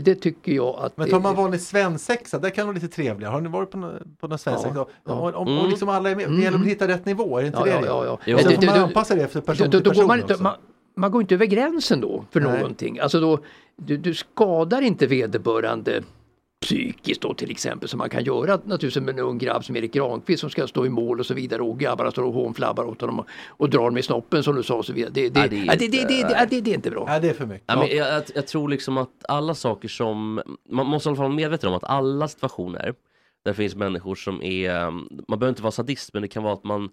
Det 0.00 0.14
tycker 0.14 0.52
jag 0.52 0.74
att... 0.78 0.96
Men 0.96 1.10
tar 1.10 1.20
man 1.20 1.36
vanlig 1.36 1.60
svensexa, 1.60 2.38
där 2.38 2.50
kan 2.50 2.62
det 2.62 2.66
vara 2.66 2.74
lite 2.74 2.88
trevligare. 2.88 3.32
Har 3.32 3.40
ni 3.40 3.48
varit 3.48 3.70
på 3.70 3.78
någon, 3.78 4.16
på 4.20 4.28
någon 4.28 4.38
svensexa? 4.38 4.72
Ja, 4.74 4.86
Ja, 5.04 5.30
ja. 5.30 5.38
Om, 5.38 5.48
Mm. 5.48 5.58
om 5.64 5.70
liksom 5.70 5.88
alla 5.88 6.10
är 6.10 6.16
med, 6.16 6.30
det 6.30 6.42
gäller 6.42 6.58
att 6.58 6.66
hitta 6.66 6.88
rätt 6.88 7.06
nivå, 7.06 7.38
är 7.38 7.42
det 7.42 7.46
inte 7.46 7.58
Ja, 7.58 7.64
det? 7.64 7.70
ja, 7.70 7.80
ja, 7.86 8.18
ja. 8.26 8.34
Och 8.34 8.40
sen 8.40 8.50
Det- 8.50 8.56
får 8.56 8.66
man 8.66 8.80
anpassa 8.84 9.14
det 9.14 9.22
efter 9.22 9.40
person 9.40 9.70
då, 9.70 9.78
då 9.78 9.84
går 9.84 9.90
person 9.90 10.06
man, 10.06 10.22
också. 10.22 10.42
man, 10.42 10.54
man 10.96 11.10
går 11.10 11.20
inte 11.22 11.34
över 11.34 11.46
gränsen 11.46 12.00
då 12.00 12.24
för 12.30 12.40
Nej. 12.40 12.52
någonting. 12.58 12.98
Alltså 12.98 13.20
då, 13.20 13.38
du, 13.76 13.96
du 13.96 14.14
skadar 14.14 14.82
inte 14.82 15.06
vederbörande 15.06 16.02
psykiskt 16.62 17.20
då 17.22 17.34
till 17.34 17.50
exempel 17.50 17.88
som 17.88 17.98
man 17.98 18.10
kan 18.10 18.24
göra 18.24 18.56
naturligtvis 18.64 19.02
med 19.02 19.18
en 19.18 19.24
ung 19.24 19.38
grabb 19.38 19.64
som 19.64 19.76
Erik 19.76 19.92
Granqvist 19.92 20.40
som 20.40 20.50
ska 20.50 20.66
stå 20.66 20.86
i 20.86 20.88
mål 20.88 21.20
och 21.20 21.26
så 21.26 21.34
vidare 21.34 21.62
och 21.62 21.78
grabbarna 21.80 22.10
står 22.10 22.22
och 22.22 22.32
hånflabbar 22.32 22.84
åt 22.84 23.00
honom 23.00 23.18
och, 23.18 23.26
och 23.48 23.70
drar 23.70 23.90
med 23.90 24.04
snoppen 24.04 24.42
som 24.42 24.54
du 24.56 24.62
sa 24.62 24.74
och 24.74 24.84
så 24.84 24.92
vidare. 24.92 25.10
Det, 25.14 25.28
det, 25.28 25.40
Ja, 25.40 25.46
det 25.48 25.56
är 25.56 25.76
det, 25.76 25.76
det, 25.76 25.84
inte- 25.86 26.06
det, 26.14 26.22
det, 26.28 26.46
det, 26.50 26.60
det 26.60 26.70
är 26.70 26.74
inte 26.74 26.90
bra. 26.90 27.04
Nej, 27.08 27.20
det 27.20 27.28
är 27.28 27.34
för 27.34 27.46
mycket. 27.46 27.64
Ja, 27.66 27.76
men 27.78 27.96
jag, 27.96 28.08
jag, 28.14 28.22
jag 28.34 28.46
tror 28.46 28.68
liksom 28.68 28.98
att 28.98 29.10
alla 29.28 29.54
saker 29.54 29.88
som, 29.88 30.40
man 30.70 30.86
måste 30.86 31.08
i 31.08 31.10
alla 31.10 31.16
fall 31.16 31.24
vara 31.24 31.34
medveten 31.36 31.68
om 31.68 31.74
att 31.74 31.84
alla 31.84 32.28
situationer 32.28 32.94
där 33.44 33.50
det 33.50 33.54
finns 33.54 33.74
människor 33.74 34.14
som 34.14 34.42
är, 34.42 34.90
man 34.90 35.38
behöver 35.38 35.48
inte 35.48 35.62
vara 35.62 35.70
sadist 35.70 36.10
men 36.12 36.22
det 36.22 36.28
kan 36.28 36.42
vara 36.42 36.54
att 36.54 36.64
man 36.64 36.88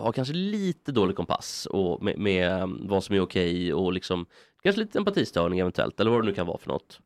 har 0.00 0.12
kanske 0.12 0.34
lite 0.34 0.92
dålig 0.92 1.16
kompass 1.16 1.66
och 1.70 2.02
med, 2.02 2.18
med 2.18 2.68
vad 2.80 3.04
som 3.04 3.14
är 3.16 3.20
okej 3.20 3.74
och 3.74 3.92
liksom 3.92 4.26
kanske 4.62 4.80
lite 4.80 4.98
empatistörning 4.98 5.58
eventuellt 5.58 6.00
eller 6.00 6.10
vad 6.10 6.22
det 6.22 6.26
nu 6.26 6.34
kan 6.34 6.46
vara 6.46 6.58
för 6.58 6.68
något. 6.68 7.00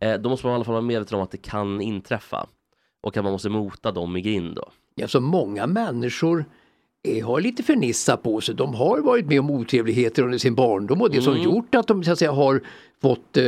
Eh, 0.00 0.14
då 0.14 0.28
måste 0.28 0.46
man 0.46 0.52
i 0.52 0.54
alla 0.54 0.64
fall 0.64 0.72
vara 0.72 0.82
medveten 0.82 1.16
om 1.16 1.24
att 1.24 1.30
det 1.30 1.42
kan 1.42 1.80
inträffa 1.80 2.46
och 3.00 3.16
att 3.16 3.24
man 3.24 3.32
måste 3.32 3.48
mota 3.48 3.92
dem 3.92 4.16
i 4.16 4.20
grind 4.20 4.54
då. 4.54 4.68
Ja, 4.94 5.08
så 5.08 5.20
många 5.20 5.66
människor 5.66 6.44
eh, 7.08 7.26
har 7.26 7.40
lite 7.40 7.62
fernissa 7.62 8.16
på 8.16 8.40
sig. 8.40 8.54
De 8.54 8.74
har 8.74 8.98
varit 8.98 9.26
med 9.26 9.40
om 9.40 9.50
otrevligheter 9.50 10.22
under 10.22 10.38
sin 10.38 10.54
barndom 10.54 11.02
och 11.02 11.10
det 11.10 11.22
som 11.22 11.42
gjort 11.42 11.74
att 11.74 11.86
de 11.86 12.04
så 12.04 12.12
att 12.12 12.18
säga, 12.18 12.32
har 12.32 12.62
fått 13.02 13.36
eh, 13.36 13.44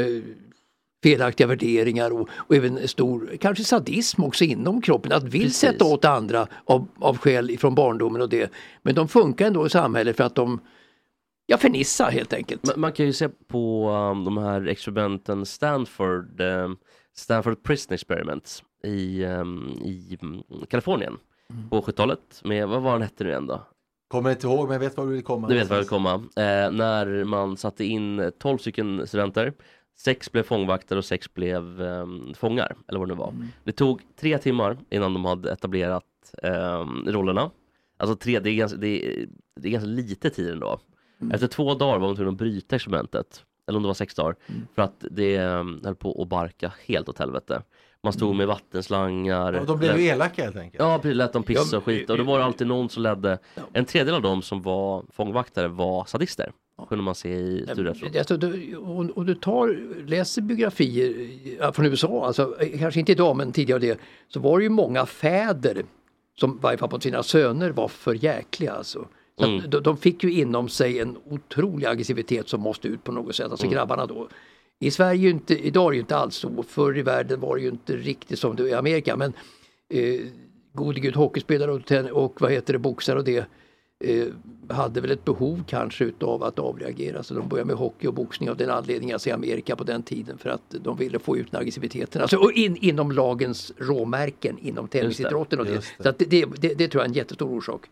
felaktiga 1.02 1.46
värderingar 1.46 2.10
och, 2.10 2.28
och 2.32 2.56
även 2.56 2.88
stor, 2.88 3.36
kanske 3.40 3.64
sadism 3.64 4.24
också 4.24 4.44
inom 4.44 4.82
kroppen. 4.82 5.12
Att 5.12 5.22
vill 5.22 5.42
Precis. 5.42 5.56
sätta 5.56 5.84
åt 5.84 6.04
andra 6.04 6.46
av, 6.64 6.88
av 6.98 7.18
skäl 7.18 7.58
från 7.58 7.74
barndomen 7.74 8.22
och 8.22 8.28
det. 8.28 8.52
Men 8.82 8.94
de 8.94 9.08
funkar 9.08 9.46
ändå 9.46 9.66
i 9.66 9.70
samhället 9.70 10.16
för 10.16 10.24
att 10.24 10.34
de 10.34 10.60
Ja, 11.50 11.58
fernissa 11.58 12.04
helt 12.04 12.32
enkelt. 12.32 12.66
Man, 12.66 12.80
man 12.80 12.92
kan 12.92 13.06
ju 13.06 13.12
se 13.12 13.28
på 13.28 13.90
um, 13.90 14.24
de 14.24 14.38
här 14.38 14.66
experimenten 14.66 15.46
Stanford, 15.46 16.40
um, 16.40 16.78
Stanford 17.16 17.62
Prison 17.62 17.94
Experiments 17.94 18.62
i, 18.84 19.24
um, 19.24 19.78
i 19.84 20.18
um, 20.22 20.42
Kalifornien 20.68 21.16
på 21.70 21.80
70-talet 21.80 22.40
med, 22.44 22.68
vad 22.68 22.82
var 22.82 22.92
den 22.92 23.02
hette 23.02 23.24
nu 23.24 23.30
igen 23.30 23.46
då? 23.46 23.62
Kommer 24.08 24.30
inte 24.30 24.46
ihåg, 24.46 24.64
men 24.64 24.72
jag 24.72 24.80
vet 24.80 24.96
var 24.96 25.06
du 25.06 25.12
vill 25.12 25.22
komma. 25.22 25.48
Du 25.48 25.54
vet 25.54 25.68
vad 25.68 25.76
jag 25.76 25.82
vill 25.82 25.88
komma. 25.88 26.14
Eh, 26.14 26.72
när 26.72 27.24
man 27.24 27.56
satte 27.56 27.84
in 27.84 28.32
12 28.38 28.58
stycken 28.58 29.06
studenter, 29.06 29.52
sex 29.98 30.32
blev 30.32 30.42
fångvaktare 30.42 30.98
och 30.98 31.04
sex 31.04 31.34
blev 31.34 31.80
um, 31.80 32.34
fångar, 32.34 32.76
eller 32.88 32.98
vad 32.98 33.08
det 33.08 33.14
nu 33.14 33.18
var. 33.18 33.34
Det 33.64 33.72
tog 33.72 34.02
tre 34.20 34.38
timmar 34.38 34.78
innan 34.90 35.14
de 35.14 35.24
hade 35.24 35.52
etablerat 35.52 36.04
um, 36.42 37.04
rollerna. 37.06 37.50
Alltså 37.96 38.16
tre, 38.16 38.40
det 38.40 38.50
är 38.50 38.54
ganska, 38.54 38.78
det 38.78 39.06
är, 39.06 39.28
det 39.60 39.68
är 39.68 39.72
ganska 39.72 39.88
lite 39.88 40.30
tid 40.30 40.50
ändå. 40.50 40.80
Efter 41.32 41.46
två 41.46 41.74
dagar 41.74 41.98
var 41.98 42.06
de 42.06 42.16
tvungna 42.16 42.32
att 42.32 42.38
bryta 42.38 42.76
experimentet. 42.76 43.44
Eller 43.68 43.76
om 43.76 43.82
det 43.82 43.86
var 43.86 43.94
sex 43.94 44.14
dagar. 44.14 44.36
För 44.74 44.82
att 44.82 45.04
det 45.10 45.38
um, 45.38 45.80
höll 45.84 45.94
på 45.94 46.22
att 46.22 46.28
barka 46.28 46.72
helt 46.86 47.08
åt 47.08 47.18
helvete. 47.18 47.62
Man 48.02 48.12
stod 48.12 48.36
med 48.36 48.46
vattenslangar. 48.46 49.52
Och 49.52 49.66
de 49.66 49.78
blev 49.78 49.98
ju 49.98 50.06
elaka 50.06 50.44
helt 50.44 50.56
enkelt. 50.56 50.82
Ja, 50.82 50.98
precis, 51.02 51.16
lät 51.16 51.32
dem 51.32 51.42
pissa 51.42 51.76
och 51.76 51.84
skita. 51.84 52.12
Och 52.12 52.18
då 52.18 52.24
var 52.24 52.38
det 52.38 52.44
alltid 52.44 52.66
någon 52.66 52.88
som 52.88 53.02
ledde. 53.02 53.38
En 53.72 53.84
tredjedel 53.84 54.14
av 54.14 54.22
dem 54.22 54.42
som 54.42 54.62
var 54.62 55.04
fångvaktare 55.12 55.68
var 55.68 56.04
sadister. 56.04 56.52
Kunde 56.88 57.04
man 57.04 57.14
se 57.14 57.28
i. 57.28 57.66
Alltså, 58.18 58.36
du, 58.36 58.76
och 59.14 59.26
du 59.26 59.34
tar, 59.34 59.78
läser 60.06 60.42
biografier 60.42 61.72
från 61.72 61.86
USA, 61.86 62.26
alltså, 62.26 62.62
eh, 62.62 62.78
kanske 62.78 63.00
inte 63.00 63.12
idag 63.12 63.36
men 63.36 63.52
tidigare 63.52 63.80
det, 63.80 64.00
så 64.28 64.40
var 64.40 64.58
det 64.58 64.62
ju 64.62 64.70
många 64.70 65.06
fäder 65.06 65.84
som 66.38 66.50
i 66.50 66.58
varje 66.60 66.78
fall 66.78 66.88
på 66.88 67.00
sina 67.00 67.22
söner 67.22 67.70
var 67.70 67.88
för 67.88 68.24
jäkliga. 68.24 68.72
Alltså. 68.72 69.06
Så 69.40 69.46
Mm. 69.46 69.70
de, 69.70 69.80
de 69.82 69.96
fick 69.96 70.24
ju 70.24 70.32
inom 70.32 70.68
sig 70.68 70.98
en 70.98 71.16
otrolig 71.30 71.86
aggressivitet 71.86 72.48
som 72.48 72.60
måste 72.60 72.88
ut 72.88 73.04
på 73.04 73.12
något 73.12 73.34
sätt, 73.36 73.50
alltså 73.50 73.66
Mm. 73.66 73.74
grabbarna 73.74 74.06
då. 74.06 74.28
I 74.80 74.90
Sverige, 74.90 75.30
inte, 75.30 75.66
idag 75.66 75.86
är 75.86 75.90
det 75.90 75.94
ju 75.96 76.00
inte 76.00 76.16
alls 76.16 76.34
så, 76.36 76.62
förr 76.68 76.98
i 76.98 77.02
världen 77.02 77.40
var 77.40 77.56
det 77.56 77.62
ju 77.62 77.68
inte 77.68 77.96
riktigt 77.96 78.38
som 78.38 78.56
det 78.56 78.62
är 78.62 78.66
i 78.66 78.72
Amerika 78.74 79.16
men 79.16 79.32
eh, 79.94 80.20
gode 80.72 81.00
gud 81.00 81.16
hockeyspelare 81.16 81.72
och, 81.72 81.80
ten- 81.86 82.10
och 82.12 82.40
vad 82.40 82.52
heter 82.52 82.72
det, 82.72 82.78
boxare 82.78 83.18
och 83.18 83.24
det 83.24 83.44
eh, 84.04 84.26
hade 84.68 85.00
väl 85.00 85.10
ett 85.10 85.24
behov 85.24 85.64
kanske 85.66 86.04
utav 86.04 86.42
att 86.42 86.58
avreagera 86.58 87.22
så 87.22 87.34
de 87.34 87.48
började 87.48 87.66
med 87.66 87.76
hockey 87.76 88.06
och 88.06 88.14
boxning 88.14 88.50
av 88.50 88.56
den 88.56 88.70
anledningen, 88.70 89.14
alltså 89.14 89.28
i 89.28 89.32
Amerika 89.32 89.76
på 89.76 89.84
den 89.84 90.02
tiden 90.02 90.38
för 90.38 90.50
att 90.50 90.62
de 90.80 90.96
ville 90.96 91.18
få 91.18 91.36
ut 91.36 91.54
aggressiviteten. 91.54 92.22
Alltså, 92.22 92.36
och 92.36 92.52
in, 92.52 92.76
inom 92.76 93.12
lagens 93.12 93.72
råmärken 93.78 94.58
inom 94.58 94.88
tennisidrotten 94.88 95.58
och 95.60 95.66
det. 95.66 95.72
det. 95.98 96.04
Så 96.04 96.12
det, 96.18 96.44
det, 96.60 96.74
det 96.74 96.88
tror 96.88 97.00
jag 97.00 97.04
är 97.04 97.08
en 97.08 97.12
jättestor 97.14 97.50
orsak. 97.50 97.86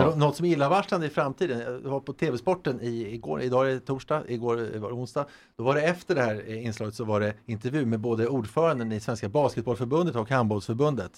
Ja. 0.00 0.14
Något 0.16 0.36
som 0.36 0.46
är 0.46 0.50
illavarslande 0.50 1.06
i 1.06 1.10
framtiden, 1.10 1.60
jag 1.60 1.90
var 1.90 2.00
på 2.00 2.12
TV-sporten 2.12 2.80
i, 2.80 3.14
igår, 3.14 3.42
idag 3.42 3.70
är 3.70 3.74
det 3.74 3.80
torsdag, 3.80 4.22
igår 4.28 4.74
eh, 4.74 4.80
var 4.80 4.88
det 4.88 4.94
onsdag. 4.94 5.26
Då 5.56 5.64
var 5.64 5.74
det 5.74 5.82
efter 5.82 6.14
det 6.14 6.22
här 6.22 6.44
eh, 6.46 6.64
inslaget 6.64 6.94
så 6.94 7.04
var 7.04 7.20
det 7.20 7.34
intervju 7.46 7.86
med 7.86 8.00
både 8.00 8.28
ordföranden 8.28 8.92
i 8.92 9.00
Svenska 9.00 9.28
Basketbollförbundet 9.28 10.16
och 10.16 10.30
Handbollsförbundet. 10.30 11.12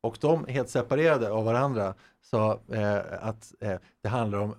Och 0.00 0.18
de 0.20 0.44
helt 0.48 0.68
separerade 0.68 1.30
av 1.32 1.44
varandra 1.44 1.94
sa 2.20 2.60
eh, 2.72 2.98
att 3.20 3.54
eh, 3.60 3.76
det 4.02 4.08
handlar 4.08 4.38
om 4.38 4.54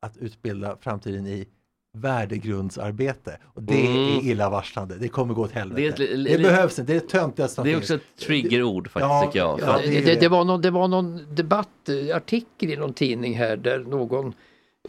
att 0.00 0.16
utbilda 0.16 0.76
framtiden 0.80 1.26
i 1.26 1.48
värdegrundsarbete. 1.96 3.38
Och 3.54 3.62
det 3.62 3.86
Mm. 3.86 4.18
är 4.18 4.30
illavarslande, 4.30 4.94
det 4.98 5.08
kommer 5.08 5.34
gå 5.34 5.42
åt 5.42 5.52
helvete. 5.52 5.94
Det 5.98 6.12
är 6.12 6.38
Det, 6.38 6.42
behövs 6.42 6.78
inte, 6.78 6.92
det 6.92 6.96
är 7.04 7.08
töntigaste 7.08 7.62
Det 7.62 7.72
är 7.72 7.76
också 7.76 7.94
ett 7.94 8.16
triggerord 8.26 8.90
faktiskt 8.90 9.08
Ja, 9.10 9.22
tycker 9.26 9.38
jag. 9.38 9.60
Ja, 9.62 9.78
det, 9.84 10.00
det. 10.00 10.20
det, 10.20 10.28
var 10.28 10.44
någon, 10.44 10.60
det 10.60 10.70
var 10.70 10.88
någon 10.88 11.34
debattartikel 11.34 12.70
i 12.70 12.76
någon 12.76 12.92
tidning 12.92 13.34
här 13.34 13.56
där 13.56 13.78
någon 13.78 14.32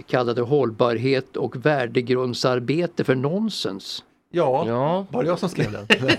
kallade 0.08 0.42
hållbarhet 0.42 1.38
och 1.38 1.66
värdegrundsarbete 1.66 3.04
för 3.04 3.16
nonsens. 3.16 4.04
Ja, 4.30 4.64
Ja, 4.68 5.06
var 5.12 5.24
det 5.24 5.30
jag 5.30 5.40
som 5.40 5.50
skrev 5.50 5.72
den? 5.72 5.86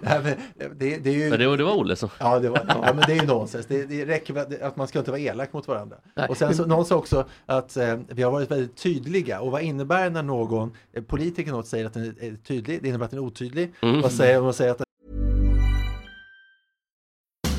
Nej, 0.00 0.20
men 0.22 0.34
det, 0.78 0.96
det 0.96 1.10
är 1.10 1.14
ju... 1.14 1.30
men 1.30 1.38
det, 1.38 1.46
var- 1.48 1.56
det 1.56 1.64
var 1.64 1.76
Olle 1.76 1.96
som... 1.96 2.08
Ja, 2.18 2.38
det 2.38 2.48
var, 2.48 2.64
ja, 2.68 2.92
men 2.94 3.04
det 3.06 3.12
är 3.12 3.20
ju 3.20 3.26
nonsens. 3.26 3.66
Det, 3.66 3.86
det 3.86 4.06
räcker 4.06 4.62
att 4.64 4.76
man 4.76 4.88
ska 4.88 4.98
inte 4.98 5.10
vara 5.10 5.20
elak 5.20 5.52
mot 5.52 5.68
varandra. 5.68 5.96
Nej. 6.14 6.28
Och 6.28 6.36
sen 6.36 6.56
så, 6.56 6.66
någon 6.66 6.84
sa 6.84 6.96
också 6.96 7.24
att 7.46 7.76
eh, 7.76 7.96
vi 8.08 8.22
har 8.22 8.30
varit 8.30 8.50
väldigt 8.50 8.76
tydliga. 8.76 9.40
Och 9.40 9.50
vad 9.52 9.62
innebär 9.62 10.04
det 10.04 10.10
när 10.10 10.22
någon, 10.22 10.72
eh, 10.92 11.02
politiker 11.02 11.50
något 11.52 11.66
säger 11.66 11.84
att 11.86 11.94
den 11.94 12.02
är, 12.02 12.24
är 12.24 12.36
tydlig? 12.36 12.82
Det 12.82 12.88
innebär 12.88 13.04
att 13.04 13.10
den 13.10 13.20
är 13.20 13.24
otydlig. 13.24 13.72
Mm. 13.82 14.00
Vad 14.02 14.12
säger 14.12 14.38
om 14.38 14.44
man 14.44 14.54
säger 14.54 14.70
att 14.70 14.82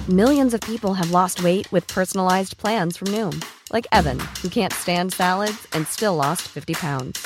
Millions 0.08 0.54
of 0.54 0.60
people 0.62 0.94
have 0.94 1.12
lost 1.12 1.40
weight 1.44 1.74
with 1.74 1.94
personalized 1.96 2.58
plans 2.58 2.98
from 2.98 3.12
Noom, 3.12 3.42
like 3.74 3.86
Evan, 3.92 4.18
who 4.42 4.50
can't 4.50 4.74
stand 4.74 5.14
salads 5.14 5.68
and 5.76 5.88
still 5.88 6.16
lost 6.16 6.42
50 6.42 6.74
pounds. 6.74 7.26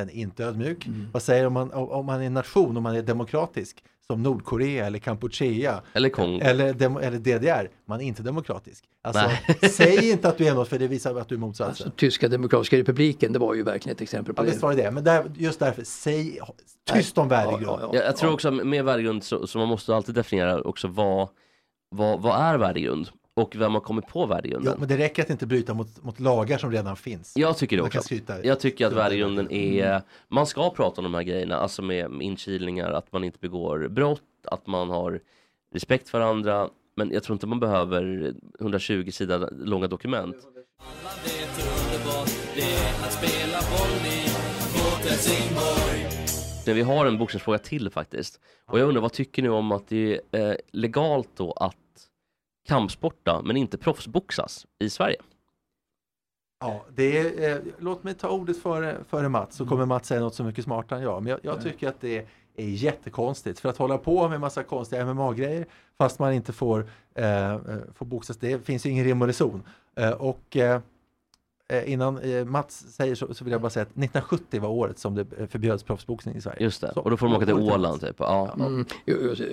den 0.00 0.10
är 0.10 0.14
inte 0.14 0.44
ödmjuk. 0.44 0.86
Vad 1.12 1.22
säger 1.22 1.46
om 1.46 1.52
man, 1.52 1.72
om 1.72 2.06
man 2.06 2.20
är 2.22 2.26
en 2.26 2.34
nation, 2.34 2.76
om 2.76 2.82
man 2.82 2.96
är 2.96 3.02
demokratisk? 3.02 3.84
Som 4.06 4.22
Nordkorea 4.22 4.86
eller 4.86 4.98
Kampuchea 4.98 5.80
Eller 5.92 6.08
Kongo. 6.08 6.40
eller, 6.44 6.72
dem, 6.74 6.96
eller 6.96 7.18
DDR. 7.18 7.68
Man 7.86 8.00
är 8.00 8.04
inte 8.04 8.22
demokratisk. 8.22 8.84
Alltså, 9.02 9.30
säg 9.70 10.10
inte 10.10 10.28
att 10.28 10.38
du 10.38 10.46
är 10.46 10.54
något 10.54 10.68
för 10.68 10.78
det 10.78 10.88
visar 10.88 11.14
att 11.20 11.28
du 11.28 11.34
är 11.34 11.38
motsatsen. 11.38 11.86
Alltså, 11.86 11.90
Tyska 11.98 12.28
Demokratiska 12.28 12.76
Republiken, 12.76 13.32
det 13.32 13.38
var 13.38 13.54
ju 13.54 13.62
verkligen 13.62 13.94
ett 13.96 14.00
exempel 14.02 14.34
på 14.34 14.40
Ja, 14.42 14.44
det. 14.44 14.50
visst 14.50 14.62
var 14.62 14.74
det 14.74 14.82
det. 14.82 14.90
Men 14.90 15.04
där, 15.04 15.24
just 15.36 15.60
därför, 15.60 15.82
säg 15.84 16.38
tyst 16.92 17.18
om 17.18 17.28
värdegrund. 17.28 17.62
Ja, 17.66 17.78
ja, 17.82 17.90
Jag, 17.94 18.04
jag 18.04 18.16
tror 18.16 18.32
också 18.32 18.50
med 18.50 18.84
värdegrund 18.84 19.24
så, 19.24 19.46
så 19.46 19.58
man 19.58 19.68
måste 19.68 19.94
alltid 19.96 20.14
definiera 20.14 20.60
också 20.60 20.88
vad, 20.88 21.28
vad, 21.90 22.20
vad 22.22 22.40
är 22.40 22.58
värdegrund 22.58 23.08
och 23.40 23.56
vem 23.56 23.74
har 23.74 23.80
kommit 23.80 24.06
på 24.06 24.20
Ja, 24.20 24.26
värdegrunden. 24.26 24.76
men 24.78 24.88
det 24.88 24.96
räcker 24.98 25.22
att 25.22 25.30
inte 25.30 25.46
bryta 25.46 25.74
mot, 25.74 26.02
mot 26.02 26.20
lagar 26.20 26.58
som 26.58 26.72
redan 26.72 26.96
finns. 26.96 27.32
Jag 27.36 27.56
tycker 27.56 27.76
det 27.76 27.82
Man 27.82 27.90
kan 27.90 27.98
också. 27.98 28.06
skryta. 28.06 28.44
Jag 28.44 28.60
tycker 28.60 28.86
att 28.86 28.92
värdegrunden 28.92 29.50
är, 29.52 30.02
man 30.28 30.46
ska 30.46 30.70
prata 30.70 31.00
om 31.00 31.04
de 31.04 31.14
här 31.14 31.22
grejerna, 31.22 31.56
alltså 31.56 31.82
med, 31.82 32.10
inkilningar, 32.22 32.90
att 32.90 33.12
man 33.12 33.24
inte 33.24 33.38
begår 33.38 33.88
brott, 33.88 34.22
att 34.44 34.66
man 34.66 34.90
har 34.90 35.20
respekt 35.74 36.08
för 36.08 36.20
andra. 36.20 36.68
Men 36.96 37.10
jag 37.12 37.22
tror 37.22 37.34
inte 37.34 37.46
man 37.46 37.60
behöver 37.60 38.34
120 38.60 39.10
sidor 39.10 39.48
långa 39.64 39.86
dokument. 39.86 40.36
Men 46.66 46.74
vi 46.74 46.82
har 46.82 47.06
en 47.06 47.18
boxningsfråga 47.18 47.58
till 47.58 47.90
faktiskt. 47.90 48.40
Och 48.66 48.78
jag 48.78 48.88
undrar 48.88 49.02
vad 49.02 49.12
tycker 49.12 49.42
ni 49.42 49.48
om 49.48 49.72
att 49.72 49.88
det 49.88 50.20
är 50.30 50.50
eh, 50.50 50.54
legalt 50.72 51.28
då 51.36 51.52
att 51.52 51.76
kampsporta 52.70 53.42
men 53.44 53.56
inte 53.56 53.78
proffsboxas 53.78 54.66
i 54.78 54.90
Sverige? 54.90 55.16
Ja, 56.60 56.84
det 56.94 57.18
är, 57.18 57.56
eh, 57.56 57.62
låt 57.78 58.04
mig 58.04 58.14
ta 58.14 58.28
ordet 58.28 58.62
före, 58.62 58.96
före 59.08 59.28
Mats 59.28 59.56
så 59.56 59.66
kommer 59.66 59.86
Mats 59.86 60.08
säga 60.08 60.20
något 60.20 60.34
så 60.34 60.44
mycket 60.44 60.64
smartare 60.64 60.98
än 60.98 61.04
jag. 61.04 61.22
Men 61.22 61.30
jag, 61.30 61.40
jag 61.42 61.62
tycker 61.62 61.88
att 61.88 62.00
det 62.00 62.26
är 62.56 62.66
jättekonstigt. 62.66 63.60
För 63.60 63.68
att 63.68 63.76
hålla 63.76 63.98
på 63.98 64.28
med 64.28 64.40
massa 64.40 64.62
konstiga 64.62 65.14
MMA-grejer 65.14 65.66
fast 65.98 66.18
man 66.18 66.32
inte 66.32 66.52
får, 66.52 66.88
eh, 67.14 67.52
eh, 67.52 67.58
får 67.94 68.06
boxas, 68.06 68.36
det 68.36 68.64
finns 68.66 68.86
ju 68.86 68.90
ingen 68.90 69.04
rim 69.04 69.22
och 69.22 69.28
reson. 69.28 69.62
Eh, 69.96 70.10
och 70.10 70.56
eh, 70.56 70.80
innan 71.86 72.18
eh, 72.18 72.44
Mats 72.44 72.86
säger 72.96 73.14
så, 73.14 73.34
så 73.34 73.44
vill 73.44 73.52
jag 73.52 73.60
bara 73.60 73.70
säga 73.70 73.82
att 73.82 73.88
1970 73.88 74.60
var 74.60 74.68
året 74.68 74.98
som 74.98 75.14
det 75.14 75.26
eh, 75.38 75.46
förbjöds 75.46 75.82
proffsboxning 75.82 76.36
i 76.36 76.40
Sverige. 76.40 76.62
Just 76.62 76.80
det, 76.80 76.92
Så, 76.94 77.00
och 77.00 77.10
då 77.10 77.16
får 77.16 77.26
de 77.26 77.36
åka 77.36 77.46
till 77.46 77.54
Åland 77.54 78.00
typ. 78.00 78.16
Ja. 78.18 78.54
Mm, 78.58 78.86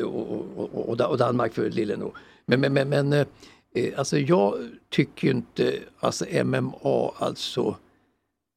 och, 0.03 0.31
och, 0.57 0.89
och, 0.89 0.89
och 1.09 1.17
Danmark 1.17 1.53
för 1.53 1.69
lille 1.69 1.95
nog. 1.97 2.11
Men, 2.45 2.61
men, 2.61 2.73
men, 2.73 2.89
men 2.89 3.13
eh, 3.13 3.25
alltså 3.97 4.17
jag 4.17 4.55
tycker 4.89 5.27
ju 5.27 5.33
inte 5.33 5.73
alltså 5.99 6.25
MMA 6.43 7.11
alltså 7.17 7.75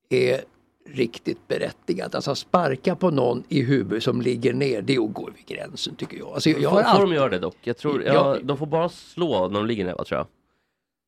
är 0.08 0.40
riktigt 0.88 1.48
berättigat. 1.48 2.14
Alltså 2.14 2.34
sparka 2.34 2.96
på 2.96 3.10
någon 3.10 3.42
i 3.48 3.62
huvudet 3.62 4.02
som 4.02 4.20
ligger 4.20 4.52
ner, 4.52 4.82
det 4.82 4.94
är 4.94 5.04
att 5.04 5.12
gå 5.12 5.28
över 5.28 5.40
gränsen 5.46 5.94
tycker 5.94 6.18
jag. 6.18 6.28
Alltså, 6.28 6.50
jag 6.50 6.70
har 6.70 6.76
får, 6.76 6.82
får 6.82 6.88
alltid, 6.88 7.08
de 7.08 7.14
göra 7.14 7.28
det 7.28 7.38
dock? 7.38 7.56
Jag 7.62 7.76
tror, 7.76 8.02
Ja. 8.02 8.12
ja, 8.12 8.38
de 8.42 8.58
får 8.58 8.66
bara 8.66 8.88
slå 8.88 9.48
när 9.48 9.58
de 9.60 9.66
ligger 9.66 9.84
ner 9.84 9.94
va, 9.94 10.04
tror 10.04 10.18
jag 10.18 10.26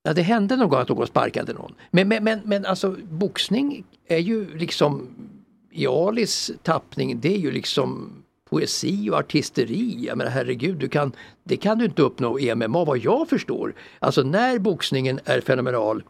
ja, 0.02 0.12
det 0.12 0.22
hände 0.22 0.56
någon 0.56 0.68
gång 0.68 0.80
att 0.80 0.88
någon 0.88 1.06
sparkade 1.06 1.52
någon. 1.52 1.74
Men, 1.90 2.08
men, 2.08 2.24
men, 2.24 2.40
men 2.44 2.66
alltså 2.66 2.96
boxning 3.10 3.84
är 4.08 4.18
ju 4.18 4.56
liksom 4.56 5.08
i 5.70 5.86
Alis 5.86 6.50
tappning, 6.62 7.20
det 7.20 7.34
är 7.34 7.38
ju 7.38 7.50
liksom 7.50 8.12
poesi 8.50 9.10
och 9.10 9.16
artisteri. 9.16 10.06
Jag 10.06 10.18
menar 10.18 10.30
herregud, 10.30 10.76
du 10.76 10.88
kan, 10.88 11.12
det 11.44 11.56
kan 11.56 11.78
du 11.78 11.84
inte 11.84 12.02
uppnå 12.02 12.38
i 12.38 12.54
MMA 12.54 12.84
vad 12.84 12.98
jag 12.98 13.28
förstår. 13.28 13.74
Alltså 13.98 14.22
när 14.22 14.58
boxningen 14.58 15.20
är 15.24 15.40
fenomenal. 15.40 16.02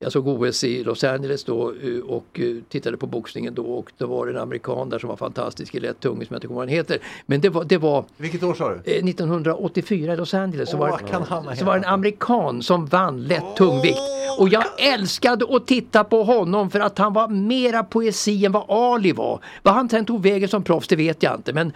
Jag 0.00 0.12
såg 0.12 0.28
OS 0.28 0.64
i 0.64 0.84
Los 0.84 1.04
Angeles 1.04 1.44
då 1.44 1.72
eh, 1.82 1.98
och 2.06 2.40
eh, 2.40 2.56
tittade 2.68 2.96
på 2.96 3.06
boxningen 3.06 3.54
då 3.54 3.64
och 3.64 3.92
då 3.98 4.06
var 4.06 4.26
det 4.26 4.32
en 4.32 4.38
amerikan 4.38 4.90
där 4.90 4.98
som 4.98 5.08
var 5.08 5.16
fantastisk 5.16 5.74
i 5.74 5.80
lätt 5.80 6.00
tung 6.00 6.16
som 6.16 6.26
jag 6.28 6.36
inte 6.36 6.46
kommer 6.46 6.60
ihåg 6.60 6.66
vad 6.66 6.68
han 6.68 6.76
heter. 6.76 6.98
Men 7.26 7.40
det 7.40 7.48
var, 7.48 7.64
det 7.64 7.78
var 7.78 8.04
Vilket 8.16 8.42
år 8.42 8.54
sa 8.54 8.68
du? 8.68 8.74
eh, 8.74 9.04
1984 9.08 10.12
i 10.12 10.16
Los 10.16 10.34
Angeles 10.34 10.70
så, 10.70 10.76
Åh, 10.76 10.80
var, 10.80 10.88
ha 11.44 11.56
så 11.56 11.64
var 11.64 11.78
det 11.78 11.78
en 11.86 11.92
amerikan 11.92 12.62
som 12.62 12.86
vann 12.86 13.22
lätt 13.24 13.56
tungvikt. 13.56 13.98
Och 14.38 14.48
jag 14.48 14.64
älskade 14.78 15.56
att 15.56 15.66
titta 15.66 16.04
på 16.04 16.24
honom 16.24 16.70
för 16.70 16.80
att 16.80 16.98
han 16.98 17.12
var 17.12 17.28
mera 17.28 17.84
poesi 17.84 18.44
än 18.46 18.52
vad 18.52 18.64
Ali 18.68 19.12
var. 19.12 19.40
Vad 19.62 19.74
han 19.74 19.88
sen 19.88 20.04
tog 20.04 20.22
vägen 20.22 20.48
som 20.48 20.62
proffs 20.62 20.88
det 20.88 20.96
vet 20.96 21.22
jag 21.22 21.34
inte 21.34 21.52
men, 21.52 21.72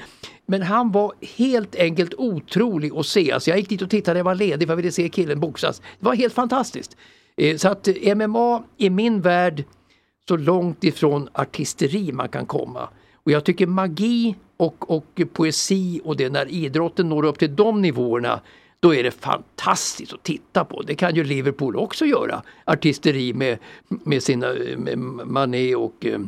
men 0.46 0.62
han 0.62 0.92
var 0.92 1.12
helt 1.36 1.76
enkelt 1.76 2.14
otrolig 2.18 2.92
att 2.96 3.06
se. 3.06 3.32
Alltså 3.32 3.50
jag 3.50 3.58
gick 3.58 3.68
dit 3.68 3.82
och 3.82 3.90
tittade 3.90 4.18
jag 4.18 4.24
var 4.24 4.34
ledig 4.34 4.68
för 4.68 4.72
jag 4.72 4.76
ville 4.76 4.92
se 4.92 5.08
killen 5.08 5.40
boxas. 5.40 5.80
Det 5.98 6.06
var 6.06 6.14
helt 6.14 6.34
fantastiskt. 6.34 6.96
Eh, 7.36 7.56
Så 7.56 7.68
att 7.68 7.88
MMA 8.16 8.62
i 8.76 8.90
min 8.90 9.20
värld 9.20 9.64
så 10.28 10.36
långt 10.36 10.84
ifrån 10.84 11.28
artisteri 11.32 12.12
man 12.12 12.28
kan 12.28 12.46
komma. 12.46 12.88
Och 13.14 13.30
jag 13.32 13.44
tycker 13.44 13.66
magi 13.66 14.34
och, 14.56 14.90
och 14.90 15.20
poesi 15.32 16.00
och 16.04 16.16
det 16.16 16.28
när 16.28 16.48
idrotten 16.50 17.08
når 17.08 17.24
upp 17.24 17.38
till 17.38 17.56
de 17.56 17.82
nivåerna 17.82 18.40
då 18.80 18.94
är 18.94 19.02
det 19.02 19.10
fantastiskt 19.10 20.12
att 20.12 20.22
titta 20.22 20.64
på. 20.64 20.82
Det 20.82 20.94
kan 20.94 21.14
ju 21.14 21.24
Liverpool 21.24 21.76
också 21.76 22.04
göra. 22.06 22.42
Artisteri 22.64 23.32
med, 23.32 23.58
med 23.88 24.22
sina 24.22 24.46
med 24.76 24.98
Mané 25.26 25.74
och, 25.74 26.06
eh, 26.06 26.20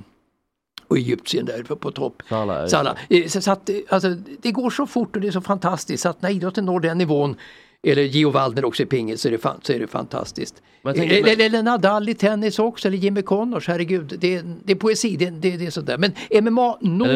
och 0.89 0.97
Egyptien 0.99 1.47
där 1.47 1.63
på, 1.63 1.91
topp. 1.91 2.23
Salah, 2.29 2.61
just 2.61 2.71
Salah. 2.71 2.97
Eh, 3.11 3.27
Så, 3.27 3.41
så 3.41 3.51
att, 3.51 3.71
alltså, 3.89 4.09
det 4.43 4.53
går 4.53 4.71
så 4.71 4.87
fort 4.87 5.17
och 5.17 5.23
det 5.23 5.29
är 5.29 5.33
så 5.33 5.41
fantastiskt 5.41 6.03
så 6.03 6.09
att 6.09 6.23
när 6.23 6.31
idrotten 6.31 6.65
når 6.65 6.81
den 6.81 6.99
nivån 6.99 7.37
eller 7.85 8.03
Gio 8.03 8.31
Waldner 8.31 8.65
också 8.65 8.83
i 8.83 8.87
pingis 8.87 9.21
så 9.21 9.29
är 9.29 9.33
det, 9.33 9.39
fan, 9.39 9.61
så 9.63 9.73
är 9.73 9.79
det 9.79 9.87
fantastiskt. 9.87 10.63
Eller, 10.85 11.41
eller, 11.41 11.63
Nadal 11.63 12.09
i 12.09 12.15
tennis 12.15 12.59
också 12.59 12.89
eller 12.89 12.99
Jimmy 12.99 13.23
Connors, 13.23 13.69
herregud. 13.69 14.15
Det, 14.19 14.35
är- 14.35 14.55
det 14.65 14.73
är 14.73 14.77
poesi, 14.77 15.17
det, 15.17 15.31
det, 15.31 15.57
det 15.57 15.67
är 15.67 15.71
sådär. 15.71 15.99
Men 15.99 16.13
MMA 16.45 16.79
når. 16.81 17.07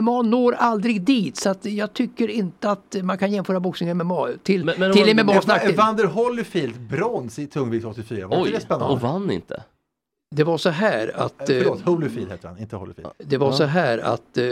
MMA 0.00 0.22
når 0.22 0.52
aldrig 0.54 1.02
dit 1.02 1.36
så 1.36 1.50
att 1.50 1.64
jag 1.64 1.92
tycker 1.92 2.28
inte 2.30 2.70
att 2.70 2.96
man 3.02 3.18
kan 3.18 3.32
jämföra 3.32 3.60
boxning 3.60 3.90
och 3.90 3.96
MMA 4.06 4.28
till, 4.42 4.64
Men- 4.64 4.74
men 4.78 4.92
till 4.92 5.16
MMAs 5.16 5.46
nackdel. 5.46 5.72
Evander 5.74 6.04
Holyfield 6.04 6.80
brons 6.80 7.38
i 7.38 7.46
tungvikt 7.46 7.84
84. 7.86 8.26
Var 8.26 8.36
inte 8.38 8.50
det 8.50 8.60
spännande? 8.60 8.94
och 8.94 9.00
vann 9.00 9.30
inte. 9.30 9.62
Det 10.36 10.44
var 10.44 10.58
så 10.58 10.70
här 10.70 11.12
att 11.16 11.50
Eh, 11.50 11.56
eh, 11.56 11.62
Förlåt, 11.62 11.80
Holyfield 11.80 12.30
heter 12.30 12.48
han, 12.48 12.58
inte 12.58 12.76
Holyfield. 12.76 13.10
Det 13.18 13.36
var 13.36 13.52
så 13.52 13.64
här 13.64 13.98
att 13.98 14.38
eh, 14.38 14.44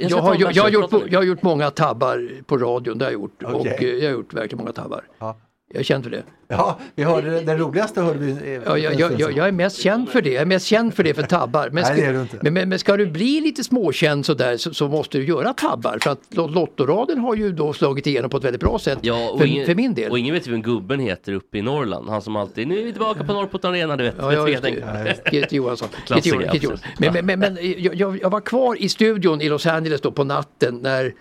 jag 0.00 0.18
har, 0.18 0.36
jag, 0.40 0.52
jag, 0.52 0.62
har 0.62 0.70
gjort, 0.70 0.92
jag 1.10 1.18
har 1.18 1.24
gjort 1.24 1.42
många 1.42 1.70
tabbar 1.70 2.28
på 2.46 2.58
radion, 2.58 2.98
det 2.98 3.04
har 3.04 3.12
jag 3.12 3.20
gjort. 3.20 3.42
Och 3.42 3.60
Okej. 3.60 3.76
eh, 3.80 4.04
jag 4.04 4.10
har 4.10 4.12
gjort 4.18 4.34
verkligen 4.34 4.58
många 4.58 4.72
tabbar. 4.72 5.04
Ja. 5.18 5.36
Jag 5.70 5.80
är 5.80 5.84
känd 5.84 6.04
för 6.04 6.10
det. 6.10 6.22
Ja, 6.48 6.78
vi 6.94 7.02
hörde 7.02 7.40
den 7.40 7.58
roligaste 7.58 8.00
hörde 8.00 8.18
vi. 8.18 8.60
Ja, 8.66 8.78
jag, 8.78 9.00
jag, 9.00 9.20
jag, 9.20 9.36
jag 9.36 9.48
är 9.48 9.52
mest 9.52 9.76
känd 9.80 10.08
för 10.08 10.22
det. 10.22 10.30
Jag 10.32 10.42
är 10.42 10.46
mest 10.46 10.66
känd 10.66 10.94
för 10.94 11.04
det 11.04 11.14
för 11.14 11.22
tabbar. 11.22 11.70
Men 11.72 11.74
Nej, 11.74 11.84
ska, 11.84 11.94
det 11.94 12.02
är 12.02 12.12
du 12.12 12.20
inte. 12.20 12.38
Men, 12.42 12.54
men, 12.54 12.68
men 12.68 12.78
ska 12.78 12.96
du 12.96 13.06
bli 13.06 13.40
lite 13.40 13.64
småkänd 13.64 14.26
sådär 14.26 14.56
så, 14.56 14.74
så 14.74 14.88
måste 14.88 15.18
du 15.18 15.24
göra 15.24 15.52
tabbar. 15.52 15.98
För 16.02 16.10
att 16.10 16.20
Lot- 16.30 16.54
Lottoraden 16.54 17.18
har 17.18 17.34
ju 17.34 17.52
då 17.52 17.72
slagit 17.72 18.06
igenom 18.06 18.30
på 18.30 18.36
ett 18.36 18.44
väldigt 18.44 18.60
bra 18.60 18.78
sätt 18.78 18.98
Ja, 19.02 19.30
och 19.30 19.38
för, 19.38 19.46
ingen, 19.46 19.66
för 19.66 19.74
min 19.74 19.94
del. 19.94 20.10
Och 20.10 20.18
ingen 20.18 20.34
vet 20.34 20.46
ju 20.48 20.50
vem 20.50 20.62
gubben 20.62 21.00
heter 21.00 21.32
uppe 21.32 21.58
i 21.58 21.62
Norrland. 21.62 22.08
Han 22.08 22.22
som 22.22 22.36
alltid, 22.36 22.68
nu 22.68 22.80
är 22.80 22.84
vi 22.84 22.92
tillbaka 22.92 23.24
på 23.24 23.32
Norrport 23.32 23.64
Arena, 23.64 23.96
du 23.96 24.04
vet. 24.04 24.14
Ja, 24.18 24.32
ja, 24.32 24.44
vet 24.44 24.64
just. 25.06 25.24
Kit 25.30 25.52
Johansson. 25.52 25.88
Klassiker, 26.06 26.40
Johansson, 26.40 26.78
ja. 26.98 27.12
Men, 27.12 27.12
men, 27.12 27.26
men, 27.26 27.38
men 27.54 27.58
jag, 27.82 27.94
jag, 27.94 28.18
jag 28.22 28.30
var 28.30 28.40
kvar 28.40 28.82
i 28.82 28.88
studion 28.88 29.40
i 29.40 29.48
Los 29.48 29.66
Angeles 29.66 30.00
då 30.00 30.12
på 30.12 30.24
natten 30.24 30.78
när 30.82 31.14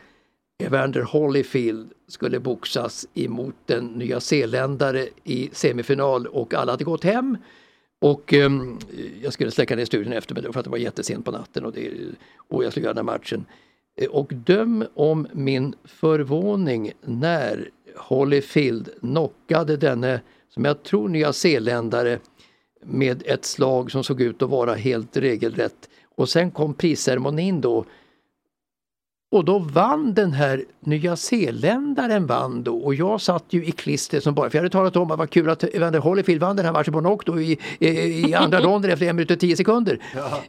Evander 0.60 1.02
Holyfield 1.02 1.92
skulle 2.08 2.40
boxas 2.40 3.08
emot 3.14 3.70
en 3.70 3.86
nya 3.86 4.20
zeeländare 4.20 5.08
i 5.24 5.50
semifinal 5.54 6.28
och 6.28 6.54
alla 6.54 6.72
hade 6.72 6.84
gått 6.84 7.04
hem. 7.04 7.38
Och 8.00 8.34
um, 8.34 8.80
jag 9.22 9.34
skulle 9.34 9.52
släcka 9.52 9.76
ner 9.76 9.86
studion 9.86 10.14
efter 10.14 10.36
mig 10.36 10.44
för 10.54 10.60
att 10.60 10.64
det 10.64 10.70
var 10.70 10.78
jättesent 10.78 11.26
på 11.26 11.32
natten 11.32 11.66
och, 11.66 11.74
det, 11.74 11.92
och 12.48 12.64
jag 12.64 12.72
skulle 12.72 12.84
göra 12.84 12.94
den 12.94 13.08
här 13.08 13.14
matchen. 13.14 13.46
Eh, 13.96 14.10
och 14.10 14.32
döm 14.34 14.86
om 14.94 15.28
min 15.34 15.76
förvåning 15.84 16.92
när 17.02 17.70
Holyfield 17.96 18.90
knockade 19.00 19.78
denne, 19.78 20.22
som 20.50 20.66
jag 20.66 20.84
tror 20.84 21.10
nya 21.10 21.34
zeeländare 21.34 22.20
med 22.86 23.24
ett 23.26 23.46
slag 23.46 23.92
som 23.92 24.04
såg 24.04 24.22
ut 24.22 24.42
att 24.42 24.50
vara 24.50 24.74
helt 24.74 25.18
regelrätt. 25.18 25.90
Och 26.16 26.30
sen 26.30 26.52
kom 26.52 26.74
prisceremonin 26.74 27.62
då. 27.62 27.86
Och 29.32 29.46
då 29.46 29.60
vann 29.60 30.14
den 30.14 30.32
här 30.34 30.64
nya 30.80 31.16
zeeländaren 31.16 32.26
vann 32.28 32.64
då 32.64 32.78
och 32.78 32.96
jag 32.96 33.22
satt 33.22 33.44
ju 33.50 33.66
i 33.66 33.72
klister 33.72 34.20
som 34.20 34.34
bara, 34.34 34.50
för 34.50 34.58
jag 34.58 34.62
hade 34.64 34.70
talat 34.72 34.96
om 34.96 35.12
att 35.12 35.20
vad 35.20 35.30
kul 35.30 35.50
att 35.50 35.64
Evander 35.64 36.00
Holyfield 36.00 36.42
vann 36.42 36.56
den 36.56 36.66
här 36.66 36.72
matchen 36.74 36.94
på 36.94 37.00
knock 37.00 37.26
då 37.26 37.42
i, 37.42 37.58
i, 37.80 38.34
andra 38.34 38.60
ronden 38.62 38.92
efter 38.92 39.06
en 39.06 39.16
minut 39.16 39.32
och 39.32 39.40
tio 39.40 39.56
sekunder. 39.58 40.00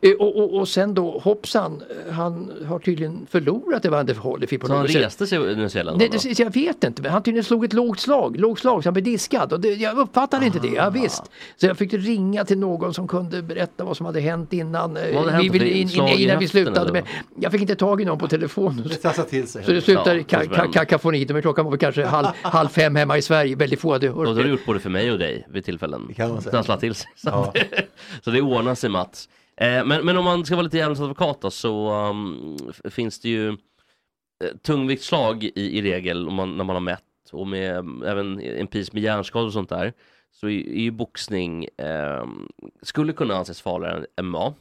Eh, 0.02 0.10
Och, 0.12 0.36
och, 0.36 0.54
och 0.54 0.68
sen 0.68 0.94
då 0.94 1.18
hoppsan, 1.18 1.82
han 2.10 2.52
har 2.68 2.78
tydligen 2.78 3.26
förlorat 3.30 3.84
Evander 3.84 4.14
Holyfield 4.14 4.60
på 4.60 4.66
Så 4.66 4.72
han 4.72 4.82
något 4.82 4.92
sätt. 4.92 5.02
reste 5.02 5.26
sig 5.26 5.38
i 5.52 5.56
Nya 5.56 5.68
Zeeland? 5.68 6.02
Jag 6.38 6.54
vet 6.54 6.84
inte, 6.84 7.02
men 7.02 7.10
han 7.10 7.22
tydligen 7.22 7.44
slog 7.44 7.64
ett 7.64 7.72
lågt 7.72 8.00
slag, 8.00 8.36
lågt 8.40 8.58
slag 8.58 8.82
så 8.82 8.86
han 8.88 8.94
blev 8.94 9.04
diskad. 9.04 9.52
Och 9.52 9.60
det, 9.60 9.74
jag 9.74 9.98
uppfattade 9.98 10.46
inte 10.46 10.58
det, 10.58 10.68
ja, 10.68 10.90
visst. 10.90 11.22
Så 11.56 11.66
jag 11.66 11.78
fick 11.78 11.94
ringa 11.94 12.44
till 12.44 12.58
någon 12.58 12.94
som 12.94 13.08
kunde 13.08 13.42
berätta 13.42 13.84
vad 13.84 13.96
som 13.96 14.06
hade 14.06 14.20
hänt 14.20 14.52
innan, 14.52 14.96
eh, 14.96 15.02
Vad 15.14 15.24
hade 15.24 15.32
hänt 15.32 15.54
vi, 15.54 15.58
för 15.58 15.66
in, 15.66 15.76
in, 15.76 15.88
slag 15.88 16.10
i 16.10 16.22
innan 16.24 16.38
vi 16.38 16.48
slutade. 16.48 16.92
Men 16.92 17.02
jag 17.40 17.52
fick 17.52 17.60
inte 17.60 17.76
tag 17.76 18.00
i 18.00 18.04
någon 18.04 18.18
på 18.18 18.28
telefonen. 18.76 18.88
Det 18.88 19.02
trasslar 19.02 19.24
till 19.24 19.48
sig. 19.48 19.64
Så 19.64 19.70
det 19.72 19.80
slutade 19.80 20.20
i 20.20 20.24
Ja, 20.28 20.38
ka- 20.42 20.72
kakafoni, 20.72 21.26
men 21.28 21.42
klockan 21.42 21.64
var 21.66 21.76
kanske 21.76 22.04
halv, 22.04 22.26
halv 22.42 22.68
fem 22.68 22.96
hemma 22.96 23.18
i 23.18 23.22
Sverige, 23.22 23.56
väldigt 23.56 23.80
få 23.80 23.92
hade 23.92 24.10
Och 24.10 24.16
hört 24.16 24.24
det 24.26 24.30
har 24.30 24.36
du 24.36 24.42
det. 24.42 24.48
gjort 24.50 24.66
både 24.66 24.80
för 24.80 24.90
mig 24.90 25.12
och 25.12 25.18
dig 25.18 25.46
vid 25.50 25.64
tillfällen. 25.64 26.04
Det 26.08 26.14
kan 26.14 26.30
man 26.30 26.42
säga. 26.42 26.50
Trasslat 26.50 26.80
till 26.80 26.94
sig. 26.94 27.10
Så, 27.16 27.28
Ja. 27.28 27.52
att, 27.54 27.84
så 28.24 28.30
det 28.30 28.40
ordnar 28.42 28.74
sig 28.74 28.90
Mats. 28.90 29.28
Eh, 29.56 29.84
men, 29.84 30.06
men 30.06 30.16
om 30.16 30.24
man 30.24 30.44
ska 30.44 30.54
vara 30.56 30.62
lite 30.64 30.76
djävulens 30.76 31.00
advokat 31.00 31.40
då, 31.40 31.50
så 31.50 31.92
um, 32.10 32.58
finns 32.90 33.20
det 33.20 33.28
ju 33.28 33.48
eh, 33.48 33.56
tungviktsslag 34.62 35.44
i, 35.44 35.50
i 35.78 35.82
regel 35.82 36.28
om 36.28 36.34
man, 36.34 36.56
när 36.56 36.64
man 36.64 36.76
har 36.76 36.80
mätt 36.80 37.02
och 37.32 37.46
med 37.48 37.76
även 38.06 38.40
en 38.40 38.66
pris 38.66 38.92
med 38.92 39.02
hjärnskador 39.02 39.46
och 39.46 39.52
sånt 39.52 39.68
där 39.68 39.92
så 40.40 40.46
är, 40.46 40.50
är 40.68 40.80
ju 40.80 40.90
boxning 40.90 41.66
ehm, 41.78 42.48
skulle 42.82 43.12
kunna 43.12 43.34
anses 43.36 43.60
farligare 43.60 44.04
än 44.16 44.26
MMA. 44.26 44.54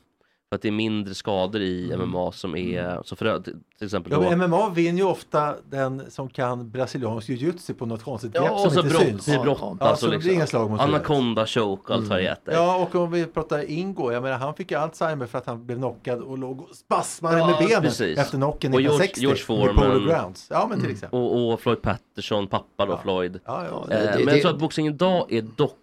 För 0.49 0.55
att 0.55 0.61
det 0.61 0.67
är 0.67 0.71
mindre 0.71 1.13
skador 1.15 1.61
i 1.61 1.93
MMA 1.97 2.31
som 2.31 2.55
är, 2.55 2.99
så 3.03 3.15
för, 3.15 3.39
till 3.39 3.53
till 3.77 3.85
exempel 3.85 4.11
Ja, 4.13 4.29
då, 4.29 4.35
men 4.35 4.49
MMA 4.49 4.69
vinner 4.69 4.97
ju 4.99 5.03
ofta 5.07 5.55
den 5.69 6.11
som 6.11 6.29
kan 6.29 6.69
brasiliansk 6.69 7.29
jiu-jitsu 7.29 7.73
på 7.73 7.85
något 7.85 8.03
konstigt 8.03 8.33
grepp 8.33 8.43
Ja, 8.45 8.51
och 8.53 8.59
som 8.59 8.71
så 8.71 8.79
inte 8.79 8.89
brott, 8.89 9.01
syns. 9.07 9.25
det 9.25 9.39
brottas 9.39 9.77
Ja, 9.79 9.91
och 9.91 9.97
så 9.99 10.05
det 10.05 10.09
blir 10.09 10.17
liksom, 10.17 10.33
inga 10.33 10.47
slag 10.47 10.69
mot. 10.71 10.79
Anaconda 10.81 11.45
choke 11.47 11.93
och 11.93 11.95
allt 11.99 12.07
vad 12.07 12.17
det 12.17 12.23
heter. 12.23 12.51
Ja, 12.51 12.75
och 12.77 12.95
om 12.95 13.11
vi 13.11 13.25
pratar 13.25 13.71
Ingo, 13.71 14.11
jag 14.11 14.23
menar 14.23 14.37
han 14.37 14.53
fick 14.53 14.71
ju 14.71 14.77
Alzheimer 14.77 15.25
för 15.25 15.37
att 15.37 15.45
han 15.45 15.65
blev 15.65 15.77
knockad 15.77 16.19
och 16.21 16.37
låg 16.37 16.61
och 16.61 16.75
spasmade 16.75 17.37
Ja, 17.37 17.47
med 17.47 17.67
benen 17.67 17.81
precis. 17.83 18.17
efter 18.17 18.37
knocken 18.37 18.73
Och 18.73 18.79
George- 18.81 19.03
1960 19.03 19.21
George 19.21 19.43
Polo 19.47 19.73
Foreman. 19.73 20.07
Grounds. 20.07 20.47
Ja, 20.49 20.67
men 20.69 20.81
till 20.81 20.91
exempel. 20.91 21.19
Och, 21.19 21.53
och 21.53 21.59
Floyd 21.61 21.81
Patterson, 21.81 22.47
pappa 22.47 22.85
då, 22.85 22.91
Ja. 22.91 22.97
Floyd. 22.97 23.39
Ja, 23.45 23.65
ja. 23.71 23.85
Ja, 23.89 23.95
Eh, 23.95 24.01
det- 24.03 24.15
men 24.17 24.25
det- 24.25 24.31
jag 24.31 24.41
tror 24.41 24.51
att 24.51 24.59
boxning 24.59 24.87
idag 24.87 25.31
är 25.31 25.41
dock 25.41 25.77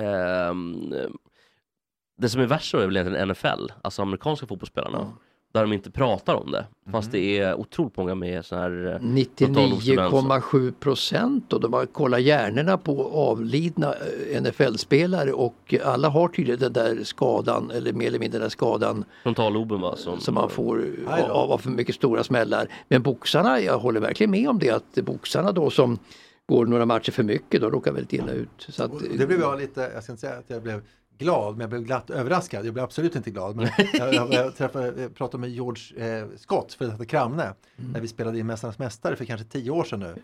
ehm, 0.00 0.92
Det 2.20 2.28
som 2.28 2.40
är 2.40 2.46
värst 2.46 2.72
då 2.72 2.78
är 2.78 2.86
väl 2.86 2.96
egentligen 2.96 3.28
NFL, 3.28 3.72
alltså 3.82 4.02
amerikanska 4.02 4.46
fotbollsspelarna. 4.46 5.12
Där 5.52 5.60
de 5.62 5.72
inte 5.72 5.90
pratar 5.90 6.34
om 6.34 6.50
det. 6.50 6.66
Fast 6.92 7.12
det 7.12 7.38
är 7.38 7.54
otroligt 7.54 7.96
många 7.96 8.14
med 8.14 8.44
sån 8.44 8.58
här 8.58 8.86
eh, 8.94 9.06
99,7 9.06 10.72
procent 10.72 11.52
och 11.52 11.60
de 11.60 11.72
har 11.72 11.86
kollat 11.86 12.22
hjärnorna 12.22 12.78
på 12.78 13.10
avlidna 13.12 13.94
eh, 14.30 14.42
NFL-spelare 14.42 15.32
och 15.32 15.74
alla 15.84 16.08
har 16.08 16.28
tydligen 16.28 16.60
den 16.60 16.72
där 16.72 17.04
skadan 17.04 17.70
eller 17.70 17.92
mer 17.92 18.06
eller 18.06 18.18
mindre 18.18 18.38
den 18.38 18.44
där 18.44 18.50
skadan 18.50 19.04
frontalloben 19.22 19.80
va? 19.80 19.96
Som, 19.96 20.20
som 20.20 20.34
man 20.34 20.50
får 20.50 20.84
av, 21.30 21.52
av 21.52 21.58
för 21.58 21.70
mycket 21.70 21.94
stora 21.94 22.24
smällar. 22.24 22.68
Men 22.88 23.02
boxarna, 23.02 23.60
jag 23.60 23.78
håller 23.78 24.00
verkligen 24.00 24.30
med 24.30 24.48
om 24.48 24.58
det 24.58 24.70
att 24.70 24.94
boxarna 24.94 25.52
då 25.52 25.70
som 25.70 25.98
går 26.46 26.66
några 26.66 26.86
matcher 26.86 27.10
för 27.10 27.22
mycket, 27.22 27.60
de 27.60 27.70
råkar 27.70 27.92
väldigt 27.92 28.12
illa 28.12 28.32
ut. 28.32 28.66
Så 28.68 28.84
att, 28.84 28.92
det 29.18 29.26
blev 29.26 29.40
jag 29.40 29.60
lite, 29.60 29.90
jag 29.94 30.02
ska 30.02 30.12
inte 30.12 30.20
säga 30.20 30.38
att 30.38 30.50
jag 30.50 30.62
blev 30.62 30.82
glad, 31.20 31.52
men 31.52 31.60
jag 31.60 31.70
blev 31.70 31.82
glatt 31.82 32.10
överraskad. 32.10 32.66
Jag 32.66 32.72
blev 32.74 32.84
absolut 32.84 33.16
inte 33.16 33.30
glad. 33.30 33.56
Men 33.56 33.68
jag, 33.92 34.14
jag, 34.14 34.32
jag, 34.32 34.56
träffade, 34.56 35.02
jag 35.02 35.14
pratade 35.14 35.40
med 35.40 35.50
George 35.50 36.04
eh, 36.20 36.26
Scott, 36.36 36.72
för 36.72 36.84
detta 36.84 37.04
Kramne, 37.04 37.42
Mm. 37.78 37.92
när 37.92 38.00
vi 38.00 38.08
spelade 38.08 38.38
in 38.38 38.46
Mästarnas 38.46 38.78
Mästare 38.78 39.16
för 39.16 39.24
kanske 39.24 39.46
tio 39.46 39.70
år 39.70 39.84
sedan 39.84 40.00
nu. 40.00 40.14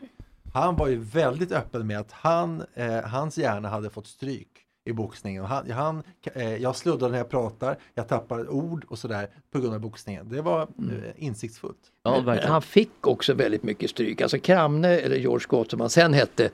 Han 0.55 0.77
var 0.77 0.89
ju 0.89 0.97
väldigt 0.99 1.53
öppen 1.53 1.87
med 1.87 1.99
att 1.99 2.13
han, 2.13 2.63
eh, 2.75 3.01
hans 3.01 3.39
hjärna 3.39 3.69
hade 3.69 3.91
fått 3.91 4.07
stryk 4.07 4.49
i 4.85 4.93
boxningen. 4.93 5.43
Och 5.43 5.49
han, 5.49 5.71
han, 5.71 6.03
eh, 6.35 6.57
jag 6.57 6.77
sluddar 6.77 7.09
när 7.09 7.19
jag 7.19 7.29
pratar, 7.29 7.79
jag 7.95 8.09
tappar 8.09 8.51
ord 8.51 8.85
och 8.89 8.99
sådär 8.99 9.29
på 9.53 9.61
grund 9.61 9.75
av 9.75 9.81
boxningen. 9.81 10.29
Det 10.29 10.43
var 10.43 10.69
Mm. 10.79 10.91
eh, 10.97 11.03
insiktsfullt. 11.17 11.79
Ja, 12.03 12.23
Men 12.25 12.39
han 12.39 12.63
fick 12.63 13.07
också 13.07 13.35
väldigt 13.35 13.63
mycket 13.63 13.91
stryk. 13.91 14.21
Alltså 14.21 14.39
Kramne, 14.39 14.89
eller 14.89 15.17
George 15.17 15.41
Scott 15.41 15.71
som 15.71 15.81
han 15.81 15.91
sen 15.91 16.13
hette, 16.15 16.51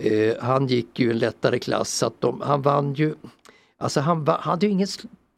eh, 0.00 0.36
han 0.40 0.66
gick 0.66 0.98
ju 1.00 1.10
en 1.10 1.18
lättare 1.18 1.58
klass. 1.58 1.90
Så 1.90 2.06
att 2.06 2.20
de, 2.20 2.40
han 2.40 2.62
vann 2.62 2.94
ju, 2.94 3.14
alltså 3.78 4.00
han 4.00 4.24
va, 4.24 4.38
hade 4.40 4.66
ju 4.66 4.72
inget 4.72 4.90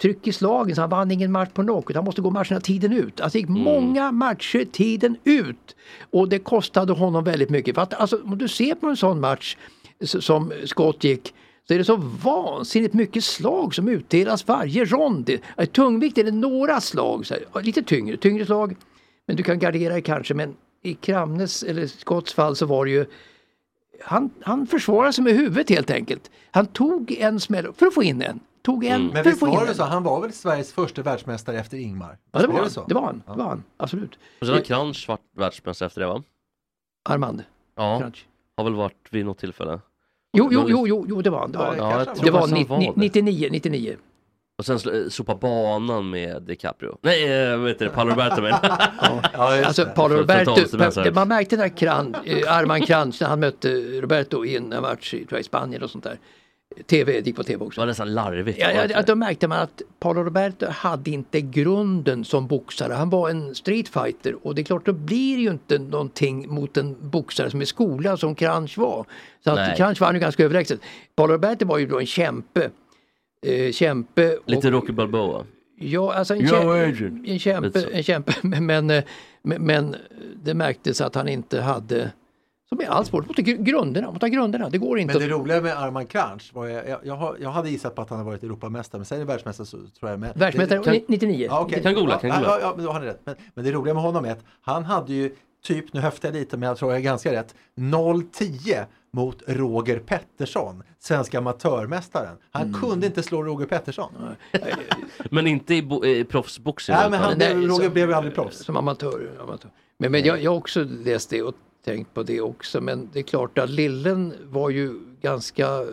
tryck 0.03 0.26
i 0.26 0.32
slagen 0.32 0.74
så 0.74 0.80
han 0.80 0.91
vann 0.91 1.11
ingen 1.11 1.32
match 1.32 1.51
på 1.55 1.62
knock. 1.62 1.91
utan 1.91 2.01
Han 2.01 2.05
måste 2.05 2.22
gå 2.22 2.30
matcherna 2.30 2.61
tiden 2.61 2.93
ut. 2.93 3.20
Alltså 3.20 3.36
det 3.36 3.41
gick 3.41 3.49
många 3.49 4.12
matcher 4.12 4.64
tiden 4.72 5.16
ut. 5.24 5.76
Och 6.11 6.28
det 6.28 6.38
kostade 6.38 6.93
honom 6.93 7.24
väldigt 7.24 7.51
mycket. 7.51 7.74
För 7.74 7.82
att, 7.82 7.95
alltså, 7.95 8.20
om 8.24 8.38
du 8.38 8.49
ser 8.49 8.74
på 8.74 8.86
en 8.86 8.97
sån 8.97 9.20
match 9.20 9.57
som 10.05 10.53
Scott 10.64 11.05
gick 11.05 11.34
så 11.68 11.74
är 11.74 11.78
det 11.78 11.84
så 11.84 11.97
vansinnigt 12.22 12.95
mycket 12.95 13.24
slag 13.24 13.74
som 13.74 13.88
utdelas 13.88 14.49
varje 14.49 14.84
rond. 14.84 15.30
I 15.30 15.66
tungvikt 15.72 16.18
är 16.18 16.24
det 16.24 16.30
några 16.30 16.80
slag, 16.80 17.26
så 17.26 17.34
här, 17.34 17.62
lite 17.62 17.82
tyngre, 17.82 18.16
tyngre 18.16 18.47
slag. 18.47 18.76
Men 19.26 19.36
du 19.36 19.43
kan 19.43 19.59
gardera 19.59 19.93
dig 19.93 20.03
kanske. 20.03 20.34
Men 20.34 20.55
i 20.82 20.95
Kramnes 20.95 21.62
eller 21.62 21.86
Scotts 21.86 22.34
fall 22.34 22.57
så 22.57 22.66
var 22.66 22.84
det 22.84 22.91
ju 22.91 23.07
han, 24.05 24.30
han 24.42 24.66
försvarade 24.66 25.12
sig 25.12 25.24
med 25.24 25.32
huvudet 25.34 25.70
helt 25.70 25.90
enkelt. 25.90 26.30
Han 26.51 26.66
tog 26.66 27.12
en 27.12 27.40
smäll 27.40 27.72
för 27.72 27.86
att 27.86 27.94
få 27.94 28.03
in 28.03 28.22
en. 28.22 28.40
Tog 28.62 28.84
en 28.84 29.07
Men 29.07 29.12
för 29.12 29.20
att 29.20 29.26
visst 29.26 29.42
var 29.42 29.66
det 29.66 29.74
så, 29.74 29.82
han 29.82 30.03
var 30.03 30.20
väl 30.20 30.32
Sveriges 30.32 30.72
första 30.72 31.03
världsmästare 31.03 31.59
efter 31.59 31.76
Ingmar? 31.78 32.18
Ja, 32.32 32.40
det 32.40 32.46
var, 32.46 32.61
han. 32.61 32.70
så? 32.70 32.84
det 32.88 32.94
var 32.94 33.03
han. 33.03 33.22
Ja. 33.26 33.32
Det 33.32 33.38
var 33.38 33.48
han. 33.48 33.64
Absolut. 33.76 34.18
Och 34.40 34.46
sen 34.46 34.55
har 34.55 34.62
Crunch 34.62 35.09
varit 35.09 35.20
världsmästare 35.36 35.86
efter 35.86 36.01
det 36.01 36.07
va? 36.07 36.22
Armand. 37.09 37.44
Ja, 37.76 37.98
Crunch. 37.98 38.26
har 38.57 38.64
väl 38.64 38.74
varit 38.74 39.09
vid 39.11 39.24
något 39.26 39.38
tillfälle. 39.38 39.80
Jo, 40.32 40.48
jo, 40.53 40.64
jo, 40.68 40.86
jo, 40.86 41.07
jo, 41.09 41.22
det 41.22 41.30
var 41.30 41.40
han. 41.40 41.53
Det 41.53 41.59
var, 41.59 41.76
Ja, 41.76 42.05
det 42.22 42.30
var 42.30 42.40
var 42.64 42.80
det. 42.80 42.92
99, 42.96 43.48
99. 43.51 43.96
Och 44.61 44.66
sen 44.66 44.76
sl- 44.78 45.08
sopa 45.08 45.34
banan 45.34 46.11
med 46.11 46.42
DiCaprio. 46.42 46.98
Nej, 47.02 47.24
äh, 47.52 47.66
heter 47.66 47.84
det? 47.84 47.90
Paolo 47.90 48.11
Roberto 48.11 48.42
men. 48.42 48.52
Ja, 49.32 49.64
Alltså 49.66 49.84
det. 49.84 49.90
Paolo 49.90 50.16
Roberto, 50.16 51.02
det- 51.02 51.14
man 51.14 51.28
märkte 51.28 51.56
den 51.56 51.68
där 51.68 51.76
kran, 51.76 52.16
eh, 52.24 52.56
Armand 52.56 52.86
Kranz 52.86 53.20
när 53.20 53.28
han 53.28 53.40
mötte 53.40 53.68
Roberto 54.00 54.44
i 54.44 54.56
en 54.56 54.68
match 54.68 55.14
i, 55.14 55.18
tror 55.18 55.28
jag, 55.32 55.40
i 55.40 55.44
Spanien 55.44 55.82
och 55.82 55.90
sånt 55.90 56.04
där. 56.04 56.18
TV, 56.86 57.12
det 57.12 57.26
gick 57.26 57.36
på 57.36 57.42
TV 57.42 57.58
Det 57.58 57.64
också. 57.66 57.80
var 57.80 57.86
nästan 57.86 58.14
larvigt. 58.14 58.58
Ja, 58.58 58.66
var 58.66 58.74
det 58.74 58.92
ja, 58.92 58.96
det? 59.00 59.06
då 59.06 59.14
märkte 59.14 59.48
man 59.48 59.58
att 59.58 59.82
Paolo 60.00 60.22
Roberto 60.24 60.66
hade 60.70 61.11
inte 61.11 61.40
grunden 61.40 62.24
som 62.24 62.46
boxare. 62.46 62.92
Han 62.92 63.11
var 63.11 63.30
en 63.30 63.54
streetfighter 63.54 64.46
och 64.46 64.54
det 64.54 64.62
är 64.62 64.64
klart 64.64 64.86
då 64.86 64.92
blir 64.92 65.36
det 65.36 65.42
ju 65.42 65.50
inte 65.50 65.78
någonting 65.78 66.48
mot 66.54 66.76
en 66.76 66.96
boxare 67.11 67.50
som 67.50 67.61
är 67.61 67.64
skolad 67.64 68.20
som 68.20 68.34
Kranch 68.34 68.78
var. 68.78 69.04
Så 69.44 69.50
att 69.50 69.76
Kranch 69.76 70.00
var 70.00 70.12
ju 70.12 70.18
ganska 70.18 70.44
överlägset. 70.44 70.80
Paolo 71.16 71.32
Roberto 71.32 71.66
var 71.66 71.78
ju 71.78 71.86
då 71.86 72.00
en 72.00 72.06
kämpe. 72.06 72.70
Eh, 73.47 73.72
kämpe 73.72 74.36
och, 74.36 74.43
Lite 74.51 74.70
Rocky 74.70 74.93
Balboa. 74.93 75.45
Ja, 75.76 76.14
alltså 76.14 76.34
en, 76.34 76.41
Yo, 76.41 76.47
kä- 76.47 76.88
agent. 76.88 77.28
en 77.28 77.38
kämpe, 77.38 77.86
en 77.93 78.03
kämpe 78.03 78.32
men, 78.43 78.66
men, 78.66 78.91
eh, 78.91 79.05
men, 79.43 79.62
men 79.62 79.97
det 80.43 80.55
märktes 80.55 81.01
att 81.01 81.14
han 81.14 81.28
inte 81.28 81.61
hade, 81.61 82.12
som 82.68 82.80
i 82.80 82.86
all 82.86 83.05
sport, 83.05 83.26
mot 83.26 83.36
gr- 83.36 83.62
grunderna, 83.62 84.11
mot 84.11 84.22
grunderna. 84.22 84.68
Det 84.68 84.78
går 84.78 84.99
inte 84.99 85.14
Men 85.18 85.28
det 85.28 85.34
att... 85.34 85.41
roliga 85.41 85.61
med 85.61 85.78
Armand 85.78 86.09
Kranch 86.09 86.51
var 86.55 86.66
jag, 86.66 86.88
jag, 86.88 86.99
jag, 87.05 87.14
har, 87.14 87.36
jag 87.41 87.51
hade 87.51 87.70
gissat 87.70 87.95
på 87.95 88.03
att 88.03 88.11
han 88.11 88.18
har 88.18 88.26
varit 88.26 88.43
Europamästare, 88.43 88.99
men 88.99 89.07
sen 89.07 89.20
är 89.20 89.24
världsmästare 89.24 89.66
så 89.66 89.76
tror 90.01 90.11
jag 90.11 90.20
med. 90.20 90.32
Världsmästare 90.36 90.78
Det- 90.78 90.84
kan- 90.84 91.01
99. 91.09 91.47
Ja, 91.51 91.61
okej. 91.61 91.82
Kan 91.82 91.95
googla, 91.95 92.18
kan 92.18 92.30
ja, 92.30 92.36
googla. 92.36 92.51
Ja, 92.51 92.59
ja, 92.62 92.72
men 92.76 92.84
då 92.84 92.93
har 92.93 93.01
ni 93.01 93.07
rätt. 93.07 93.20
Men, 93.24 93.34
men 93.55 93.64
det 93.64 93.72
roliga 93.72 93.95
med 93.95 94.03
honom 94.03 94.24
är 94.24 94.32
att 94.32 94.45
han 94.61 94.84
hade 94.84 95.12
ju 95.12 95.34
typ, 95.64 95.93
nu 95.93 96.01
höftar 96.01 96.28
jag 96.28 96.34
lite 96.34 96.57
men 96.57 96.68
jag 96.68 96.78
tror 96.78 96.91
jag 96.91 96.99
är 96.99 97.03
ganska 97.05 97.32
rätt, 97.32 97.55
0-10 97.76 98.84
mot 99.12 99.42
Roger 99.46 99.98
Pettersson, 99.98 100.82
svenska 100.98 101.38
amatörmästaren. 101.38 102.36
Han 102.50 102.62
Mm. 102.62 102.80
kunde 102.80 103.06
inte 103.06 103.22
slå 103.22 103.42
Roger 103.42 103.66
Pettersson. 103.66 104.12
Men 105.30 105.46
inte 105.46 105.74
i, 105.74 105.82
bo- 105.82 106.04
i 106.04 106.24
proffsboxning? 106.24 106.96
Nej, 106.96 107.11
men 107.11 107.20
han, 107.20 107.38
Nej, 107.38 107.54
Roger 107.54 107.84
som- 107.84 107.92
blev 107.92 108.12
aldrig 108.12 108.34
proffs. 108.34 108.64
Som 108.64 108.76
amatör. 108.76 109.30
amatör. 109.42 109.70
Men, 109.98 110.12
men 110.12 110.24
jag, 110.24 110.38
har 110.50 110.56
också 110.56 110.84
läst 110.84 111.30
det 111.30 111.42
och 111.42 111.54
tänkt 111.84 112.14
på 112.14 112.22
det 112.22 112.40
också. 112.40 112.80
Men 112.80 113.08
det 113.12 113.18
är 113.18 113.22
klart 113.22 113.58
att 113.58 113.70
Lillen 113.70 114.34
var 114.44 114.70
ju 114.70 114.92
ganska 115.22 115.66
eh, 115.66 115.84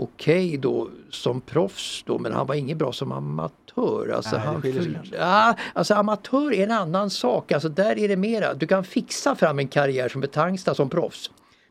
okej 0.00 0.56
då 0.56 0.88
som 1.10 1.40
proffs 1.40 2.02
då. 2.06 2.18
Men 2.18 2.32
han 2.32 2.46
var 2.46 2.54
ingen 2.54 2.78
bra 2.78 2.92
som 2.92 3.12
amatör. 3.12 4.12
Alltså, 4.16 4.36
Nej, 4.36 4.46
han 4.46 4.62
för- 4.62 5.00
ja, 5.18 5.54
alltså 5.72 5.94
amatör 5.94 6.52
är 6.52 6.64
en 6.64 6.70
annan 6.70 7.10
sak. 7.10 7.52
Alltså 7.52 7.68
där 7.68 7.98
är 7.98 8.08
det 8.08 8.16
mera, 8.16 8.54
du 8.54 8.66
kan 8.66 8.84
fixa 8.84 9.34
fram 9.36 9.58
en 9.58 9.68
karriär 9.68 10.08
som 10.08 10.20
Betangsta 10.20 10.74
som 10.74 10.88
proffs. 10.88 11.30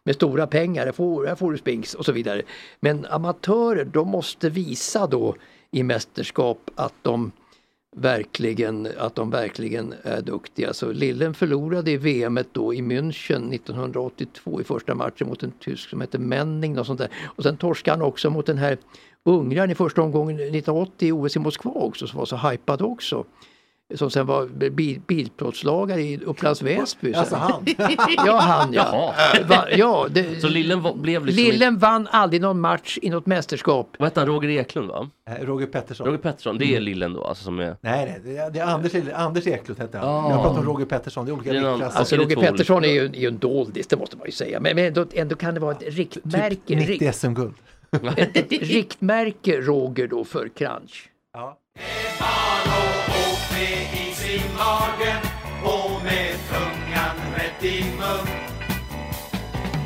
Med 0.09 0.15
stora 0.15 0.47
pengar, 0.47 0.85
här 0.85 0.91
får, 0.91 1.25
här 1.25 1.35
får 1.35 1.51
du 1.51 1.57
spinks 1.57 1.93
och 1.93 2.05
så 2.05 2.11
vidare. 2.11 2.41
Men 2.79 3.05
amatörer, 3.05 3.85
de 3.85 4.07
måste 4.07 4.49
visa 4.49 5.07
då 5.07 5.35
i 5.71 5.83
mästerskap 5.83 6.69
att 6.75 6.93
de 7.01 7.31
verkligen, 7.95 8.87
att 8.97 9.15
de 9.15 9.29
verkligen 9.29 9.93
är 10.03 10.21
duktiga. 10.21 10.73
Så 10.73 10.91
Lillen 10.91 11.33
förlorade 11.33 11.91
i 11.91 11.97
VM 11.97 12.39
då 12.51 12.73
i 12.73 12.81
München 12.81 13.53
1982 13.53 14.61
i 14.61 14.63
första 14.63 14.95
matchen 14.95 15.27
mot 15.27 15.43
en 15.43 15.51
tysk 15.51 15.89
som 15.89 16.01
hette 16.01 16.19
Menning 16.19 16.79
och 16.79 16.85
sånt 16.85 16.99
där. 16.99 17.09
Och 17.25 17.43
sen 17.43 17.57
torskade 17.57 17.97
han 17.97 18.07
också 18.07 18.29
mot 18.29 18.45
den 18.45 18.57
här 18.57 18.77
ungraren 19.25 19.71
i 19.71 19.75
första 19.75 20.01
omgången 20.01 20.35
1980 20.35 21.07
i 21.07 21.11
OS 21.11 21.35
i 21.35 21.39
Moskva 21.39 21.71
också 21.71 22.07
som 22.07 22.17
var 22.17 22.25
så 22.25 22.37
hypad 22.37 22.81
också. 22.81 23.25
Som 23.95 24.11
sen 24.11 24.25
var 24.25 24.45
bil, 24.69 25.01
bilplåtslagare 25.07 26.01
i 26.01 26.19
Upplands 26.25 26.61
Väsby. 26.61 27.13
Alltså 27.13 27.35
han. 27.35 27.65
Ja, 28.25 28.39
han 28.39 28.73
ja. 28.73 29.13
Va, 29.47 29.65
ja 29.71 30.07
det, 30.11 30.41
Så 30.41 30.47
Lillen 30.47 30.81
var, 30.81 30.93
blev 30.93 31.25
liksom... 31.25 31.43
Lillen 31.43 31.77
vann 31.77 32.07
aldrig 32.11 32.41
någon 32.41 32.59
match 32.59 32.97
i 33.01 33.09
något 33.09 33.25
mästerskap. 33.25 33.95
Vad 33.99 34.07
hette 34.07 34.19
han? 34.19 34.27
Roger 34.27 34.49
Eklund 34.49 34.87
va? 34.87 35.09
Eh, 35.29 35.45
Roger 35.45 35.67
Pettersson. 35.67 36.07
Roger 36.07 36.17
Pettersson, 36.17 36.57
det 36.57 36.75
är 36.75 36.79
Lillen 36.79 37.13
då 37.13 37.23
alltså 37.23 37.43
som 37.43 37.59
är... 37.59 37.75
Nej, 37.81 38.21
nej, 38.23 38.49
det 38.53 38.59
är, 38.59 38.65
Anders, 38.65 38.91
Anders 39.13 39.47
Eklund 39.47 39.79
hette 39.79 39.97
han. 39.97 40.07
Ah. 40.07 40.29
Jag 40.29 40.43
pratar 40.43 40.59
om 40.59 40.65
Roger 40.65 40.85
Pettersson, 40.85 41.25
det 41.25 41.31
är 41.31 41.33
olika 41.33 41.53
någon-. 41.53 41.81
Alltså 41.83 42.15
är 42.15 42.19
Roger 42.19 42.35
Pettersson 42.35 42.85
är 42.85 42.89
ju, 42.89 43.05
är 43.05 43.19
ju 43.19 43.27
en 43.27 43.37
doldis, 43.37 43.87
det 43.87 43.97
måste 43.97 44.17
man 44.17 44.25
ju 44.25 44.31
säga. 44.31 44.59
Men, 44.59 44.75
men 44.75 44.85
ändå, 44.85 45.05
ändå 45.13 45.35
kan 45.35 45.53
det 45.53 45.59
vara 45.59 45.71
ett 45.71 45.83
riktmärke. 45.95 46.55
typ 46.55 46.77
90 46.77 46.87
rikt, 46.87 47.15
SM-guld. 47.15 47.53
ett, 48.17 48.37
ett 48.37 48.51
riktmärke 48.51 49.61
Roger 49.61 50.07
då 50.07 50.23
för 50.23 50.49
crunch. 50.49 51.09
Ja. 51.33 51.57
Med 53.59 54.09
is 54.09 54.25
i 54.29 54.41
magen 54.57 55.21
och 55.63 56.03
med 56.03 56.35
tungan 56.49 57.15
rätt 57.35 57.63
i 57.63 57.83
mun. 57.83 58.27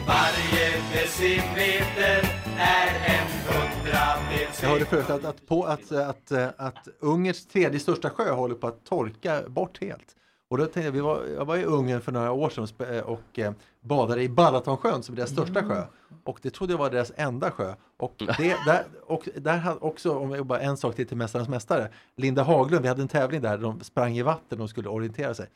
Varje 0.07 0.71
decimeter 0.93 2.43
är 2.57 2.87
en 3.05 3.27
hundradels 3.47 4.61
Jag 4.61 4.69
hörde 4.69 4.85
förut 4.85 5.09
att, 5.09 5.25
att, 5.25 5.47
på, 5.47 5.63
att, 5.63 5.91
att, 5.91 6.31
att 6.57 6.87
Ungerns 6.99 7.47
tredje 7.47 7.79
största 7.79 8.09
sjö 8.09 8.31
håller 8.31 8.55
på 8.55 8.67
att 8.67 8.85
torka 8.85 9.41
bort 9.47 9.81
helt. 9.81 10.15
Och 10.53 10.59
då 10.59 10.63
tänkte 10.65 10.81
jag, 10.81 10.91
vi 10.91 10.99
var, 10.99 11.25
jag 11.25 11.45
var 11.45 11.57
i 11.57 11.63
Ungern 11.65 12.01
för 12.01 12.11
några 12.11 12.31
år 12.31 12.49
sedan 12.49 13.03
och 13.03 13.39
eh, 13.39 13.53
badade 13.81 14.23
i 14.23 14.29
Balatonsjön 14.29 15.03
som 15.03 15.13
är 15.13 15.17
deras 15.17 15.29
största 15.29 15.63
sjö. 15.63 15.83
Och 16.23 16.39
det 16.41 16.49
trodde 16.49 16.73
jag 16.73 16.77
var 16.77 16.89
deras 16.89 17.11
enda 17.15 17.51
sjö. 17.51 17.73
Och, 17.97 18.13
det, 18.37 18.55
där, 18.65 18.83
och 19.03 19.29
där 19.35 19.57
hade 19.57 19.79
också, 19.79 20.17
om 20.17 20.31
jag 20.31 20.45
bara 20.45 20.59
en 20.59 20.77
sak 20.77 20.95
till 20.95 21.07
till 21.07 21.17
Mästarnas 21.17 21.47
Mästare, 21.49 21.89
Linda 22.15 22.43
Haglund, 22.43 22.81
vi 22.81 22.87
hade 22.87 23.01
en 23.01 23.07
tävling 23.07 23.41
där 23.41 23.57
de 23.57 23.79
sprang 23.79 24.17
i 24.17 24.21
vatten 24.21 24.61
och 24.61 24.69
skulle 24.69 24.89
orientera 24.89 25.33
sig. 25.33 25.47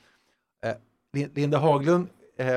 Eh, 0.65 0.73
Lin- 1.13 1.31
Linda 1.35 1.57
Haglund 1.57 2.07
eh, 2.37 2.55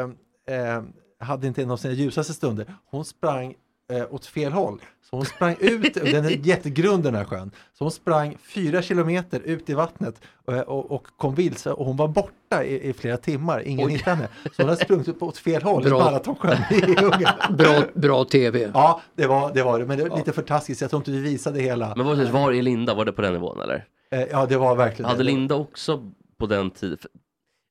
eh, 0.56 0.82
hade 1.18 1.46
inte 1.46 1.62
en 1.62 1.70
av 1.70 1.76
sina 1.76 1.94
ljusaste 1.94 2.32
stunder. 2.34 2.74
Hon 2.86 3.04
sprang 3.04 3.54
eh, 3.90 4.14
åt 4.14 4.26
fel 4.26 4.52
håll. 4.52 4.80
Så 5.10 5.16
hon 5.16 5.24
sprang 5.24 5.56
ut, 5.60 5.94
den 5.94 6.24
är 6.24 6.30
jättegrund 6.46 7.02
den 7.04 7.14
här 7.14 7.24
sjön, 7.24 7.50
så 7.78 7.84
hon 7.84 7.90
sprang 7.90 8.36
fyra 8.40 8.82
kilometer 8.82 9.40
ut 9.40 9.70
i 9.70 9.74
vattnet 9.74 10.20
eh, 10.48 10.60
och, 10.60 10.90
och 10.90 11.06
kom 11.16 11.34
vilse 11.34 11.72
och 11.72 11.86
hon 11.86 11.96
var 11.96 12.08
borta 12.08 12.64
i, 12.64 12.88
i 12.88 12.92
flera 12.92 13.16
timmar, 13.16 13.62
ingen 13.66 13.88
hittade 13.88 14.16
henne. 14.16 14.28
Så 14.44 14.62
hon 14.62 14.68
hade 14.68 14.84
sprungit 14.84 15.20
på 15.20 15.26
åt 15.26 15.38
fel 15.38 15.62
håll 15.62 15.82
Bra. 15.82 15.98
i 15.98 16.00
Balatonsjön 16.04 16.58
i 16.70 17.04
Ungern. 17.04 17.56
Bra, 17.56 17.82
bra 17.94 18.24
TV. 18.24 18.70
Ja, 18.74 19.00
det 19.14 19.26
var 19.26 19.52
det, 19.54 19.62
var 19.62 19.78
det 19.78 19.86
men 19.86 19.98
det 19.98 20.08
var 20.08 20.16
lite 20.16 20.32
för 20.32 20.42
taskigt 20.42 20.78
så 20.78 20.84
jag 20.84 20.90
tror 20.90 21.00
inte 21.00 21.10
vi 21.10 21.20
visade 21.20 21.60
hela. 21.60 21.94
Men 21.96 22.06
vad, 22.06 22.18
var 22.28 22.52
är 22.52 22.62
Linda? 22.62 22.94
Var 22.94 23.04
det 23.04 23.12
på 23.12 23.22
den 23.22 23.32
nivån 23.32 23.60
eller? 23.60 23.84
Eh, 24.10 24.22
ja, 24.30 24.46
det 24.46 24.56
var 24.56 24.76
verkligen 24.76 25.08
Hade 25.08 25.20
det. 25.20 25.24
Linda 25.24 25.54
också 25.54 26.10
på 26.38 26.46
den 26.46 26.70
tiden... 26.70 26.98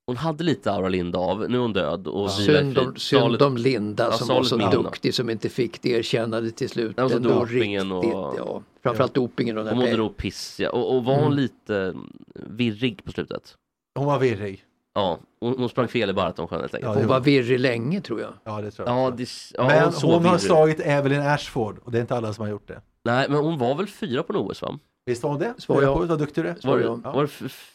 Hon 0.10 0.18
hade 0.18 0.44
lite 0.44 0.72
Aura 0.72 0.90
Linda 0.90 1.20
av, 1.20 1.50
nu 1.50 1.58
är 1.58 1.62
hon 1.62 1.74
död 1.74 2.08
och 2.08 2.28
i 2.28 2.30
Synd 2.30 2.78
om, 2.78 2.96
synd 2.96 3.42
om 3.42 3.58
Linda 3.58 4.04
Ja, 4.04 4.12
som 4.12 4.28
var 4.28 4.44
så 4.44 4.58
minne. 4.58 4.72
duktig 4.72 5.14
som 5.14 5.30
inte 5.30 5.50
fick 5.50 5.82
det 5.82 5.90
erkännande 5.90 6.52
till 6.52 6.70
slut. 6.70 6.94
Ja, 6.98 7.04
och 7.04 7.12
så 7.12 7.18
Ändå 7.18 7.30
dopingen 7.30 7.92
och- 7.92 8.06
ja, 8.38 8.62
framförallt 8.84 9.14
dopingen 9.14 9.58
och 9.58 9.64
den 9.66 9.74
Hon 9.74 9.86
mådde 9.86 9.98
nog 9.98 10.18
piss, 10.18 10.60
ja. 10.60 10.70
och, 10.70 10.96
och 10.96 11.04
var 11.06 11.14
hon 11.16 11.24
Mm. 11.26 11.38
lite 11.38 11.76
mm, 11.76 12.14
virrig 12.34 13.04
på 13.04 13.12
slutet? 13.12 13.56
Hon 13.96 14.06
var 14.06 14.20
virrig. 14.20 14.64
Ja, 14.94 15.20
hon, 15.40 15.56
hon 15.58 15.70
sprang 15.70 15.88
fel 15.88 16.10
i 16.10 16.14
Baratonsjön 16.14 16.60
helt 16.60 16.76
enkelt. 16.76 16.94
Ja, 16.94 17.00
Hon 17.00 17.08
var 17.08 17.20
virrig 17.20 17.60
länge 17.60 18.02
tror 18.02 18.22
jag. 18.22 18.34
Ja, 18.44 18.62
det 18.62 18.72
tror 18.72 18.88
jag. 18.88 18.98
Ja, 18.98 19.12
det, 19.18 19.30
ja, 19.54 19.68
men 19.68 19.92
så 19.92 20.08
hon 20.08 20.14
har 20.26 20.32
virrig. 20.32 20.42
slagit 20.42 20.80
Evelyn 20.80 21.22
Ashford 21.22 21.78
och 21.84 21.92
det 21.92 21.98
är 21.98 22.02
inte 22.02 22.16
alla 22.16 22.34
som 22.34 22.42
har 22.42 22.50
gjort 22.52 22.68
det. 22.68 22.82
Nej, 23.04 23.26
men 23.30 23.40
hon 23.40 23.58
var 23.58 23.76
väl 23.76 23.88
fyra 23.88 24.24
på 24.24 24.34
en 24.34 24.40
OS 24.40 24.62
va? 24.62 24.80
Visst 25.06 25.24
var 25.24 25.30
hon 25.30 25.40
det? 25.40 25.54
Svar 25.58 25.82
ja. 25.82 25.94
På, 25.98 26.06
vad 26.06 26.20
duktig 26.20 26.44
du 26.44 26.48
är. 26.50 26.56
Var 26.64 26.78
det, 26.78 26.84
jag. 26.84 26.98
var 26.98 27.22
det 27.24 27.30
f- 27.30 27.42
f- 27.46 27.72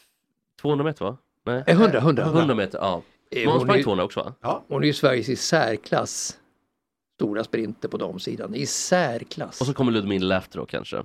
200 0.62 0.84
meter 0.84 1.04
va? 1.04 1.16
Nej, 1.44 1.64
Eh, 1.66 1.80
100, 1.80 1.98
100. 1.98 2.22
100 2.24 2.54
meter, 2.54 2.78
ja. 2.78 3.02
Eh, 3.30 3.50
hon 3.50 3.60
sprang 3.60 3.78
är, 3.78 3.82
200 3.82 4.04
också 4.04 4.20
va? 4.20 4.32
Ja. 4.40 4.64
hon 4.68 4.82
är 4.82 4.86
ju 4.86 4.92
Sveriges 4.92 5.28
i 5.28 5.36
särklass 5.36 6.38
stora 7.16 7.44
sprinter 7.44 7.88
på 7.88 7.96
damsidan. 7.96 8.54
I 8.54 8.66
särklass. 8.66 9.60
Och 9.60 9.66
så 9.66 9.74
kommer 9.74 9.92
Ludmilla 9.92 10.36
efter 10.38 10.58
då 10.58 10.66
kanske. 10.66 11.02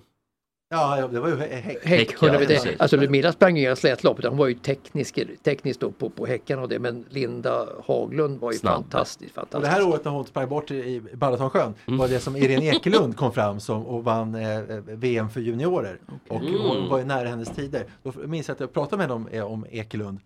Ja, 0.72 1.00
ja, 1.00 1.08
det 1.08 1.20
var 1.20 1.28
ju 1.30 1.36
hä- 1.36 1.48
häck. 1.56 1.64
Häck, 1.66 1.86
Häck, 1.86 2.16
ja, 2.22 2.28
100 2.28 2.40
meter. 2.40 2.76
Alltså 2.80 2.98
Ludmilla 2.98 3.32
sprang 3.32 3.58
ju 3.58 3.64
inga 3.64 3.76
slätlopp 3.76 4.20
utan 4.20 4.32
hon 4.32 4.38
var 4.40 4.48
ju 4.48 4.54
teknisk, 4.54 5.20
tekniskt 5.44 5.80
då 5.80 5.92
på, 5.92 6.10
på 6.10 6.26
häckarna 6.26 6.62
och 6.62 6.70
det 6.70 6.80
men 6.80 7.06
Linda 7.10 7.68
Haglund 7.88 8.40
var 8.40 8.52
ju 8.52 8.58
Snabb. 8.58 8.74
fantastiskt. 8.74 9.38
Och 9.38 9.44
det 9.46 9.52
fantastisk. 9.52 9.74
här 9.74 9.88
året 9.94 10.06
när 10.06 10.12
hon 10.12 10.26
sprang 10.26 10.50
bort 10.50 10.72
i, 10.72 11.02
Balatonsjön 11.14 11.74
var 11.86 12.08
det 12.08 12.20
som 12.20 12.36
Irene 12.36 12.66
Ekelund 12.76 13.18
kom 13.18 13.32
fram 13.34 13.60
som 13.60 13.86
och 13.86 14.04
vann 14.04 14.36
eh, 14.36 14.60
VM 14.88 15.30
för 15.30 15.40
juniorer. 15.42 16.00
Och 16.28 16.40
hon 16.42 16.90
var 16.90 16.98
ju 17.00 17.06
nära 17.06 17.28
hennes 17.28 17.50
tider. 17.50 17.86
Då 18.04 18.14
minns 18.28 18.48
jag 18.48 18.56
att 18.56 18.60
jag 18.60 18.74
pratade 18.74 18.98
med 18.98 19.04
henne 19.08 19.14
om, 19.14 19.28
eh, 19.28 19.52
om 19.52 19.66
Ekelund. 19.70 20.20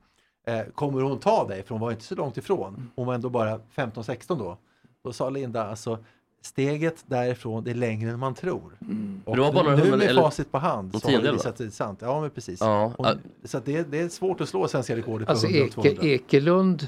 Eh, 0.45 0.61
kommer 0.75 1.01
hon 1.01 1.19
ta 1.19 1.47
dig? 1.47 1.63
För 1.63 1.69
hon 1.69 1.81
var 1.81 1.91
inte 1.91 2.03
så 2.03 2.15
långt 2.15 2.37
ifrån. 2.37 2.89
Hon 2.95 3.07
var 3.07 3.13
ändå 3.13 3.29
bara 3.29 3.59
15-16 3.75 4.37
då. 4.39 4.57
Då 5.03 5.13
sa 5.13 5.29
Linda, 5.29 5.63
alltså 5.67 5.97
steget 6.41 7.03
därifrån 7.07 7.63
det 7.63 7.71
är 7.71 7.75
längre 7.75 8.09
än 8.11 8.19
man 8.19 8.33
tror. 8.33 8.77
Och 9.25 9.35
Det 9.35 9.41
var 9.41 9.53
bara 9.53 9.75
nu 9.75 9.91
med 9.97 10.01
eller- 10.01 10.21
facit 10.21 10.51
på 10.51 10.57
hand 10.57 11.01
så 11.01 11.11
har 11.11 11.21
det 11.21 11.31
visat 11.31 11.57
sig 11.57 11.71
sant. 11.71 11.99
Ja, 12.01 12.21
men 12.21 12.29
precis. 12.29 12.61
Ja, 12.61 12.93
Hon, 12.97 13.07
så 13.43 13.57
att 13.57 13.65
det, 13.65 13.91
det 13.91 13.99
är 13.99 14.09
svårt 14.09 14.41
att 14.41 14.49
slå 14.49 14.67
svenska 14.67 14.95
rekordet 14.95 15.25
på 15.27 15.31
Alltså 15.31 15.47
100 15.47 15.63
och 15.63 15.85
Eke, 15.85 15.95
200. 15.95 16.03
Ekelund, 16.13 16.87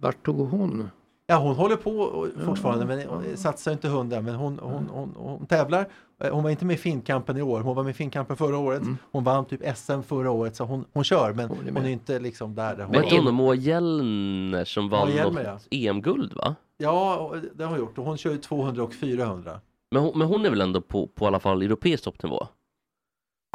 vart 0.00 0.24
tog 0.24 0.48
hon? 0.48 0.90
Ja, 1.28 1.36
hon 1.36 1.54
håller 1.56 1.76
på 1.76 1.90
och- 1.90 2.28
fortfarande, 2.44 2.84
men 2.86 3.08
hon 3.08 3.24
satsar 3.36 3.72
inte 3.72 3.88
hundra. 3.88 4.20
Men 4.20 4.34
hon, 4.34 4.58
hon, 4.62 4.88
hon, 4.92 5.14
hon 5.16 5.46
tävlar. 5.46 5.88
Eh, 6.24 6.30
Hon 6.34 6.42
var 6.42 6.50
inte 6.50 6.64
med 6.64 6.74
i 6.74 6.78
Finnkampen 6.78 7.36
i 7.36 7.42
år. 7.42 7.60
Hon 7.60 7.76
var 7.76 7.82
med 7.82 7.90
i 7.90 7.94
Finnkampen 7.94 8.36
förra 8.36 8.58
året. 8.58 8.82
Hon 9.12 9.24
vann 9.24 9.44
typ 9.44 9.76
SM 9.76 10.00
förra 10.02 10.30
året, 10.30 10.56
så 10.56 10.64
hon, 10.64 10.84
hon 10.92 11.04
kör. 11.04 11.32
Men 11.32 11.48
Hon 11.48 11.58
är 11.58 11.64
hon 11.64 11.74
med. 11.74 11.84
är, 11.84 11.88
inte 11.88 12.18
liksom 12.18 12.54
där. 12.54 12.76
där 12.76 12.84
hon 12.84 12.92
Vad 12.94 13.04
var. 13.12 13.22
hon? 13.22 13.34
Moa 13.34 13.54
Hjellner 13.54 14.64
som 14.64 14.88
vann 14.88 15.10
Hjellner, 15.10 15.52
något 15.52 15.66
EM-guld 15.70 16.32
va? 16.34 16.54
Ja, 16.78 17.16
och 17.16 17.36
det 17.54 17.64
har 17.64 17.70
hon 17.70 17.78
gjort. 17.78 17.98
Och 17.98 18.04
hon 18.04 18.16
kör 18.16 18.30
ju 18.30 18.38
200 18.38 18.82
och 18.82 18.94
400. 18.94 19.60
Men 19.90 20.02
hon, 20.02 20.18
men 20.18 20.26
hon 20.28 20.46
är 20.46 20.50
väl 20.50 20.60
ändå 20.60 20.80
på, 20.80 21.06
på 21.06 21.24
i 21.24 21.28
alla 21.28 21.40
fall 21.40 21.62
europeisk 21.62 22.04
toppnivå? 22.04 22.46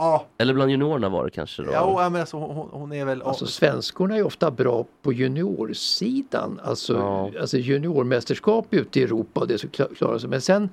Ja, 0.04 0.26
Eller 0.38 0.54
bland 0.54 0.72
juniorerna 0.72 1.10
var 1.10 1.26
det 1.26 1.32
kanske 1.32 1.64
då? 1.64 1.72
ja 1.72 2.10
men 2.10 2.22
alltså, 2.22 2.38
hon, 2.38 2.70
hon 2.72 2.94
är 2.94 3.06
väl... 3.06 3.22
Alltså 3.22 3.46
svenskorna 3.46 4.18
är 4.18 4.24
ofta 4.24 4.52
bra 4.52 4.86
på 5.02 5.14
juniorsidan, 5.14 6.60
alltså, 6.64 6.94
Ja. 6.94 7.32
alltså 7.42 7.58
juniormästerskap 7.58 8.66
ute 8.74 9.00
i 9.00 9.04
Europa 9.04 9.40
och 9.40 9.48
det 9.48 9.58
så 9.58 9.68
kla- 9.68 9.96
klarar 9.96 10.18
sig. 10.18 10.30
Men 10.30 10.42
sen 10.42 10.70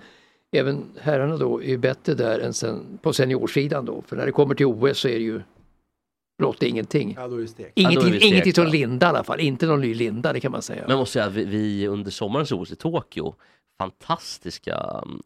även 0.53 0.85
herrarna 1.01 1.37
då 1.37 1.63
är 1.63 1.67
ju 1.69 1.79
bättre 1.79 2.15
där 2.15 2.39
än 2.41 2.53
sen, 2.55 2.99
på 3.03 3.13
seniorsidan 3.13 3.85
då. 3.85 4.03
För 4.07 4.17
när 4.17 4.27
det 4.27 4.33
kommer 4.33 4.55
till 4.55 4.67
OS 4.67 4.99
så 4.99 5.09
är 5.09 5.13
det 5.15 5.25
ju 5.25 5.41
blott 6.39 6.63
ingenting. 6.63 7.15
Ja, 7.19 7.29
då 7.29 7.37
är 7.37 7.41
det 7.41 7.49
stek. 7.49 7.73
Ja, 7.75 7.91
Ingenting, 7.91 8.19
ingenting 8.23 8.53
som. 8.55 8.67
Linda 8.67 9.07
i 9.07 9.09
alla 9.09 9.25
fall, 9.25 9.41
inte 9.41 9.67
någon 9.67 9.81
ny 9.81 9.95
Linda 9.95 10.33
det 10.33 10.41
kan 10.41 10.53
man 10.53 10.63
säga. 10.63 10.81
Men 10.83 10.91
jag 10.91 10.99
måste 10.99 11.13
säga 11.13 11.29
vi, 11.29 11.45
vi 11.45 11.89
under 11.89 12.11
sommarens 12.11 12.53
OS 12.53 12.73
i 12.73 12.77
Tokyo, 12.77 13.35
fantastiska 13.79 14.75
mm, 15.05 15.21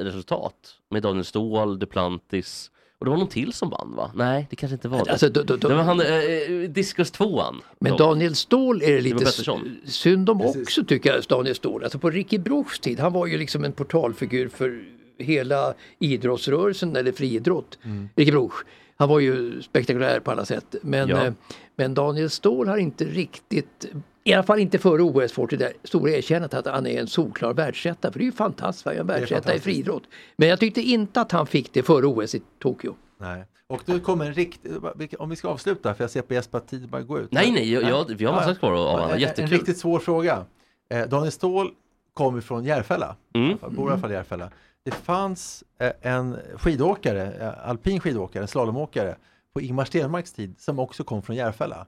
resultat. 0.00 0.54
Med 0.90 1.02
Daniel 1.02 1.24
Ståhl, 1.24 1.78
Duplantis 1.78 2.70
och 2.98 3.04
det 3.06 3.10
var 3.10 3.18
någon 3.18 3.28
till 3.28 3.52
som 3.52 3.70
vann 3.70 3.94
va? 3.96 4.10
Nej, 4.14 4.46
det 4.50 4.56
kanske 4.56 4.74
inte 4.74 4.88
var 4.88 5.04
det. 5.04 5.10
Alltså, 5.10 5.28
då, 5.28 5.42
då, 5.42 5.56
då, 5.56 5.68
det 5.68 5.74
var 5.74 5.82
han, 5.82 6.00
eh, 6.00 6.70
diskus 6.70 7.10
tvåan. 7.10 7.60
Men 7.78 7.92
Då. 7.92 7.98
Daniel 7.98 8.34
Ståhl 8.34 8.82
är 8.82 8.92
det 8.92 9.00
lite 9.00 9.24
s- 9.24 9.46
synd 9.84 10.30
om 10.30 10.38
Precis. 10.38 10.62
också 10.62 10.84
tycker 10.84 11.14
jag, 11.14 11.22
Daniel 11.28 11.54
Ståhl. 11.54 11.82
Alltså 11.84 11.98
på 11.98 12.10
Ricky 12.10 12.38
Bruchs 12.38 12.80
tid, 12.80 13.00
han 13.00 13.12
var 13.12 13.26
ju 13.26 13.38
liksom 13.38 13.64
en 13.64 13.72
portalfigur 13.72 14.48
för 14.48 14.82
hela 15.18 15.74
idrottsrörelsen 15.98 16.96
eller 16.96 17.12
friidrott. 17.12 17.78
Ricky 18.16 18.30
Bruch. 18.32 18.54
Han 18.96 19.08
var 19.08 19.20
ju 19.20 19.62
spektakulär 19.62 20.20
på 20.20 20.30
alla 20.30 20.44
sätt. 20.44 20.74
Men, 20.82 21.08
Ja. 21.08 21.26
eh, 21.26 21.32
men 21.76 21.94
Daniel 21.94 22.30
Ståhl 22.30 22.68
har 22.68 22.76
inte 22.76 23.04
riktigt 23.04 23.86
I 24.24 24.32
alla 24.32 24.42
fall 24.42 24.58
inte 24.58 24.78
före 24.78 25.02
OS 25.02 25.32
får 25.32 25.46
till 25.46 25.58
det 25.58 25.72
stora 25.84 26.10
erkännandet 26.10 26.54
att 26.54 26.74
han 26.74 26.86
är 26.86 27.00
en 27.00 27.06
solklar 27.06 27.54
världsetta. 27.54 28.12
För 28.12 28.18
det 28.18 28.22
är 28.22 28.26
ju 28.26 28.32
fantastiskt, 28.32 28.86
han 28.86 28.94
är 28.94 29.00
en 29.00 29.06
världsetta 29.06 29.54
i 29.54 29.60
friidrott. 29.60 30.02
Men 30.36 30.48
jag 30.48 30.60
tyckte 30.60 30.80
inte 30.80 31.20
att 31.20 31.32
han 31.32 31.46
fick 31.46 31.72
det 31.72 31.82
före 31.82 32.06
OS 32.06 32.34
i 32.34 32.42
Tokyo. 32.58 32.94
Nej. 33.18 33.44
Och 33.66 33.82
då 33.86 34.00
kommer 34.00 34.26
en 34.26 34.34
riktig, 34.34 34.72
om 35.18 35.30
vi 35.30 35.36
ska 35.36 35.48
avsluta, 35.48 35.94
för 35.94 36.04
jag 36.04 36.10
ser 36.10 36.22
på 36.22 36.34
Jesper 36.34 36.58
att 36.58 36.68
tiden 36.68 36.90
bara 36.90 37.02
går 37.02 37.20
ut. 37.20 37.32
Nej, 37.32 37.50
nej, 37.52 37.72
jag, 37.72 37.82
jag, 37.82 38.04
vi 38.18 38.24
har 38.24 38.32
massa 38.32 38.54
kvar 38.54 38.72
att 38.72 38.78
avhandla. 38.78 39.08
En, 39.08 39.14
en 39.14 39.20
Jättekul. 39.20 39.50
riktigt 39.50 39.78
svår 39.78 39.98
fråga. 39.98 40.44
Eh, 40.90 41.08
Daniel 41.08 41.32
Ståhl 41.32 41.70
kommer 42.14 42.40
från 42.40 42.64
Järfälla, 42.64 43.16
Mm. 43.34 43.58
Bor 43.70 43.88
i 43.88 43.92
alla 43.92 44.00
fall 44.00 44.10
i 44.10 44.14
Järfälla. 44.14 44.50
Det 44.84 44.90
fanns 44.90 45.64
eh, 45.78 45.92
en 46.00 46.36
skidåkare, 46.56 47.32
eh, 47.32 47.68
alpin 47.68 48.00
skidåkare, 48.00 48.42
en 48.42 48.48
slalomåkare 48.48 49.16
på 49.54 49.60
Ingmar 49.60 49.84
Stenmarks 49.84 50.32
tid 50.32 50.54
som 50.58 50.78
också 50.78 51.04
kom 51.04 51.22
från 51.22 51.36
Järfälla. 51.36 51.86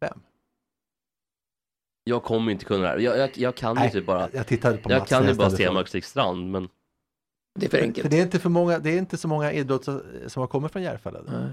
Vem? 0.00 0.20
Jag 2.08 2.22
kommer 2.22 2.52
inte 2.52 2.64
kunna 2.64 2.82
det 2.82 2.88
här. 2.88 2.98
Jag, 2.98 3.18
jag, 3.18 3.30
jag 3.34 3.54
kan 3.54 3.74
ju 3.74 3.80
Nej, 3.80 3.90
typ 3.90 4.06
bara, 4.06 4.28
Jag 4.32 4.46
tittade 4.46 4.76
på 4.78 4.90
jag 4.92 5.06
kan 5.06 5.22
ju 5.26 5.34
bara 5.34 5.50
frågan. 5.50 5.50
Stenmark 5.84 6.04
Strand, 6.04 6.50
men 6.50 6.68
Det 7.58 7.66
är 7.66 7.70
för 7.70 7.76
För 7.78 7.84
enkelt. 7.84 8.10
det 8.10 8.18
är 8.18 8.22
inte 8.22 8.38
för 8.38 8.48
många, 8.48 8.78
det 8.78 8.90
är 8.90 8.98
inte 8.98 9.16
så 9.16 9.28
många 9.28 9.52
idrottare 9.52 10.00
som 10.26 10.40
har 10.40 10.46
kommit 10.46 10.72
från 10.72 10.82
Järfälla. 10.82 11.18
Nej. 11.26 11.48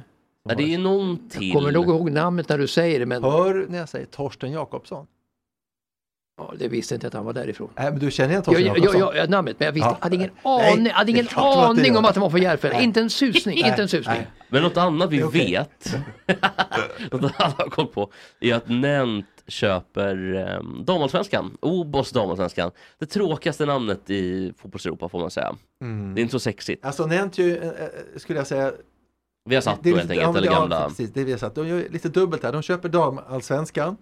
ja, 0.50 0.56
det 0.56 0.64
är 0.64 0.68
ju 0.68 0.78
någon 0.78 1.30
till. 1.30 1.54
Kommer 1.54 1.72
nog 1.72 1.86
ihåg 1.86 2.12
namnet 2.12 2.50
när 2.50 2.58
du 2.58 2.68
säger 2.68 3.00
det 3.00 3.06
men 3.06 3.24
Hör 3.24 3.66
när 3.70 3.78
jag 3.78 3.90
säger 3.90 4.06
Torsten 4.06 4.52
Jakobsson. 4.52 5.08
ja, 6.38 6.54
det 6.60 6.68
visste 6.68 6.96
inte 6.96 7.08
att 7.08 7.14
han 7.14 7.26
var 7.26 7.34
därifrån. 7.34 7.70
Nej, 7.76 7.92
men 7.92 8.00
du 8.00 8.12
känner 8.12 8.30
igen 8.30 8.38
Jag, 8.38 8.46
Torsten 8.46 8.66
jag, 8.66 8.78
Jakobsson? 8.78 9.00
jag, 9.00 9.16
jag, 9.18 9.30
namnet, 9.30 9.60
men 9.60 9.66
jag 9.66 9.74
visste, 9.74 9.90
Ja. 9.90 9.98
hade 10.02 10.16
ingen 10.16 10.30
Nej, 10.44 10.72
aning, 10.74 10.90
hade 10.92 11.12
det 11.12 11.18
är 11.20 11.24
ingen 11.24 11.28
aning 11.38 11.94
det. 11.94 12.00
om 12.00 12.06
att 12.06 12.16
han 12.16 12.22
var 12.22 12.30
från 12.30 12.42
Järfälla. 12.42 12.74
Nej. 12.76 12.84
Inte 12.84 13.02
en 13.02 13.10
susning, 13.10 13.60
Nej, 13.62 13.70
inte 13.70 13.82
en 13.82 13.88
susning. 13.90 14.16
nej. 14.18 14.28
Men 14.50 14.64
något 14.64 14.78
annat 14.78 15.10
vi 15.12 15.24
okej. 15.24 15.52
vet, 15.52 15.96
något 17.12 17.32
annat 17.42 17.58
har 17.58 17.70
koll 17.70 17.88
på, 17.88 18.12
är 18.40 18.56
att 18.56 18.70
Nent 18.70 19.26
köper 19.48 20.34
um, 20.60 20.84
damallsvenskan, 20.86 21.58
Obos 21.62 22.12
damallsvenskan. 22.12 22.72
Det 23.00 23.06
tråkigaste 23.06 23.66
namnet 23.66 24.10
i 24.10 24.54
fotbollseuropa 24.58 25.10
får 25.10 25.20
man 25.20 25.32
säga. 25.32 25.56
Mm. 25.82 26.16
Det 26.16 26.22
är 26.22 26.24
inte 26.24 26.32
så 26.32 26.40
sexigt. 26.40 26.86
Alltså 26.86 27.06
nämnt 27.06 27.38
ju, 27.38 27.58
eh, 27.58 27.68
eh, 27.70 27.88
skulle 28.16 28.40
jag 28.40 28.48
säga, 28.48 28.74
Vi 29.50 29.56
har 29.56 29.62
satt 29.62 29.84
Det 29.84 29.92
då 29.92 29.98
helt 29.98 30.12
enkelt, 30.12 30.38
eller 30.38 30.48
ja, 30.48 30.60
gamla. 30.60 30.88
precis, 30.90 31.14
det 31.14 31.24
vi 31.24 31.38
satt. 31.38 31.56
De 31.56 31.68
gör 31.68 31.88
lite 31.90 32.10
dubbelt 32.10 32.44
här. 32.44 32.52
De 32.52 32.62
köper 32.62 32.90
damallsvenskan 32.90 33.98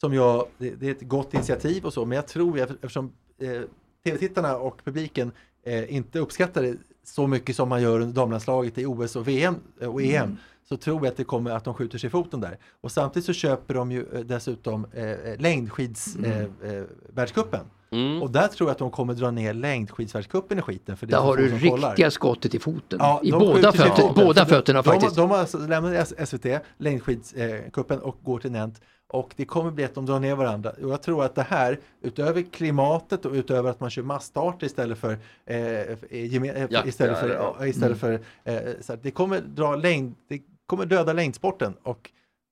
som 0.00 0.14
jag, 0.14 0.46
det, 0.58 0.70
det 0.70 0.86
är 0.86 0.90
ett 0.90 1.02
gott 1.08 1.34
initiativ 1.34 1.84
och 1.84 1.92
så, 1.92 2.04
men 2.04 2.16
jag 2.16 2.26
tror 2.26 2.58
eftersom 2.58 3.12
eh, 3.40 3.62
tv-tittarna 4.04 4.56
och 4.56 4.84
publiken 4.84 5.32
eh, 5.66 5.94
inte 5.94 6.18
uppskattar 6.18 6.62
det 6.62 6.76
så 7.04 7.26
mycket 7.26 7.56
som 7.56 7.68
man 7.68 7.82
gör 7.82 8.00
under 8.00 8.14
damlandslaget 8.14 8.78
i 8.78 8.86
OS 8.86 9.16
och 9.16 9.28
VM 9.28 9.56
eh, 9.80 9.88
och 9.88 10.02
EM 10.02 10.24
Mm. 10.24 10.36
Så 10.68 10.76
tror 10.76 10.96
jag 10.98 11.06
att 11.06 11.16
det 11.16 11.24
kommer 11.24 11.50
att 11.50 11.64
de 11.64 11.74
skjuter 11.74 11.98
sig 11.98 12.06
i 12.06 12.10
foten 12.10 12.40
där. 12.40 12.58
Och 12.80 12.92
samtidigt 12.92 13.26
så 13.26 13.32
köper 13.32 13.74
de 13.74 13.92
ju 13.92 14.06
eh, 14.14 14.20
dessutom 14.20 14.86
eh, 14.92 15.16
längdskidsvärldscupen. 15.38 17.60
Eh, 17.60 17.66
eh. 17.66 17.70
Mm. 17.90 18.22
Och 18.22 18.30
där 18.30 18.48
tror 18.48 18.68
jag 18.68 18.72
att 18.72 18.78
de 18.78 18.90
kommer 18.90 19.14
dra 19.14 19.30
ner 19.30 19.54
längdskidsvärldscupen 19.54 20.58
i 20.58 20.62
skiten. 20.62 20.96
För 20.96 21.06
det 21.06 21.12
är 21.12 21.16
Där 21.16 21.22
har 21.24 21.36
du 21.36 21.48
riktiga 21.48 21.70
kollar. 21.70 22.10
skottet 22.10 22.54
i 22.54 22.58
foten. 22.58 22.98
Ja, 23.02 23.20
I 23.22 23.30
de 23.30 23.38
båda, 23.38 23.72
fötter, 23.72 23.90
foten. 23.90 24.24
båda 24.26 24.44
de- 24.44 24.50
fötterna 24.50 24.82
de, 24.82 24.90
faktiskt. 24.90 25.16
De 25.16 25.30
har 25.30 25.38
alltså 25.38 25.58
lämnat 25.58 26.12
SVT, 26.28 26.46
längdskidscupen 26.78 27.98
och 28.00 28.16
går 28.22 28.38
till 28.38 28.52
Nent. 28.52 28.80
Och 29.08 29.30
det 29.36 29.44
kommer 29.44 29.70
bli 29.70 29.84
att 29.84 29.94
de 29.94 30.06
drar 30.06 30.20
ner 30.20 30.34
varandra. 30.34 30.70
Och 30.82 30.90
jag 30.90 31.02
tror 31.02 31.24
att 31.24 31.34
det 31.34 31.42
här, 31.42 31.78
utöver 32.02 32.42
klimatet 32.42 33.24
och 33.26 33.32
utöver 33.32 33.70
att 33.70 33.80
man 33.80 33.90
kör 33.90 34.02
massstarter 34.02 34.66
istället 34.66 34.98
för, 34.98 35.12
eh, 35.46 35.56
geme- 36.10 36.54
eh, 36.56 36.66
Ja, 36.70 36.84
istället 36.86 37.18
ja, 37.22 37.28
för, 37.28 37.34
ja. 37.34 37.54
Mm. 37.58 37.70
istället 37.70 37.98
för 37.98 38.20
eh, 38.44 38.56
så 38.80 38.96
det 39.02 39.10
kommer 39.10 39.40
dra 39.40 39.76
längd, 39.76 40.14
det 40.28 40.40
kommer 40.66 40.86
döda 40.86 41.12
längdsporten. 41.12 41.74
Och 41.82 42.10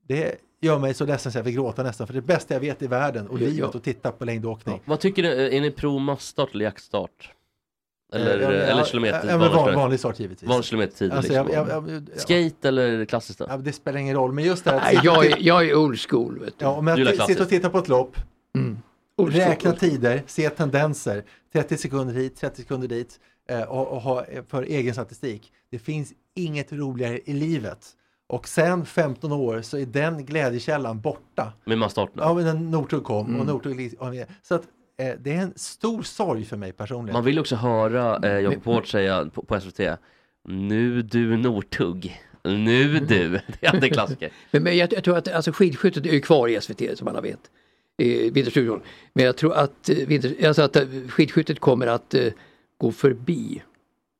det 0.09 0.37
gör 0.61 0.79
mig 0.79 0.95
så 0.95 1.07
ledsen 1.07 1.33
så 1.33 1.39
jag 1.39 1.45
vill 1.45 1.55
gråta 1.55 1.83
nästan. 1.83 2.07
För 2.07 2.15
det 2.15 2.21
bästa 2.23 2.55
jag 2.55 2.61
vet 2.61 2.83
i 2.83 2.87
världen 2.87 3.29
och 3.29 3.37
Ja, 3.39 3.47
livet 3.47 3.59
ja. 3.59 3.79
att 3.79 3.85
titta 3.85 4.13
på 4.13 4.25
längdåkning. 4.25 4.81
Vad 4.85 5.01
tycker 5.01 5.23
du, 5.23 5.57
är 5.57 5.61
ni 5.61 5.71
pro 5.71 5.99
massstart 5.99 6.55
eller 6.55 6.65
jaktstart? 6.65 7.31
Eller, 8.15 8.37
Eh, 8.39 8.43
ja, 8.43 8.49
eller 8.51 8.79
ja, 8.79 8.85
kilometer? 8.85 9.29
Ja, 9.29 9.37
van, 9.39 9.49
kilometer? 9.51 9.75
vanlig 9.77 9.99
start 9.99 10.21
givetvis. 10.21 10.49
Vanlig 10.49 10.65
kilometertid 10.65 11.13
Alltså, 11.13 11.33
liksom. 11.33 11.49
jag, 11.55 11.69
jag, 11.69 11.89
jag, 11.91 12.03
ja. 12.15 12.21
Skate 12.21 12.69
eller 12.69 13.05
klassiskt? 13.05 13.41
Ja, 13.49 13.57
det 13.57 13.73
spelar 13.73 13.99
ingen 13.99 14.17
roll, 14.17 14.33
men 14.33 14.45
just 14.45 14.65
det 14.65 14.71
här 14.71 15.01
jag, 15.05 15.27
är, 15.27 15.37
jag 15.41 15.69
är 15.69 15.75
old 15.75 16.01
school. 16.01 16.39
Vet 16.39 16.59
du. 16.59 16.65
Ja, 16.65 16.71
om 16.71 16.85
Du 16.85 17.03
jag 17.03 17.27
sitter 17.27 17.43
och 17.43 17.49
tittar 17.49 17.69
på 17.69 17.79
ett 17.79 17.89
lopp, 17.89 18.17
Mm. 18.55 18.79
Räkna 19.31 19.73
tider, 19.73 20.23
se 20.27 20.51
tendenser, 20.51 21.25
30 21.53 21.77
sekunder 21.77 22.15
hit, 22.15 22.37
30 22.37 22.63
sekunder 22.63 22.89
dit 22.89 23.21
eh, 23.49 23.63
och, 23.63 23.89
och 23.89 24.01
ha 24.03 24.25
för 24.49 24.63
egen 24.63 24.95
statistik. 24.95 25.53
Det 25.71 25.79
finns 25.79 26.13
inget 26.35 26.73
roligare 26.73 27.21
i 27.25 27.33
livet. 27.33 27.87
Och 28.33 28.49
sen 28.49 28.87
15 28.87 29.33
år 29.33 29.63
så 29.63 29.79
är 29.79 29.87
den 29.87 30.25
glädjekällan 30.27 31.01
borta. 31.01 31.53
Med 31.65 31.79
massstarten? 31.79 32.15
Ja, 32.17 32.35
men 32.35 32.45
när 32.45 32.55
Northug 32.55 33.05
kom 33.05 33.27
Mm. 33.27 33.41
och 33.41 33.47
Northug... 33.47 33.95
Så 34.43 34.55
att 34.55 34.63
eh, 34.99 35.15
det 35.21 35.33
är 35.33 35.43
en 35.43 35.53
stor 35.57 36.03
sorg 36.03 36.45
för 36.45 36.57
mig 36.57 36.73
personligen. 36.73 37.13
Man 37.13 37.25
vill 37.25 37.39
också 37.39 37.57
höra 37.57 38.29
eh, 38.29 38.41
Jakob 38.41 38.65
Hård 38.65 38.91
säga 38.91 39.31
på, 39.35 39.43
på 39.43 39.61
SVT 39.61 39.81
Nu 40.49 41.03
du 41.03 41.37
Nortugg 41.37 42.21
Nu 42.45 42.99
du, 42.99 43.29
det 43.61 43.67
är 43.67 43.85
en 43.85 43.91
klassiker. 43.91 44.33
Men, 44.51 44.63
men 44.63 44.77
jag, 44.77 44.93
jag 44.93 45.05
tror 45.05 45.17
att 45.17 45.29
alltså, 45.29 45.53
skidskyttet 45.53 46.07
är 46.07 46.13
ju 46.13 46.21
kvar 46.21 46.49
i 46.49 46.61
SVT 46.61 46.99
som 46.99 47.09
alla 47.09 47.21
vet. 47.21 47.51
I 47.99 48.31
Vinterstudion. 48.31 48.81
Men 49.13 49.25
jag 49.25 49.37
tror 49.37 49.55
att, 49.55 49.89
eh, 49.89 49.97
vinter, 49.97 50.47
alltså 50.47 50.63
att 50.63 50.77
eh, 50.77 50.85
skidskyttet 51.09 51.61
kommer 51.61 51.87
att 51.87 52.15
eh, 52.15 52.33
gå 52.79 52.93
förbi 52.93 53.63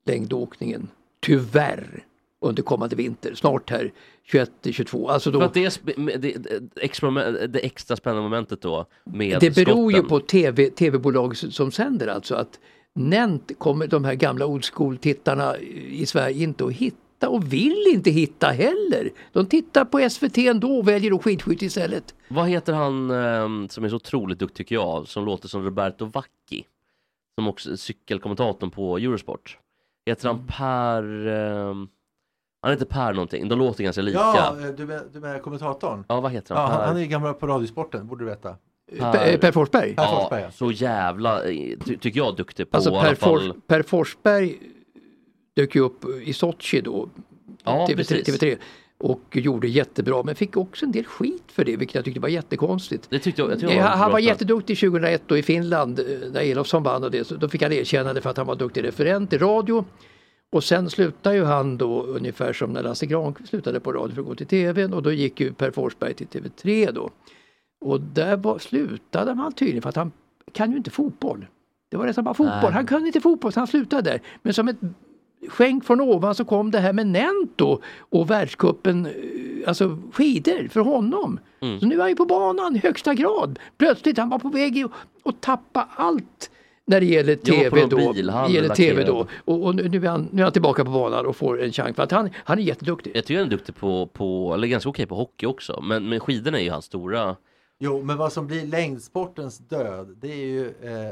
längdåkningen. 0.07 0.89
Tyvärr. 1.21 2.05
Under 2.43 2.63
kommande 2.63 2.97
vinter. 2.97 3.35
Snart 3.35 3.71
här 3.71 3.93
21-22. 4.33 5.11
Alltså 5.11 5.33
För 5.33 5.43
att 5.43 5.55
det, 5.55 5.65
är 5.65 6.19
det, 6.19 7.47
det, 7.47 7.59
extra, 7.59 7.97
spännande 7.97 8.23
momentet 8.23 8.63
då 8.63 8.87
med 9.05 9.41
det 9.41 9.55
beror 9.55 9.93
ju 9.93 9.99
skotten. 9.99 10.09
på 10.09 10.21
TV, 10.27 10.71
tv-bolag 10.71 11.37
som 11.37 11.71
sänder 11.71 12.07
alltså 12.09 12.35
att 12.35 12.59
Nent 12.95 13.59
kommer 13.59 13.87
de 13.87 14.05
här 14.05 14.15
gamla 14.15 14.47
old 14.47 14.65
school-tittarna 14.65 15.59
i 15.59 16.07
Sverige 16.07 16.43
inte 16.43 16.65
att 16.65 16.73
hitta 16.73 17.29
och 17.29 17.53
vill 17.53 17.85
inte 17.93 18.11
hitta 18.11 18.47
heller. 18.47 19.11
De 19.33 19.47
tittar 19.47 19.85
på 19.85 20.11
SVT 20.11 20.39
ändå 20.39 20.79
och 20.79 20.89
väljer 20.89 21.11
då 21.11 21.19
skidskytte 21.19 21.65
istället. 21.65 22.15
Vad 22.29 22.49
heter 22.49 22.73
han 22.73 23.11
ehm, 23.11 23.69
som 23.69 23.85
är 23.85 23.89
så 23.89 23.97
otroligt 23.97 24.39
duktig 24.39 24.57
tycker 24.57 24.75
jag, 24.75 25.09
som 25.09 25.25
låter 25.25 25.49
som 25.49 25.65
Roberto 25.65 26.05
Vacchi? 26.05 26.65
Som 27.35 27.49
också 27.49 27.71
är 27.71 27.77
cykelkommentatorn 27.77 28.71
på 28.71 28.99
Eurosport. 28.99 29.59
Heter 30.07 30.29
Mm. 30.29 30.43
han 30.49 31.03
Per... 31.03 31.27
ehm, 31.27 31.89
han 32.63 32.71
heter 32.71 32.87
Per 32.87 33.13
någonting, 33.13 33.49
de 33.49 33.59
låter 33.59 33.85
ganska 33.85 34.03
lika. 34.03 34.19
Ja, 34.19 34.57
Ja, 34.61 34.67
eh, 34.69 34.75
du 34.75 34.87
med, 34.87 35.03
du 35.13 35.21
med 35.21 35.43
kommentatorn? 35.43 36.05
vad 36.09 36.33
heter 36.33 36.55
Ja, 36.55 36.61
han? 36.61 36.71
han, 36.71 36.81
per? 36.81 36.87
han 36.87 36.97
är 36.97 37.05
gammal 37.07 37.35
på 37.35 37.47
Radiosporten, 37.47 38.07
borde 38.07 38.25
du 38.25 38.31
veta. 38.31 38.57
Per, 38.99 39.37
per 39.39 39.53
Forsberg. 39.53 39.95
Per 39.95 40.03
ja, 40.03 40.19
Forsberg, 40.21 40.43
ja. 40.43 40.51
så 40.51 40.71
jävla, 40.71 41.45
eh, 41.45 41.79
ty, 41.85 41.97
tycker 41.97 42.21
jag, 42.21 42.37
duktig 42.37 42.71
på 42.71 42.77
Alltså 42.77 42.91
i 42.91 42.95
alla 42.95 43.03
per, 43.09 43.15
fall. 43.15 43.49
Fors, 43.53 43.57
per 43.67 43.83
Forsberg 43.83 44.59
dök 45.57 45.75
ju 45.75 45.81
upp 45.81 46.05
i 46.25 46.33
Sochi 46.33 46.81
då, 46.81 47.09
Ja, 47.65 47.87
TV3, 47.91 47.97
precis. 47.97 48.29
TV3 48.29 48.57
och 48.99 49.37
gjorde 49.37 49.69
jättebra 49.69 50.23
men 50.23 50.35
fick 50.35 50.57
också 50.57 50.85
en 50.87 50.93
del 50.93 51.05
skit 51.05 51.43
för 51.47 51.65
det 51.65 51.77
vilket 51.77 51.95
jag 51.95 52.05
tyckte 52.05 52.21
var 52.21 52.29
jättekonstigt. 52.29 53.07
Det 53.11 53.19
tyckte 53.19 53.43
jag, 53.43 53.51
jag 53.51 53.61
tyckte 53.61 53.75
Ja, 53.75 53.83
det 53.83 53.89
han 53.89 54.01
var 54.01 54.09
bra 54.11 54.21
jätteduktig 54.21 54.79
2001 54.81 55.23
då 55.27 55.37
i 55.39 55.43
Finland 55.43 55.99
eh, 55.99 56.05
när 56.33 56.41
Elofsson 56.41 56.83
vann 56.83 57.05
och 57.05 57.11
det, 57.11 57.25
så 57.25 57.35
då 57.35 57.49
fick 57.49 57.63
han 57.63 57.73
erkännande 57.73 58.21
för 58.21 58.31
att 58.31 58.37
han 58.37 58.47
var 58.47 58.57
duktig 58.57 58.85
referent 58.85 59.33
i 59.33 59.39
radio. 59.39 59.85
Och 60.53 60.65
sen 60.65 60.91
slutade 60.91 61.37
ju 61.37 61.45
han 61.45 61.79
då 61.79 62.03
ungefär 62.03 62.53
som 62.53 62.73
när 62.73 62.83
Lasse 62.83 63.07
Granqvist 63.07 63.51
slutade 63.51 63.81
på 63.81 63.93
radio 63.93 64.15
för 64.15 64.21
att 64.21 64.29
gå 64.29 64.35
till 64.35 64.47
TV 64.47 64.85
och 64.85 65.03
då 65.03 65.13
gick 65.13 65.41
ju 65.41 65.53
Per 65.53 65.71
Forsberg 65.71 66.15
till 66.15 66.27
TV3 66.27 66.93
då. 66.93 67.11
Och 67.81 68.01
där 68.01 68.37
var, 68.37 68.59
slutade 68.59 69.33
han 69.33 69.53
tydligen 69.53 69.83
för 69.83 69.89
att 69.89 69.97
han 69.97 70.13
kan 70.53 70.71
ju 70.71 70.77
inte 70.77 70.91
fotboll. 70.91 71.47
Det 71.91 71.97
var 71.97 72.07
nästan 72.07 72.25
bara 72.25 72.35
fotboll. 72.35 72.61
Nej. 72.63 72.73
Han 72.73 72.87
kunde 72.87 73.07
inte 73.07 73.21
fotboll 73.21 73.53
så 73.53 73.61
han 73.61 73.67
slutade 73.67 74.11
där. 74.11 74.21
Men 74.43 74.55
som 74.55 74.69
ett 74.69 74.77
skänk 75.49 75.85
från 75.85 76.01
ovan 76.01 76.35
så 76.35 76.45
kom 76.45 76.71
det 76.71 76.79
här 76.79 76.93
med 76.93 77.07
Nento 77.07 77.81
och 77.99 78.31
världscupen, 78.31 79.07
eh, 79.07 79.69
alltså 79.69 79.99
skidor 80.13 80.69
för 80.69 80.81
honom. 80.81 81.41
Mm. 81.61 81.81
Så 81.81 81.87
nu 81.87 81.95
är 81.95 82.01
han 82.01 82.09
ju 82.09 82.17
på 82.17 82.27
banan 82.27 82.77
i 82.77 82.79
högsta 82.79 83.15
grad. 83.15 83.59
Plötsligt 83.79 84.19
han 84.19 84.29
var 84.29 84.39
på 84.39 84.49
väg 84.49 84.85
att 85.25 85.41
tappa 85.41 85.89
allt 85.97 86.51
när 86.85 87.01
det 87.01 87.07
gäller 87.07 87.37
TV 87.37 87.87
då. 87.87 88.13
Det 88.13 88.53
gäller 88.53 88.75
TV 88.75 89.05
då. 89.05 89.27
Och, 89.45 89.65
och 89.65 89.75
nu, 89.75 89.89
nu, 89.89 90.07
är 90.07 90.11
han, 90.11 90.29
nu 90.33 90.43
är 90.43 90.45
han 90.45 90.53
tillbaka 90.53 90.85
på 90.85 90.91
banan 90.91 91.27
och 91.27 91.37
får 91.37 91.63
en 91.63 91.73
chans 91.73 91.97
för 91.97 92.03
att 92.03 92.11
han, 92.11 92.31
han 92.35 92.59
är 92.59 92.63
jätteduktig. 92.63 93.13
Jag 93.15 93.25
tycker 93.25 93.39
han 93.39 93.47
är 93.47 93.51
duktig 93.51 93.77
på, 93.77 94.07
på 94.07 94.55
eller 94.55 94.67
ganska 94.69 94.91
okej 94.91 95.07
på 95.07 95.15
hockey 95.15 95.47
också. 95.47 95.81
Men, 95.83 96.09
men 96.09 96.21
skidorna 96.21 96.59
är 96.59 96.63
ju 96.63 96.71
hans 96.71 96.85
stora... 96.85 97.37
Jo, 97.79 98.03
men 98.03 98.17
vad 98.17 98.33
som 98.33 98.47
blir 98.47 98.67
längdsportens 98.67 99.59
död, 99.59 100.17
det 100.21 100.33
är 100.33 100.47
ju 100.47 100.67
eh, 100.83 101.09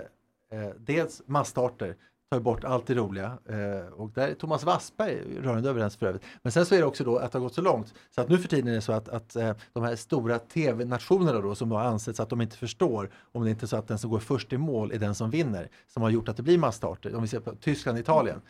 eh, 0.59 0.71
dels 0.79 1.23
massstarter, 1.27 1.97
tar 2.31 2.41
bort 2.41 2.65
allt 2.65 2.87
det 2.87 2.95
roliga. 2.95 3.39
Eh, 3.49 3.93
och 3.93 4.11
där 4.11 4.29
är 4.29 4.35
Thomas 4.35 4.65
Wassberg 4.65 5.19
rörande 5.43 5.71
överens 5.71 5.97
för 5.97 6.07
övrigt. 6.07 6.23
Men 6.43 6.53
sen 6.53 6.67
så 6.67 6.75
är 6.75 6.79
det 6.79 6.85
också 6.85 7.05
då 7.05 7.19
att 7.19 7.33
det 7.33 7.39
har 7.39 7.43
gått 7.43 7.55
så 7.55 7.63
långt 7.63 7.95
så 8.15 8.21
att 8.21 8.29
nu 8.29 8.39
för 8.39 8.49
tiden 8.49 8.69
är 8.69 8.75
det 8.75 8.81
så 8.81 8.93
att, 8.93 9.09
att 9.09 9.37
eh, 9.37 9.53
de 9.73 9.83
här 9.83 9.97
stora 9.97 10.39
tv-nationerna 10.39 11.41
då 11.41 11.55
som 11.55 11.71
har 11.71 11.81
ansetts 11.81 12.21
att 12.21 12.29
de 12.29 12.41
inte 12.41 12.57
förstår 12.57 13.11
om 13.33 13.45
det 13.45 13.51
inte 13.51 13.65
är 13.65 13.67
så 13.67 13.77
att 13.77 13.89
den 13.89 13.99
som 13.99 14.11
går 14.11 14.19
först 14.19 14.53
i 14.53 14.59
mål 14.59 14.93
är 14.93 14.99
den 14.99 15.15
som 15.15 15.31
vinner, 15.31 15.69
som 15.87 16.03
har 16.03 16.11
gjort 16.11 16.29
att 16.29 16.37
det 16.37 16.43
blir 16.43 16.59
massstarter. 16.59 17.15
Om 17.15 17.23
vi 17.23 17.29
ser 17.29 17.41
på 17.41 17.55
Tyskland 17.55 17.99
och 17.99 18.03
Italien. 18.03 18.41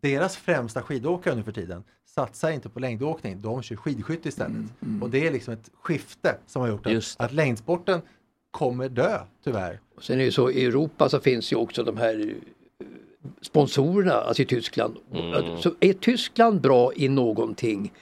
Deras 0.00 0.36
främsta 0.36 0.82
skidåkare 0.82 1.34
nu 1.34 1.42
för 1.42 1.52
tiden 1.52 1.84
satsar 2.04 2.50
inte 2.50 2.68
på 2.68 2.80
längdåkning, 2.80 3.42
de 3.42 3.62
kör 3.62 3.76
skidskytte 3.76 4.28
istället. 4.28 4.56
Och 5.02 5.10
det 5.10 5.26
är 5.26 5.32
liksom 5.32 5.54
ett 5.54 5.70
skifte 5.82 6.36
som 6.46 6.62
har 6.62 6.68
gjort 6.68 6.86
att, 6.86 7.16
att 7.18 7.32
längdsporten 7.32 8.00
kommer 8.50 8.88
dö, 8.88 9.18
tyvärr. 9.44 9.80
Och 9.96 10.04
Sen 10.04 10.20
är 10.20 10.24
det 10.24 10.32
så 10.32 10.50
i 10.50 10.64
Europa 10.64 11.08
så 11.08 11.20
finns 11.20 11.52
ju 11.52 11.56
också 11.56 11.82
de 11.84 11.96
här 11.96 12.34
sponsorerna, 13.40 14.12
alltså 14.12 14.42
i 14.42 14.46
Tyskland. 14.46 14.96
Mm. 15.12 15.58
Så 15.58 15.74
är 15.80 15.92
Tyskland 15.92 16.60
bra 16.60 16.92
i 16.94 17.08
någonting 17.08 17.92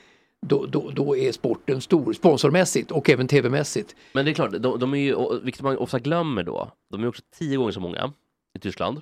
då, 0.47 0.66
då, 0.66 0.91
då 0.91 1.16
är 1.16 1.33
sporten 1.33 1.81
stor 1.81 2.12
sponsormässigt 2.12 2.91
och 2.91 3.11
även 3.11 3.29
tv-mässigt. 3.29 3.97
Men 4.12 4.25
det 4.25 4.31
är 4.31 4.35
klart, 4.35 4.51
de, 4.59 4.79
de 4.79 4.95
är 4.95 4.99
ju, 4.99 5.41
vilket 5.43 5.62
man 5.62 5.77
ofta 5.79 5.99
glömmer 5.99 6.43
då, 6.43 6.70
de 6.91 7.03
är 7.03 7.09
också 7.09 7.22
tio 7.39 7.57
gånger 7.57 7.72
så 7.72 7.81
många 7.81 8.12
i 8.57 8.59
Tyskland. 8.59 9.01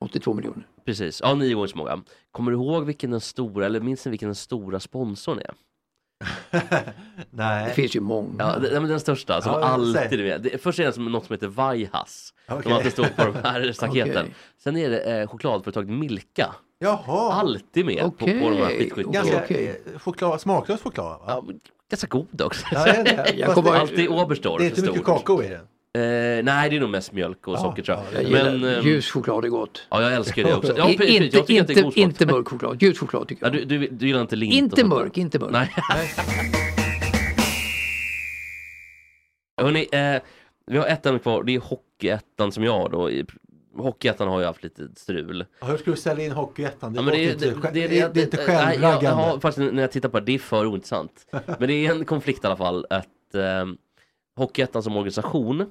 82 0.00 0.34
miljoner. 0.34 0.66
Precis, 0.84 1.20
ja 1.22 1.34
nio 1.34 1.54
gånger 1.54 1.66
så 1.66 1.76
många. 1.76 2.02
Kommer 2.30 2.50
du 2.50 2.56
ihåg 2.56 2.84
vilken 2.84 3.10
den 3.10 3.20
stora, 3.20 3.66
eller 3.66 3.80
minns 3.80 4.04
ni 4.04 4.10
vilken 4.10 4.28
den 4.28 4.34
stora 4.34 4.80
sponsorn 4.80 5.38
är? 5.38 5.54
Nej. 7.30 7.64
Det 7.68 7.74
finns 7.74 7.96
ju 7.96 8.00
många. 8.00 8.34
Ja, 8.38 8.58
det, 8.58 8.80
men 8.80 8.90
den 8.90 9.00
största 9.00 9.40
som 9.42 9.52
Ja, 9.52 9.60
säg. 9.94 10.02
alltid 10.04 10.20
är 10.20 10.24
med. 10.24 10.40
Det, 10.42 10.62
först 10.62 10.78
är 10.78 10.84
det 10.84 10.92
som 10.92 11.12
något 11.12 11.26
som 11.26 11.32
heter 11.34 11.46
Vajhas. 11.46 12.34
Okej. 12.48 12.62
Som 12.62 12.72
alltid 12.72 12.92
står 12.92 13.04
på 13.04 13.24
de 13.24 13.34
här 13.48 13.72
staketen. 13.72 14.10
Okej. 14.22 14.34
Sen 14.58 14.76
är 14.76 14.90
det 14.90 15.00
eh, 15.20 15.26
chokladföretaget 15.28 15.90
Milka. 15.90 16.54
Jaha, 16.78 17.32
Alltid 17.32 17.86
med 17.86 18.00
på, 18.02 18.10
på 18.10 18.26
de 18.26 18.32
här 18.32 18.64
Okej, 18.64 18.78
skitskyttarna. 18.78 19.12
ganska 19.12 19.36
Okej. 19.44 19.82
eh, 19.94 19.98
choklad, 19.98 20.40
smaklös 20.40 20.82
choklad 20.82 21.06
va? 21.20 21.20
Ja, 21.26 21.44
ganska 21.90 22.06
god 22.06 22.40
också. 22.40 22.66
Ja, 22.72 22.84
det 22.84 22.90
är 22.90 23.04
det. 23.04 23.32
Jag 23.36 23.46
Fast 23.46 23.54
kommer- 23.54 23.72
det, 23.72 23.80
Alltid 23.80 24.08
Oberstdorf 24.08 24.58
det 24.60 24.64
är 24.66 24.68
inte 24.68 24.82
mycket 24.82 25.04
kakao 25.04 25.42
i 25.42 25.48
den. 25.48 25.66
Eh, 25.98 26.00
nej, 26.44 26.70
det 26.70 26.76
är 26.76 26.80
nog 26.80 26.90
mest 26.90 27.12
mjölk 27.12 27.48
och 27.48 27.54
Ja, 27.54 27.58
socker 27.58 27.82
tror 27.82 27.98
ja, 27.98 28.04
jag. 28.12 28.22
Jag 28.22 28.30
Men, 28.60 28.64
ehm, 28.64 28.84
ljus 28.86 29.10
choklad 29.10 29.44
är 29.44 29.48
gott. 29.48 29.86
Ja, 29.90 30.02
jag 30.02 30.12
älskar 30.14 30.44
det 30.44 30.54
också. 30.54 30.74
Ja, 30.78 30.90
I- 30.90 30.96
precis, 30.96 31.20
inte, 31.20 31.36
jag 31.36 31.46
tycker 31.46 31.60
att 31.62 31.66
det 31.68 31.72
är 31.72 31.78
inte, 31.78 31.82
god 31.82 31.96
inte 31.96 32.26
mörk 32.26 32.48
choklad, 32.48 32.82
ljus 32.82 32.98
choklad 32.98 33.28
tycker 33.28 33.46
Ja, 33.46 33.52
jag. 33.58 33.68
du, 33.68 33.78
du, 33.78 33.88
du 33.88 34.06
gillar 34.06 34.20
inte 34.20 34.36
lint 34.36 34.54
inte 34.54 34.84
mörk, 34.84 35.16
inte 35.18 35.38
mörk. 35.38 35.52
Nej. 35.52 35.70
Hörrni, 39.60 39.88
eh, 39.92 40.22
vi 40.66 40.78
har 40.78 40.86
ettan 40.86 41.18
kvar. 41.18 41.42
Det 41.42 41.54
är 41.54 41.60
Hockeyettan 41.60 42.52
som 42.52 42.64
jag 42.64 42.72
har 42.78 42.88
då. 42.88 43.10
I- 43.10 43.24
Hockeyettan 43.76 44.28
har 44.28 44.40
ju 44.40 44.46
haft 44.46 44.62
lite 44.64 44.88
strul. 44.96 45.46
Ja, 45.60 45.66
Hur 45.66 45.76
ska 45.76 45.90
du 45.90 45.96
sälja 45.96 46.24
in 46.24 46.32
Hockeyettan? 46.32 46.92
Det, 46.92 47.02
Ja, 47.02 47.10
det, 47.10 47.22
inte, 47.32 47.46
det, 47.46 47.54
det, 47.72 47.88
det, 47.88 48.14
det 48.14 48.20
är 48.20 48.24
inte 48.24 48.36
jag, 48.36 48.46
självraggande. 48.46 49.04
jag 49.06 49.12
har, 49.12 49.40
faktiskt 49.40 49.72
när 49.72 49.82
jag 49.82 49.92
tittar 49.92 50.08
på 50.08 50.20
det, 50.20 50.26
det 50.26 50.34
är 50.34 50.38
för 50.38 50.66
ointressant. 50.66 51.26
Men 51.58 51.68
det 51.68 51.86
är 51.86 51.90
en 51.92 52.04
konflikt 52.04 52.44
i 52.44 52.46
alla 52.46 52.56
fall 52.56 52.86
att 52.90 53.34
eh, 53.34 53.66
Hockeyettan 54.36 54.82
som 54.82 54.96
organisation 54.96 55.66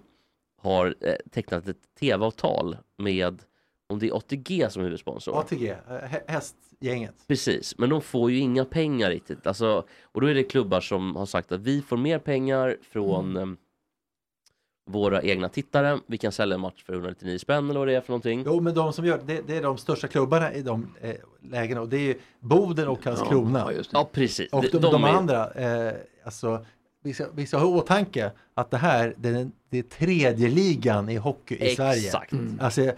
har 0.64 0.96
eh, 1.02 1.14
tecknat 1.32 1.68
ett 1.68 1.96
tv-avtal 2.00 2.78
med, 2.98 3.42
om 3.88 4.00
det 4.00 4.08
är 4.08 4.18
ATG 4.18 4.68
som 4.70 4.84
huvudsponsor. 4.84 5.40
ATG, 5.40 5.70
eh, 5.70 5.76
hä- 5.88 6.22
hästgänget. 6.28 7.16
Precis, 7.28 7.78
men 7.78 7.90
de 7.90 8.02
får 8.02 8.32
ju 8.32 8.38
inga 8.38 8.66
pengar 8.66 9.10
riktigt. 9.10 9.48
Alltså, 9.48 9.86
och 10.04 10.22
då 10.22 10.28
är 10.28 10.34
det 10.34 10.44
klubbar 10.44 10.82
som 10.82 11.16
har 11.16 11.26
sagt 11.26 11.52
att 11.52 11.62
vi 11.62 11.82
får 11.82 11.98
mer 11.98 12.20
pengar 12.20 12.78
från 12.92 13.38
Mm. 13.38 13.52
eh, 13.52 13.56
våra 14.86 15.22
egna 15.22 15.50
tittare. 15.50 16.00
Vi 16.08 16.18
kan 16.18 16.32
sälja 16.32 16.56
en 16.56 16.62
match 16.62 16.84
för 16.84 16.94
199 16.94 17.38
spänn 17.38 17.70
eller 17.70 17.80
vad 17.80 17.88
det 17.88 17.96
är 17.96 18.02
för 18.02 18.10
någonting. 18.10 18.44
Jo, 18.46 18.60
men 18.60 18.74
de 18.74 18.94
som 18.94 19.06
gör 19.06 19.22
det, 19.26 19.42
det 19.48 19.58
är 19.58 19.62
de 19.64 19.78
största 19.78 20.08
klubbarna 20.08 20.54
i 20.54 20.62
de 20.62 20.96
eh, 21.02 21.16
lägena 21.42 21.82
och 21.82 21.90
det 21.90 21.98
är 21.98 22.02
ju 22.02 22.16
Boden 22.40 22.88
och 22.88 23.04
Karlskrona. 23.04 23.72
Ja. 23.74 23.84
Ja, 23.94 24.10
precis. 24.12 24.54
och 24.54 24.62
de, 24.62 24.68
De- 24.70 24.78
de, 24.80 24.92
de 24.92 25.04
är- 25.04 25.08
andra, 25.10 25.52
eh, 25.52 25.94
alltså 26.24 26.66
vi 27.04 27.14
ska, 27.14 27.26
vi 27.36 27.46
ska 27.46 27.58
ha 27.58 27.64
i 27.66 27.80
åtanke 27.82 28.32
att 28.54 28.72
det 28.72 28.78
här 28.78 29.16
det 29.18 29.30
är, 29.30 29.34
den, 29.34 29.52
det 29.70 29.78
är 29.80 29.84
tredje 29.84 30.50
ligan 30.50 31.10
i 31.10 31.16
hockey 31.16 31.56
i 31.56 31.76
Sverige. 31.76 32.06
Exakt. 32.08 32.34
Alltså, 32.60 32.82
jag- 32.82 32.96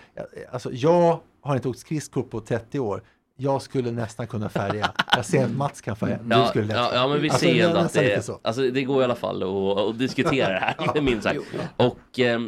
alltså 0.52 0.72
jag 0.74 1.20
har 1.42 1.56
inte 1.56 1.68
åkt 1.70 1.80
skridskor 1.80 2.24
på 2.24 2.40
30 2.40 2.80
år. 2.80 3.02
Jag 3.38 3.62
skulle 3.62 3.92
nästan 3.92 4.28
kunna 4.28 4.50
färga. 4.50 4.92
Jag 5.16 5.26
ser 5.26 5.46
att 5.46 5.52
Mats 5.52 5.82
kan 5.82 5.96
färga. 5.96 6.18
Du 6.24 6.36
Ja, 6.36 6.48
skulle 6.48 6.66
lätt 6.66 6.78
ja, 6.78 6.90
ja, 6.94 7.08
men 7.08 7.22
vi 7.22 7.30
Alltså, 7.30 7.46
ser 7.46 7.66
ändå 7.68 7.78
att 7.80 7.94
det, 7.94 8.02
lite 8.02 8.16
är, 8.16 8.22
så. 8.22 8.40
alltså, 8.42 8.62
det 8.70 8.84
går 8.84 9.02
i 9.02 9.04
alla 9.04 9.16
fall 9.16 9.44
att, 9.44 9.78
att 9.90 10.00
diskutera 10.00 10.54
det 10.54 10.60
här, 10.60 11.02
minst 11.02 11.24
sagt. 11.24 11.40
Och 11.78 12.20
eh, 12.20 12.40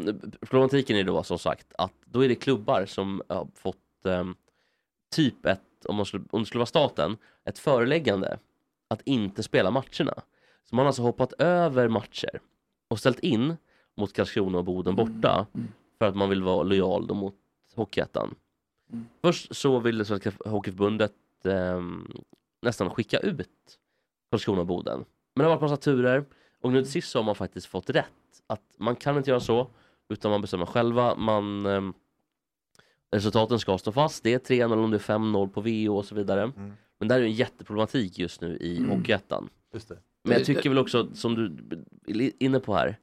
problematiken 0.49 0.97
är 0.97 1.03
då 1.03 1.23
som 1.23 1.39
sagt 1.39 1.67
att 1.77 1.91
då 2.05 2.23
är 2.25 2.29
det 2.29 2.35
klubbar 2.35 2.85
som 2.85 3.21
har 3.29 3.47
fått 3.55 3.75
eh, 4.05 4.23
typ 5.15 5.45
ett, 5.45 5.61
om, 5.87 5.95
man 5.95 6.05
skulle, 6.05 6.23
om 6.31 6.41
det 6.41 6.45
skulle 6.45 6.59
vara 6.59 6.65
staten, 6.65 7.17
ett 7.45 7.59
föreläggande 7.59 8.37
att 8.89 9.01
inte 9.05 9.43
spela 9.43 9.71
matcherna. 9.71 10.13
Så 10.69 10.75
man 10.75 10.83
har 10.83 10.87
alltså 10.87 11.01
hoppat 11.01 11.33
över 11.33 11.87
matcher 11.87 12.39
och 12.87 12.99
ställt 12.99 13.19
in 13.19 13.57
mot 13.97 14.13
Karlskrona 14.13 14.57
och 14.57 14.63
Boden 14.63 14.95
borta 14.95 15.47
för 15.99 16.05
att 16.05 16.15
man 16.15 16.29
vill 16.29 16.43
vara 16.43 16.63
lojal 16.63 17.07
då 17.07 17.13
mot 17.13 17.35
Hockeyettan. 17.75 18.35
Först 19.21 19.55
så 19.55 19.79
ville 19.79 20.05
Svenska 20.05 20.31
Hockeyförbundet 20.45 21.13
ehm, 21.45 22.11
nästan 22.61 22.89
skicka 22.89 23.19
ut 23.19 23.49
Karlskrona 24.31 24.61
och 24.61 24.67
Boden. 24.67 25.05
Men 25.35 25.43
det 25.43 25.49
har 25.49 25.55
varit 25.55 25.61
massa 25.61 25.77
turer 25.77 26.25
och 26.61 26.71
nu 26.71 26.81
till 26.81 26.91
sist 26.91 27.09
så 27.11 27.19
har 27.19 27.23
man 27.23 27.35
faktiskt 27.35 27.67
fått 27.67 27.89
rätt. 27.89 28.05
Att 28.47 28.63
man 28.77 28.95
kan 28.95 29.17
inte 29.17 29.29
göra 29.29 29.39
så 29.39 29.67
utan 30.09 30.31
man 30.31 30.41
bestämmer 30.41 30.65
själva. 30.65 31.15
Man, 31.15 31.65
ehm, 31.65 31.93
resultaten 33.11 33.59
ska 33.59 33.77
stå 33.77 33.91
fast. 33.91 34.23
Det 34.23 34.33
är 34.33 34.39
3-0 34.39 34.83
om 34.83 34.91
det 34.91 34.97
är 34.97 34.99
5-0 34.99 35.49
på 35.49 35.61
VO 35.61 35.97
och 35.97 36.05
så 36.05 36.15
vidare. 36.15 36.51
Men 36.99 37.07
det 37.07 37.13
här 37.13 37.21
är 37.21 37.25
en 37.25 37.31
jätteproblematik 37.31 38.19
just 38.19 38.41
nu 38.41 38.57
i 38.57 38.83
Hockeyettan. 38.89 39.49
Men 40.27 40.37
jag 40.37 40.45
tycker 40.45 40.69
väl 40.69 40.77
också 40.77 41.09
som 41.13 41.35
du 41.35 42.25
är 42.25 42.31
inne 42.39 42.59
på 42.59 42.75
här. 42.75 42.97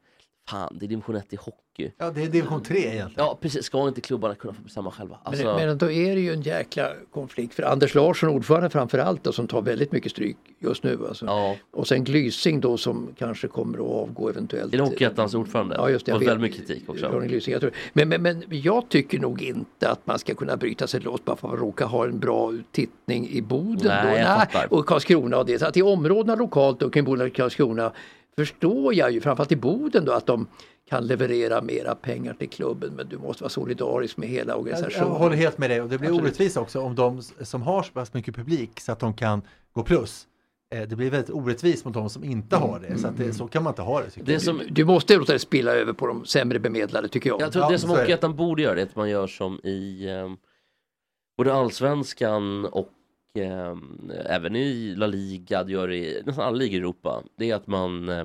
Fan, 0.49 0.77
det 0.81 0.87
är 0.87 0.89
division 0.89 1.17
1 1.17 1.33
i 1.33 1.37
hockey. 1.37 1.93
Ja, 1.99 2.11
det 2.11 2.23
är 2.23 2.29
division 2.29 2.63
3 2.63 2.77
egentligen. 2.79 3.13
Ja, 3.17 3.39
precis. 3.41 3.65
Ska 3.65 3.89
inte 3.89 4.01
klubbarna 4.01 4.35
kunna 4.35 4.55
få 4.55 4.63
bestämma 4.63 4.91
själva? 4.91 5.19
Alltså, 5.23 5.45
Men, 5.45 5.67
men 5.67 5.79
då 5.79 5.91
är 5.91 6.15
det 6.15 6.21
ju 6.21 6.33
en 6.33 6.43
jäkla 6.43 6.89
konflikt 7.13 7.55
för 7.55 7.63
Anders 7.63 7.95
Larsson, 7.95 8.29
ordförande 8.29 8.71
framför 8.71 8.99
allt, 8.99 9.25
då, 9.25 9.33
som 9.33 9.47
tar 9.47 9.63
väldigt 9.63 9.93
mycket 9.93 10.13
stryk 10.13 10.37
just 10.59 10.83
nu. 10.83 10.99
Alltså. 11.09 11.27
ja. 11.27 11.57
Och 11.71 11.89
sen 11.89 12.05
Glysing 12.05 12.61
då 12.61 12.77
som 12.77 13.09
kanske 13.19 13.49
kommer 13.49 13.79
att 13.79 14.03
avgå 14.03 14.29
eventuellt. 14.29 14.75
Är 14.75 14.79
det 14.79 14.85
Hockeyettans 14.85 15.35
ordförande? 15.35 15.75
Ja, 15.79 15.91
just 15.91 16.07
det. 16.07 16.13
Och 16.13 16.23
väldigt 16.23 16.41
mycket 16.41 16.67
kritik 16.67 16.91
också. 16.91 17.21
Glysing, 17.21 17.53
jag 17.53 17.61
tror. 17.61 17.73
Men, 17.93 18.09
men, 18.09 18.23
men 18.23 18.45
jag 18.49 18.89
tycker 18.89 19.19
nog 19.19 19.43
inte 19.43 19.91
att 19.91 20.07
man 20.07 20.19
ska 20.19 20.35
kunna 20.35 20.57
bryta 20.57 20.87
sig 20.87 21.01
loss 21.01 21.25
bara 21.25 21.37
för 21.37 21.55
att 21.55 21.61
råka 21.61 21.85
ha 21.85 22.05
en 22.05 22.19
bra 22.19 22.53
tittning 22.73 23.29
i 23.29 23.43
Boden. 23.43 23.87
Nej, 24.05 24.15
då. 24.15 24.19
jag 24.19 24.39
fattar. 24.41 24.75
och 24.75 24.87
Karlskrona 24.87 25.39
och 25.39 25.47
det. 25.47 25.59
Så 25.59 25.67
att 25.67 25.77
i 25.77 25.83
områdena 25.83 26.35
lokalt 26.35 26.83
och 26.83 26.93
kring 26.93 27.05
Boden 27.05 27.27
och 27.27 27.35
Karlskrona 27.35 27.93
förstår 28.37 28.95
jag 28.95 29.11
ju, 29.13 29.21
framförallt 29.21 29.53
i 29.53 29.57
Boden 29.57 30.05
då, 30.05 30.13
att 30.13 30.27
de 30.27 30.47
kan 30.89 31.07
leverera 31.07 31.63
mera 31.63 31.95
pengar 31.95 32.35
till 32.35 32.49
klubben 32.49 32.93
men 32.97 33.09
du 33.09 33.19
måste 33.19 33.43
vara 33.43 33.51
solidarisk 33.51 34.17
med 34.17 34.29
hela 34.29 34.57
organisationen. 34.57 35.09
jag 35.13 35.19
håller 35.19 35.37
helt 35.37 35.59
med 35.59 35.71
dig 35.71 35.81
och 35.81 35.89
det 35.89 35.99
blir 35.99 36.09
Absolut. 36.09 36.25
orättvist 36.29 36.57
också 36.57 36.81
om 36.81 36.95
de 36.95 37.23
som 37.23 37.63
har 37.63 37.83
så 37.83 37.93
pass 37.93 38.15
mycket 38.15 38.35
publik 38.37 38.81
så 38.81 38.93
att 38.93 38.99
de 39.01 39.15
kan 39.15 39.43
gå 39.73 39.83
plus. 39.83 40.27
Eh, 40.75 40.83
Det 40.89 40.97
blir 40.97 41.11
väldigt 41.11 41.31
orättvist 41.35 41.85
mot 41.85 41.95
de 41.95 42.11
som 42.11 42.25
inte 42.25 42.57
har 42.57 42.81
det. 42.81 42.99
Så, 42.99 43.07
att 43.07 43.17
det, 43.17 43.33
så 43.35 43.47
kan 43.47 43.63
man 43.63 43.71
inte 43.71 43.83
ha 43.83 44.01
det. 44.01 44.11
Tycker 44.11 44.27
Det 44.27 44.33
jag. 44.33 44.43
som, 44.43 44.61
Du, 44.71 44.85
måste 44.85 45.17
låta 45.17 45.33
det 45.33 45.39
spilla 45.39 45.73
över 45.73 45.93
på 45.93 46.07
de 46.07 46.25
sämre 46.25 46.59
bemedlade 46.59 47.09
tycker 47.09 47.31
jag. 47.31 47.41
jag 47.41 47.53
tror 47.53 47.65
Ja, 47.65 47.71
det 47.71 47.79
som. 47.79 47.91
Hockeyettan 47.91 48.37
borde 48.37 48.63
göra 48.63 48.75
det 48.75 48.81
är 48.81 48.87
att 48.87 48.97
man 48.97 49.11
gör 49.11 49.27
som 49.27 49.61
i 49.65 50.09
eh, 50.09 50.33
både 51.37 51.55
Allsvenskan 51.55 52.65
och 52.65 52.89
eh, 53.35 53.77
även 54.27 54.57
i 54.57 54.95
La 54.97 55.07
Liga, 55.07 55.65
det 55.65 55.73
gör 55.73 55.89
det 55.89 55.97
i 55.97 56.23
nästan 56.27 56.45
alla 56.45 56.57
ligor 56.57 56.75
i 56.75 56.79
Europa. 56.79 57.23
Det 57.37 57.51
är 57.51 57.55
att 57.55 57.67
man, 57.67 58.09
eh, 58.09 58.25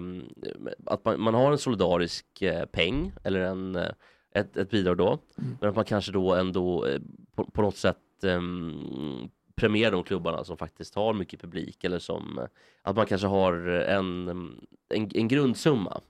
att 0.85 1.05
man, 1.05 1.21
man 1.21 1.33
har 1.33 1.51
en 1.51 1.57
solidarisk 1.57 2.41
eh, 2.41 2.65
peng 2.65 3.11
eller 3.23 3.39
en, 3.39 3.75
eh, 3.75 3.91
ett, 4.35 4.57
ett 4.57 4.69
bidrag 4.69 4.97
då. 4.97 5.07
Mm. 5.07 5.57
Men 5.61 5.69
att 5.69 5.75
man 5.75 5.85
kanske 5.85 6.11
då 6.11 6.35
ändå 6.35 6.85
eh, 6.85 6.99
på, 7.35 7.43
på 7.43 7.61
något 7.61 7.77
sätt 7.77 8.23
eh, 8.23 8.41
premierar 9.55 9.91
de 9.91 10.03
klubbarna 10.03 10.43
som 10.43 10.57
faktiskt 10.57 10.95
har 10.95 11.13
mycket 11.13 11.41
publik 11.41 11.83
eller 11.83 11.99
som 11.99 12.39
eh, 12.39 12.45
att 12.81 12.95
man 12.95 13.05
kanske 13.05 13.27
har 13.27 13.53
en, 13.67 14.27
en, 14.89 15.09
en 15.13 15.27
grundsumma. 15.27 16.01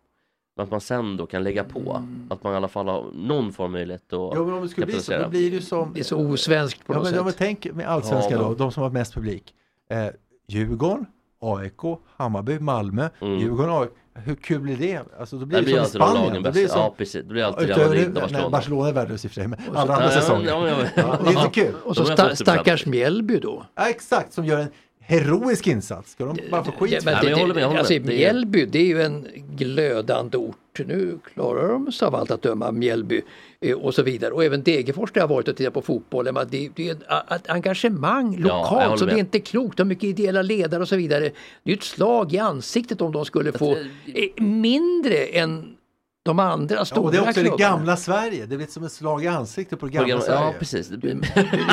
Att 0.57 0.71
man 0.71 0.81
sen 0.81 1.17
då 1.17 1.25
kan 1.25 1.43
lägga 1.43 1.63
på. 1.63 2.03
Att 2.29 2.43
man 2.43 2.53
i 2.53 2.55
alla 2.55 2.67
fall 2.67 2.87
har 2.87 3.05
någon 3.13 3.53
form 3.53 3.65
av 3.65 3.71
möjlighet 3.71 4.01
att 4.01 4.31
Jo, 4.35 4.45
men 4.45 4.53
om 4.53 4.61
det 4.61 4.69
skulle 4.69 4.85
bli 4.85 4.99
så, 5.01 5.11
då 5.17 5.29
blir 5.29 5.49
det 5.49 5.55
ju 5.55 5.61
som... 5.61 5.91
Det 5.93 5.99
är 5.99 6.03
så 6.03 6.17
osvenskt 6.17 6.85
på 6.87 6.93
Ja, 6.93 6.97
något 6.97 7.03
men, 7.03 7.09
sätt. 7.11 7.17
ja, 7.17 7.23
men 7.23 7.33
tänk 7.37 7.73
med 7.73 7.87
allsvenskan 7.89 8.31
Ja, 8.31 8.37
då, 8.47 8.53
de 8.53 8.71
som 8.71 8.83
har 8.83 8.89
mest 8.89 9.13
publik. 9.13 9.53
Eh, 9.89 10.07
Djurgården, 10.47 11.05
AIK, 11.41 11.99
Hammarby, 12.17 12.59
Malmö, 12.59 13.09
Mm. 13.21 13.39
Djurgården, 13.39 13.71
AIK. 13.73 13.89
Hur 14.13 14.35
kul 14.35 14.59
blir 14.59 14.77
det? 14.77 15.01
Alltså, 15.19 15.37
då 15.37 15.45
blir 15.45 15.57
Det 15.59 15.65
det, 15.65 15.71
blir 15.73 15.83
som 15.83 15.99
de 15.99 16.07
Spanien. 16.07 16.43
Det 16.43 16.51
blir 16.51 16.67
som, 16.67 16.79
Ja 16.81 16.93
precis, 16.97 17.21
det 17.27 17.33
blir 17.33 17.43
alltid 17.43 17.67
Real 17.67 17.79
Madrid 17.81 18.07
och 18.07 18.13
nej, 18.13 18.21
Barcelona. 18.21 18.49
Barcelona 18.49 18.87
är 18.89 18.93
värdelöst 18.93 19.25
i 19.25 19.27
och 19.27 19.31
för 19.31 19.35
sig, 19.41 19.47
men 19.47 19.59
alla 19.75 19.93
andra 19.93 20.05
Ja, 20.05 20.13
ja, 20.15 20.21
säsonger. 20.21 20.47
ja, 20.47 20.67
ja, 20.67 20.75
Ja, 20.95 21.17
det 21.23 21.29
är 21.29 21.45
inte 21.45 21.61
kul. 21.61 21.73
Och 21.83 21.95
så 21.95 22.03
sta- 22.03 22.29
70%. 22.29 22.35
stackars 22.35 22.85
Mjällby 22.85 23.39
då. 23.39 23.65
Ja, 23.75 23.89
exakt, 23.89 24.33
som 24.33 24.45
gör 24.45 24.59
en 24.59 24.67
heroisk 25.09 25.67
insats. 25.67 26.11
Ska 26.11 26.25
de 26.25 26.37
bara 26.51 26.63
få 26.63 26.71
skit 26.71 26.91
Ja, 26.91 26.99
men 27.05 27.13
det? 27.13 27.19
men 27.21 27.31
jag 27.31 27.37
håller 27.37 27.53
med, 27.53 27.63
jag 27.63 27.67
håller 27.67 27.79
alltså, 27.79 27.93
med. 27.93 28.01
Det 28.01 28.13
är- 28.13 28.17
Mjällby 28.17 28.65
det 28.65 28.79
är 28.79 28.85
ju 28.85 29.01
en 29.01 29.27
glödande 29.57 30.37
ort. 30.37 30.55
Nu 30.85 31.19
klarar 31.33 31.67
de 31.69 31.91
sig 31.91 32.05
av 32.05 32.15
allt 32.15 32.31
att 32.31 32.41
döma, 32.41 32.71
Mjällby 32.71 33.21
eh, 33.61 33.77
och 33.77 33.95
så 33.95 34.03
vidare. 34.03 34.31
Och 34.31 34.43
även 34.43 34.63
Degerfors 34.63 35.11
där 35.11 35.21
jag 35.21 35.27
har 35.27 35.35
varit 35.35 35.47
och 35.47 35.55
tittat 35.55 35.73
på 35.73 35.81
fotbollen. 35.81 36.33
men 36.33 36.47
Det, 36.49 36.69
det 36.75 36.89
är 36.89 36.93
ett, 37.35 37.49
engagemang 37.49 38.37
lokalt 38.37 38.99
så 38.99 39.05
det 39.05 39.11
är 39.13 39.17
inte 39.17 39.39
klokt. 39.39 39.77
De 39.77 39.83
har 39.83 39.87
mycket 39.87 40.03
ideella 40.03 40.41
ledare 40.41 40.81
och 40.81 40.87
så 40.87 40.95
vidare. 40.95 41.31
Det 41.63 41.71
är 41.71 41.75
ett 41.77 41.83
slag 41.83 42.33
i 42.33 42.37
ansiktet 42.37 43.01
om 43.01 43.11
de 43.11 43.25
skulle 43.25 43.51
få 43.51 43.71
eh, 44.13 44.43
mindre 44.43 45.15
än 45.17 45.75
de 46.23 46.39
andra 46.39 46.75
Ja, 46.75 46.85
stora 46.85 47.01
och 47.01 47.11
det 47.11 47.17
är 47.17 47.21
också 47.21 47.33
det 47.43 47.49
klubbarna. 47.49 47.69
gamla 47.77 47.97
Sverige. 47.97 48.45
Det 48.45 48.57
blir 48.57 48.67
som 48.67 48.83
ett 48.83 48.91
slag 48.91 49.23
i 49.23 49.27
ansiktet 49.27 49.79
på 49.79 49.85
det 49.85 49.91
På 49.91 49.95
gamla 49.97 50.09
gamla- 50.09 50.25
Sverige. 50.25 50.39
Ja 50.41 50.53
precis. 50.59 50.87
Det. 50.87 50.97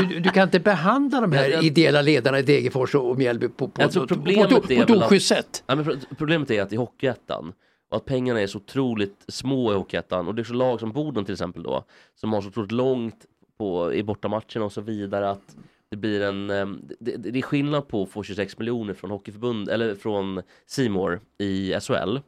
Du, 0.01 0.07
du, 0.09 0.21
du 0.21 0.31
kan 0.31 0.43
inte 0.43 0.61
behandla 0.61 1.21
de 1.21 1.33
här 1.33 1.65
ideella 1.65 2.03
ledarna 2.03 2.39
i 2.39 2.43
Degerfors 2.43 2.95
och 2.95 3.11
och 3.11 3.19
Mjällby 3.19 3.49
på, 3.49 3.69
på, 3.69 3.83
Jag 3.83 3.93
tror 3.93 4.03
på, 4.03 4.09
på, 4.09 4.15
problemet 4.15 4.51
på, 4.51 4.61
på, 4.61 4.73
är 4.73 4.85
på 4.87 4.95
ett 4.95 5.03
oschysst 5.03 5.29
sätt. 5.29 5.63
Ja, 5.67 5.77
problemet 6.19 6.51
är 6.51 6.63
att 6.63 6.73
i 6.73 6.77
Hockeyettan, 6.77 7.53
och 7.91 7.97
att 7.97 8.05
pengarna 8.05 8.41
är 8.41 8.47
så 8.47 8.59
otroligt 8.59 9.25
små 9.29 9.73
i 9.73 9.75
Hockeyettan 9.75 10.29
och 10.29 10.35
det 10.35 10.43
är 10.43 10.45
så 10.45 10.55
lag 10.55 10.81
som 10.81 10.93
Boden 10.93 11.25
till 11.25 11.33
exempel 11.35 11.63
då 11.63 11.85
som 12.15 12.33
har 12.33 12.41
så 12.43 12.49
otroligt 12.49 12.73
långt 12.73 13.25
på, 13.59 13.93
i 13.95 14.03
bortamatcherna 14.03 14.65
och 14.65 14.73
så 14.73 14.81
vidare 14.81 15.31
att 15.31 15.57
det 15.91 15.97
blir 15.97 16.21
en, 16.23 16.51
eh, 16.51 16.67
det, 17.01 17.17
det 17.17 17.39
är 17.39 17.43
skillnad 17.43 17.89
på 17.89 18.03
att 18.03 18.11
få 18.11 18.23
26 18.23 18.59
miljoner 18.59 18.95
från 18.95 19.11
Hockeyförbund 19.11 19.69
eller 19.69 19.95
från 19.95 20.43
Simor 20.67 21.21
i 21.39 21.73
SHL 21.81 22.19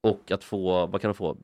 och 0.00 0.30
att 0.30 0.44
få, 0.44 0.86
vad 0.86 1.00
kan 1.00 1.08
de 1.08 1.14
få, 1.14 1.36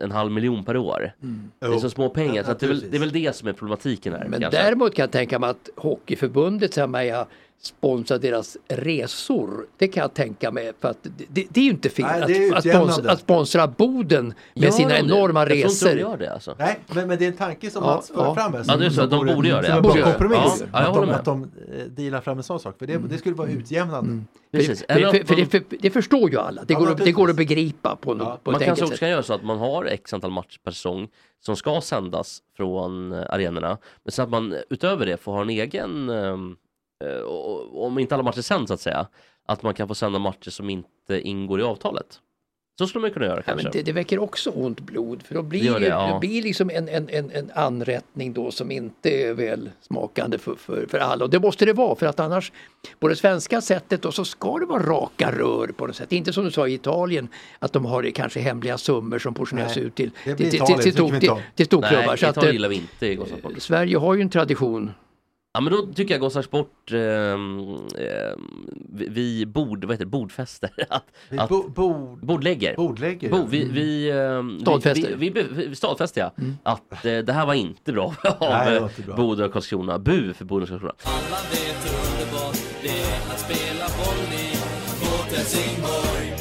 en 0.00 0.10
halv 0.10 0.32
miljon 0.32 0.64
per 0.64 0.76
år. 0.76 1.12
Det 1.58 1.66
är 1.66 1.78
så 1.78 1.90
små 1.90 2.08
pengar 2.08 2.42
så 2.42 2.50
att 2.50 2.60
det, 2.60 2.66
är 2.66 2.68
väl, 2.68 2.90
det 2.90 2.96
är 2.96 3.00
väl 3.00 3.12
det 3.12 3.36
som 3.36 3.48
är 3.48 3.52
problematiken 3.52 4.12
här. 4.12 4.26
Men 4.28 4.40
kanske. 4.40 4.62
däremot 4.62 4.94
kan 4.94 5.02
jag 5.02 5.10
tänka 5.10 5.38
mig 5.38 5.50
att 5.50 5.70
Hockeyförbundet 5.76 6.74
mig 6.86 7.10
jag 7.60 7.66
sponsrar 7.66 8.18
deras 8.18 8.56
resor. 8.68 9.66
Det 9.78 9.88
kan 9.88 10.00
jag 10.00 10.14
tänka 10.14 10.50
mig 10.50 10.72
för 10.80 10.88
att 10.88 10.98
det, 11.28 11.46
det, 11.50 11.60
är 11.60 11.64
ju 11.64 11.70
inte 11.70 11.88
fel 11.88 12.06
Nej, 12.06 12.24
det 12.26 12.48
är 12.48 12.52
att, 12.52 12.66
att, 12.66 12.74
sponsra, 12.74 13.12
att 13.12 13.20
sponsra 13.20 13.66
Boden 13.66 14.26
med 14.54 14.64
Gör 14.64 14.70
sina 14.70 14.88
de 14.88 14.94
det? 14.94 15.00
enorma 15.00 15.40
Jag 15.40 15.48
tror 15.48 15.58
inte 15.58 15.68
resor. 15.68 15.88
de 15.88 16.00
gör 16.00 16.16
det 16.16 16.32
alltså. 16.32 16.54
Nej, 16.58 16.78
men, 16.94 17.08
men 17.08 17.18
det 17.18 17.24
är 17.24 17.28
en 17.28 17.36
tanke 17.36 17.70
som 17.70 17.84
Ja, 17.84 17.94
Mats 17.94 18.08
för 18.08 18.24
ja. 18.24 18.34
fram 18.34 18.52
här. 18.52 18.64
Ja, 18.68 18.76
det 18.76 18.86
är 18.86 18.90
så 18.90 19.06
de 19.06 19.26
borde 19.26 19.48
göra 19.48 19.60
det. 19.60 19.66
Som 19.66 19.76
en 19.76 19.82
Borde 19.82 20.02
kompromiss. 20.02 20.38
Ja, 20.60 20.66
ja, 20.72 20.78
att, 20.88 20.94
de, 20.94 21.10
att 21.10 21.24
de 21.24 21.42
eh, 21.42 21.84
dealar 21.84 22.20
fram 22.20 22.36
en 22.38 22.44
sån 22.44 22.60
sak. 22.60 22.78
För 22.78 22.86
det, 22.86 22.98
det 22.98 23.18
skulle 23.18 23.34
vara 23.34 23.48
utjämnande. 23.48 24.24
Precis. 24.52 24.84
För, 24.88 24.94
för, 24.94 25.24
för, 25.34 25.44
för, 25.44 25.62
det 25.80 25.90
förstår 25.90 26.30
ju 26.30 26.38
alla. 26.38 26.64
Det, 26.64 26.72
Ja, 26.72 26.78
går, 26.80 26.90
att- 26.90 26.98
det 27.04 27.12
går 27.12 27.30
att 27.30 27.36
begripa 27.36 27.96
på, 27.96 28.14
no, 28.14 28.38
på 28.44 28.50
Man 28.50 28.60
kanske 28.60 28.84
också 28.84 28.96
kan 28.98 29.08
göra 29.10 29.22
så 29.22 29.34
att 29.34 29.44
man 29.44 29.58
har 29.58 29.84
x 29.84 30.12
antal 30.14 30.30
matcher 30.30 30.58
per 30.64 30.70
säsong 30.70 31.08
som 31.40 31.56
ska 31.56 31.80
sändas 31.80 32.38
från 32.56 33.12
eh, 33.12 33.22
arenorna. 33.30 33.78
Men 34.04 34.12
så 34.12 34.22
att 34.22 34.30
man 34.30 34.54
utöver 34.70 35.06
det 35.06 35.16
får 35.16 35.32
ha 35.32 35.42
en 35.42 35.50
egen, 35.50 36.08
ehm, 36.10 36.50
eh, 36.50 36.56
om 37.72 37.98
inte 37.98 38.14
alla 38.14 38.24
matcher 38.24 38.40
sänds 38.40 38.68
så 38.68 38.74
att 38.74 38.80
säga, 38.80 39.06
att 39.46 39.62
man 39.62 39.74
kan 39.74 39.88
få 39.88 39.94
sända 39.94 40.18
matcher 40.18 40.50
som 40.50 40.70
inte 40.70 41.20
ingår 41.20 41.60
i 41.60 41.62
avtalet. 41.62 42.20
Så 42.78 42.86
skulle 42.86 43.02
man 43.02 43.10
kunna 43.10 43.26
göra 43.26 43.36
Ja, 43.36 43.42
kanske. 43.42 43.64
men 43.64 43.72
det, 43.72 43.82
det 43.82 43.92
väcker 43.92 44.18
också 44.18 44.50
ont 44.50 44.80
blod 44.80 45.22
för 45.22 45.34
då 45.34 45.42
blir 45.42 45.72
Det 45.72 45.78
det, 45.78 45.86
ja. 45.86 46.12
det 46.12 46.28
blir 46.28 46.42
liksom 46.42 46.70
en, 46.70 46.88
en, 46.88 47.08
en, 47.08 47.30
en 47.30 47.50
anrättning 47.54 48.32
då 48.32 48.50
som 48.50 48.70
inte 48.70 49.10
är 49.10 49.34
väl 49.34 49.70
smakande 49.80 50.38
för, 50.38 50.54
för, 50.54 50.86
för 50.86 50.98
alla. 50.98 51.24
Och 51.24 51.30
det 51.30 51.40
måste 51.40 51.64
det 51.64 51.72
vara 51.72 51.94
för 51.94 52.06
att 52.06 52.20
annars 52.20 52.52
på 52.98 53.08
det 53.08 53.16
svenska 53.16 53.60
sättet 53.60 54.04
och 54.04 54.14
så 54.14 54.24
ska 54.24 54.58
det 54.58 54.66
vara 54.66 54.82
raka 54.82 55.32
rör 55.32 55.66
på 55.66 55.86
något 55.86 55.96
sätt. 55.96 56.12
Inte 56.12 56.32
som 56.32 56.44
du 56.44 56.50
sa 56.50 56.68
i 56.68 56.74
Italien 56.74 57.28
att 57.58 57.72
de 57.72 57.84
har 57.84 58.10
kanske 58.10 58.40
hemliga 58.40 58.78
summor 58.78 59.18
som 59.18 59.34
portioneras 59.34 59.76
ut 59.76 59.94
till, 59.94 60.10
det 60.24 60.34
till, 60.36 60.50
till, 60.50 60.60
till, 60.60 60.60
det 60.60 60.66
tycker 60.66 60.82
vi 60.82 60.92
till, 60.92 61.14
inte 61.14 61.28
om. 61.30 61.40
till 61.54 61.66
storklubbar. 61.66 62.06
Nej, 62.06 62.18
Så 62.18 62.26
att, 62.26 62.36
Italien 62.36 62.48
eh, 62.48 62.52
gillar 62.52 62.68
vi 62.68 62.74
inte. 62.74 63.60
Sverige 63.60 63.96
har 63.98 64.14
ju 64.14 64.20
en 64.20 64.30
tradition. 64.30 64.90
Ja 65.56 65.60
men 65.60 65.72
då 65.72 65.86
tycker 65.86 66.14
jag 66.14 66.20
Gotland 66.20 66.44
Sport, 66.44 66.92
ehm, 66.92 67.58
ehm, 67.98 68.68
vi, 68.92 69.08
vi 69.08 69.46
bord, 69.46 69.84
vad 69.84 69.94
heter 69.94 70.04
det, 70.04 70.10
bordfäster. 70.10 70.70
Att, 70.88 71.04
Vi 71.28 71.38
att, 71.38 71.48
bo, 71.48 71.68
bord, 71.68 72.18
bordlägger. 72.26 72.76
bordlägger. 72.76 73.30
Bo, 73.30 73.46
vi, 73.46 73.64
vi, 73.68 74.10
ehm, 74.10 74.60
Stadfäster. 74.60 75.16
Vi, 75.16 75.30
vi, 75.30 75.42
vi, 75.42 75.74
stadfäster 75.74 76.20
ja. 76.20 76.32
Att 76.62 77.04
eh, 77.04 77.18
det 77.18 77.32
här 77.32 77.46
var 77.46 77.54
inte 77.54 77.92
bra 77.92 78.14
av 78.40 78.52
eh, 78.52 78.80
var 78.80 78.88
inte 78.88 79.02
bra. 79.02 79.16
Boden 79.16 79.46
och 79.46 79.52
Karlskrona. 79.52 79.98
Bu 79.98 80.32
för 80.32 80.44
Boden 80.44 80.62
och 80.62 80.68
Karlskrona. 80.68 80.94
Alla 81.04 81.36
vet 81.50 81.84
hur 81.84 82.12
underbart 82.12 82.58
det 82.82 82.88
är 82.88 83.32
att 83.32 83.40
spela 83.40 83.86
boll 83.98 84.34
i 84.34 84.56
vårt 85.00 85.32
Helsingborg. 85.36 86.34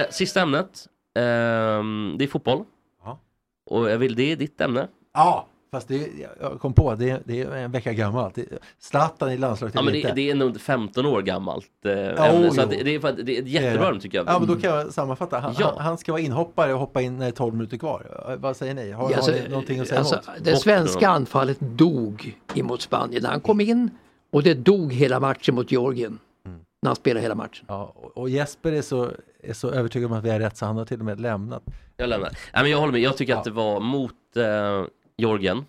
Eh, 0.00 0.06
sista 0.10 0.40
ämnet. 0.40 0.86
Ehm, 1.14 2.14
det 2.18 2.24
är 2.24 2.28
fotboll. 2.28 2.64
Ja. 3.04 3.20
Och 3.66 3.90
jag 3.90 3.98
vill, 3.98 4.14
det 4.14 4.32
är 4.32 4.36
ditt 4.36 4.60
ämne. 4.60 4.88
Ja, 5.14 5.46
fast 5.70 5.88
det, 5.88 6.08
jag 6.40 6.60
kom 6.60 6.72
på, 6.72 6.94
det, 6.94 7.22
det 7.24 7.40
är 7.42 7.50
en 7.56 7.70
vecka 7.72 7.92
gammalt. 7.92 8.38
Zlatan 8.78 9.32
i 9.32 9.36
landslaget 9.36 9.74
Ja, 9.74 9.82
men 9.82 9.92
det, 9.92 9.98
inte. 10.00 10.12
det 10.12 10.30
är 10.30 10.34
nog 10.34 10.60
15 10.60 11.06
år 11.06 11.22
gammalt 11.22 11.66
eh, 11.84 11.92
Ja, 11.92 12.26
ämne. 12.26 12.50
Så 12.50 12.56
jo. 12.56 12.62
att 12.62 12.70
det, 12.70 12.82
det, 12.82 12.94
är, 12.94 13.12
det 13.22 13.36
är 13.38 13.42
ett 13.42 13.48
jättebra 13.48 13.88
ämne 13.88 14.00
tycker 14.00 14.18
jag. 14.18 14.26
Ja, 14.28 14.38
men 14.38 14.48
då 14.48 14.56
kan 14.56 14.70
jag 14.74 14.92
sammanfatta. 14.92 15.38
Han, 15.38 15.54
Ja. 15.58 15.76
han, 15.78 15.98
ska 15.98 16.12
vara 16.12 16.22
inhoppare 16.22 16.72
och 16.74 16.80
hoppa 16.80 17.02
in 17.02 17.18
när 17.18 17.26
är 17.26 17.30
12 17.30 17.54
minuter 17.54 17.76
kvar. 17.76 18.26
Eh, 18.28 18.36
Vad 18.36 18.56
säger 18.56 18.74
ni? 18.74 18.90
Har, 18.92 19.12
Alltså, 19.12 19.30
har 19.32 19.38
ni 19.38 19.48
någonting 19.48 19.80
att 19.80 19.88
säga 19.88 19.98
alltså, 20.00 20.14
emot? 20.14 20.44
det 20.44 20.56
svenska 20.56 21.08
anfallet 21.08 21.58
dog 21.60 22.36
emot 22.54 22.82
Spanien. 22.82 23.24
Han 23.24 23.40
kom 23.40 23.60
in 23.60 23.90
och 24.32 24.42
det 24.42 24.54
dog 24.54 24.92
hela 24.92 25.20
matchen 25.20 25.54
mot 25.54 25.72
Georgien. 25.72 26.18
Mm. 26.46 26.58
När 26.82 26.88
han 26.88 26.96
spelade 26.96 27.22
hela 27.22 27.34
matchen. 27.34 27.64
Ja, 27.68 27.92
och- 27.96 28.18
och 28.18 28.30
Jesper 28.30 28.72
är 28.72 28.82
så, 28.82 29.10
är 29.42 29.52
så 29.52 29.70
övertygad 29.70 30.10
om 30.12 30.18
att 30.18 30.24
vi 30.24 30.30
har 30.30 30.38
rätt 30.40 30.56
så 30.56 30.66
han 30.66 30.76
har 30.76 30.84
till 30.84 30.98
och 30.98 31.04
med 31.04 31.20
lämnat. 31.20 31.62
Jag 31.96 32.08
lämnar. 32.08 32.28
Nej, 32.54 32.62
men 32.62 32.70
jag 32.70 32.78
håller 32.78 32.92
med. 32.92 33.00
Jag 33.00 33.16
tycker 33.16 33.32
Ja. 33.32 33.38
att 33.38 33.44
det 33.44 33.50
var 33.50 33.80
mot 33.80 34.12
eh, 34.36 34.84
Georgien. 35.18 35.64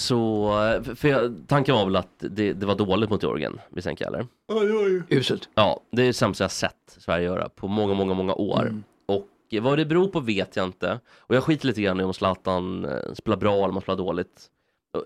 Så, 0.00 0.48
eh, 0.64 0.82
för- 0.94 1.08
jag, 1.08 1.36
tanken 1.48 1.74
var 1.74 1.84
väl 1.84 1.96
att 1.96 2.08
det, 2.18 2.52
det 2.52 2.66
var 2.66 2.74
dåligt 2.74 3.10
mot 3.10 3.22
Georgien, 3.22 3.60
misstänker 3.70 4.04
jag 4.04 4.14
eller? 4.14 4.26
Uselt. 5.10 5.48
Ja, 5.54 5.80
det 5.90 6.02
är 6.02 6.06
det 6.06 6.12
sämsta 6.12 6.44
jag 6.44 6.50
sett 6.50 6.74
Sverige 6.98 7.24
göra 7.24 7.48
på 7.48 7.68
många, 7.68 7.94
många, 7.94 8.14
många 8.14 8.34
år. 8.34 8.62
Mm. 8.62 8.84
Och 9.06 9.28
vad 9.62 9.78
det 9.78 9.84
beror 9.86 10.08
på 10.08 10.20
vet 10.20 10.56
jag 10.56 10.64
inte. 10.66 11.00
Och 11.10 11.34
jag 11.36 11.42
skiter 11.44 11.66
lite 11.66 11.82
grann 11.82 12.00
i 12.00 12.04
om 12.04 12.14
Zlatan 12.14 12.84
eh, 12.84 13.12
spelar 13.14 13.36
bra 13.36 13.54
eller 13.54 13.68
om 13.68 13.72
han 13.74 13.82
spelar 13.82 13.96
dåligt. 13.98 14.46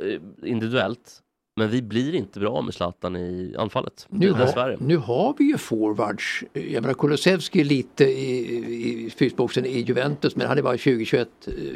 eh, 0.00 0.20
Individuellt. 0.50 1.22
Men 1.62 1.70
vi 1.70 1.82
blir 1.82 2.14
inte 2.14 2.40
bra 2.40 2.62
med 2.62 2.74
Zlatan 2.74 3.16
i 3.16 3.54
anfallet. 3.58 4.06
Nu 4.10 4.30
har, 4.32 4.76
nu 4.80 4.96
har 4.96 5.34
vi 5.38 5.44
ju 5.44 5.58
forwards. 5.58 6.42
Jag 6.52 6.82
menar 6.82 6.94
Kulusevski 6.94 7.64
lite 7.64 8.04
i, 8.04 9.06
i 9.06 9.10
fysboxen 9.10 9.66
i 9.66 9.78
Juventus 9.80 10.36
men 10.36 10.46
han 10.48 10.58
är 10.58 10.62
bara 10.62 10.76
20-21 10.76 11.26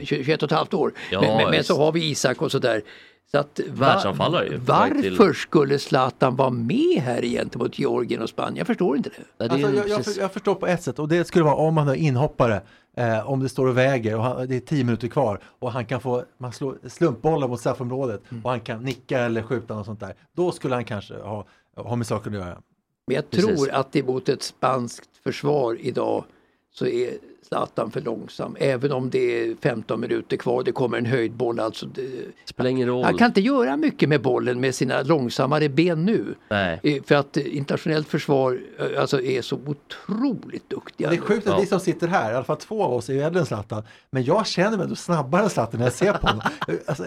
21 0.05 0.43
och 0.43 0.53
ett 0.53 0.57
halvt 0.57 0.74
år. 0.74 0.93
Ja, 1.11 1.20
men, 1.20 1.37
men, 1.37 1.51
men 1.51 1.64
så 1.64 1.76
har 1.76 1.93
vi 1.93 2.11
Isak 2.11 2.43
och 2.43 2.51
sådär. 2.53 2.82
Så 3.30 3.39
att, 3.39 3.61
va- 3.68 3.87
Världsanfallare 3.87 4.49
ju, 4.49 4.57
Varför 4.57 5.03
till- 5.26 5.34
skulle 5.34 5.78
Zlatan 5.78 6.37
vara 6.37 6.51
med 6.51 7.01
här 7.03 7.22
gentemot 7.22 7.78
Georgien 7.78 8.22
och 8.22 8.28
Spanien? 8.28 8.57
Jag 8.57 8.66
förstår 8.66 8.97
inte 8.97 9.11
det. 9.39 9.45
Alltså, 9.45 9.59
jag, 9.70 9.89
jag, 9.89 10.03
jag 10.18 10.32
förstår 10.32 10.55
på 10.55 10.66
ett 10.66 10.82
sätt 10.82 10.99
och 10.99 11.09
det 11.09 11.24
skulle 11.24 11.45
vara 11.45 11.55
om 11.55 11.76
han 11.76 11.89
är 11.89 11.95
inhoppare. 11.95 12.61
Eh, 12.97 13.30
om 13.30 13.40
det 13.40 13.49
står 13.49 13.66
och 13.66 13.76
väger 13.78 14.16
och 14.16 14.22
han, 14.22 14.49
det 14.49 14.57
är 14.57 14.61
10 14.61 14.84
minuter 14.84 15.09
kvar 15.09 15.40
och 15.59 15.72
han 15.72 15.86
kan 15.86 16.01
få 16.01 16.24
man 16.38 16.53
slår 16.53 16.78
slumpbollar 16.88 17.49
mot 17.49 17.61
straffområdet 17.61 18.22
Mm. 18.30 18.44
och 18.44 18.51
han 18.51 18.61
kan 18.61 18.82
nicka 18.82 19.18
eller 19.18 19.42
skjuta 19.42 19.74
något 19.74 19.86
sånt 19.86 20.01
där. 20.01 20.14
Då 20.32 20.53
skulle 20.53 20.74
han 20.74 20.84
kanske 20.84 21.14
ha, 21.14 21.47
ha 21.76 21.97
med 21.97 22.07
saken 22.07 22.34
att 22.34 22.40
göra. 22.40 22.59
Men 23.07 23.14
jag 23.16 23.30
Precis. 23.30 23.57
tror 23.57 23.70
att 23.70 23.97
emot 23.97 24.28
ett 24.28 24.42
spanskt 24.42 25.11
försvar 25.24 25.76
idag 25.80 26.24
så 26.72 26.86
är 26.86 27.11
Zlatan 27.49 27.90
för 27.90 28.01
långsam. 28.01 28.57
Även 28.61 28.92
om 28.92 29.11
det 29.11 29.18
är 29.51 29.55
15 29.62 30.01
minuter 30.01 30.36
kvar, 30.36 30.62
det 30.62 30.72
kommer 30.72 30.99
en 30.99 31.07
höjdboll. 31.07 31.61
Alltså 31.61 31.86
det, 31.86 32.03
Spelar 32.44 32.70
ingen 32.70 32.88
roll. 32.88 33.05
han 33.05 33.18
kan 33.18 33.26
inte 33.26 33.40
göra 33.40 33.76
mycket 33.76 34.09
med 34.09 34.22
bollen 34.22 34.61
med 34.61 34.74
sina 34.74 35.03
långsammare 35.03 35.68
ben 35.68 36.05
nu. 36.05 36.34
Nej. 36.49 36.80
Eh, 36.82 37.03
För 37.03 37.14
att 37.14 37.36
eh, 37.36 37.57
internationellt 37.57 38.09
försvar 38.09 38.61
eh, 38.78 39.01
alltså, 39.01 39.20
är 39.22 39.42
så 39.42 39.57
otroligt 39.66 40.70
duktiga. 40.70 41.11
Det 41.11 41.16
är 41.16 41.20
sjukt 41.20 41.47
att 41.47 41.53
Ja. 41.53 41.61
vi 41.61 41.66
som 41.66 41.80
sitter 41.80 42.09
här, 42.09 42.32
i 42.32 42.34
alla 42.34 42.44
fall 42.44 42.57
två 42.57 42.82
av 42.84 42.92
oss 42.92 43.09
är 43.09 43.12
ju 43.14 43.20
äldre 43.22 43.40
än 43.40 43.47
Zlatan, 43.47 43.82
men 44.11 44.24
jag 44.24 44.47
känner 44.47 44.76
mig 44.76 44.84
ändå 44.84 44.97
snabbare 44.97 45.42
än 45.42 45.51
Zlatan 45.51 45.78
när 45.80 45.86
jag 45.86 45.92
ser 45.92 46.12
på 46.12 46.26
honom. 46.26 46.42
alltså, 46.86 47.05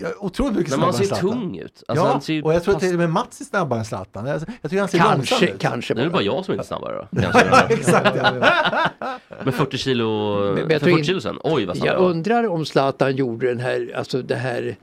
jag 0.00 0.10
är 0.10 0.24
otroligt 0.24 0.56
mycket 0.56 0.70
Men 0.70 0.80
man 0.80 0.92
snabbare 0.92 1.06
ser 1.06 1.14
än 1.14 1.20
Zlatan. 1.20 1.40
tung 1.40 1.58
ut. 1.58 1.82
Alltså, 1.88 2.04
ja, 2.06 2.12
han 2.12 2.20
ser 2.20 2.32
ju 2.34 2.42
och 2.42 2.54
jag 2.54 2.62
tror 2.64 2.74
fast- 2.74 2.84
till 2.86 2.94
och 2.94 2.98
med 3.00 3.10
Mats 3.10 3.40
är 3.40 3.44
snabbare 3.44 3.78
än 3.78 3.84
Zlatan. 3.84 4.26
Jag, 4.26 4.40
jag 4.62 4.70
tycker 4.70 4.78
han 4.78 4.88
ser 4.88 4.98
långsam 4.98 5.24
Kanske, 5.24 5.46
ut. 5.48 5.58
kanske 5.60 5.94
Nu 5.94 6.00
är 6.00 6.04
det 6.04 6.10
bara. 6.10 6.22
jag 6.22 6.44
som 6.44 6.54
inte 6.54 6.64
är 6.64 6.66
snabbare 6.66 6.94
då. 6.96 7.08
Ja, 7.22 7.30
Kanske. 7.32 7.74
exakt. 7.74 8.16
Ja. 8.16 8.32
Med 9.44 9.54
40 9.54 9.73
kilo, 9.78 10.38
Men- 10.44 10.54
men 10.54 10.64
för 10.66 10.72
jag 10.72 10.80
tror 10.82 10.90
40 10.90 10.98
in- 10.98 11.04
kilo 11.04 11.20
sen. 11.20 11.38
Oj 11.44 11.64
vad 11.64 11.76
Jag 11.76 11.98
undrar 12.00 12.48
om 12.48 12.64
Zlatan 12.66 13.16
gjorde 13.16 13.46
den 13.48 13.60
här, 13.60 13.92
alltså 13.96 14.22
det 14.22 14.34
här 14.36 14.76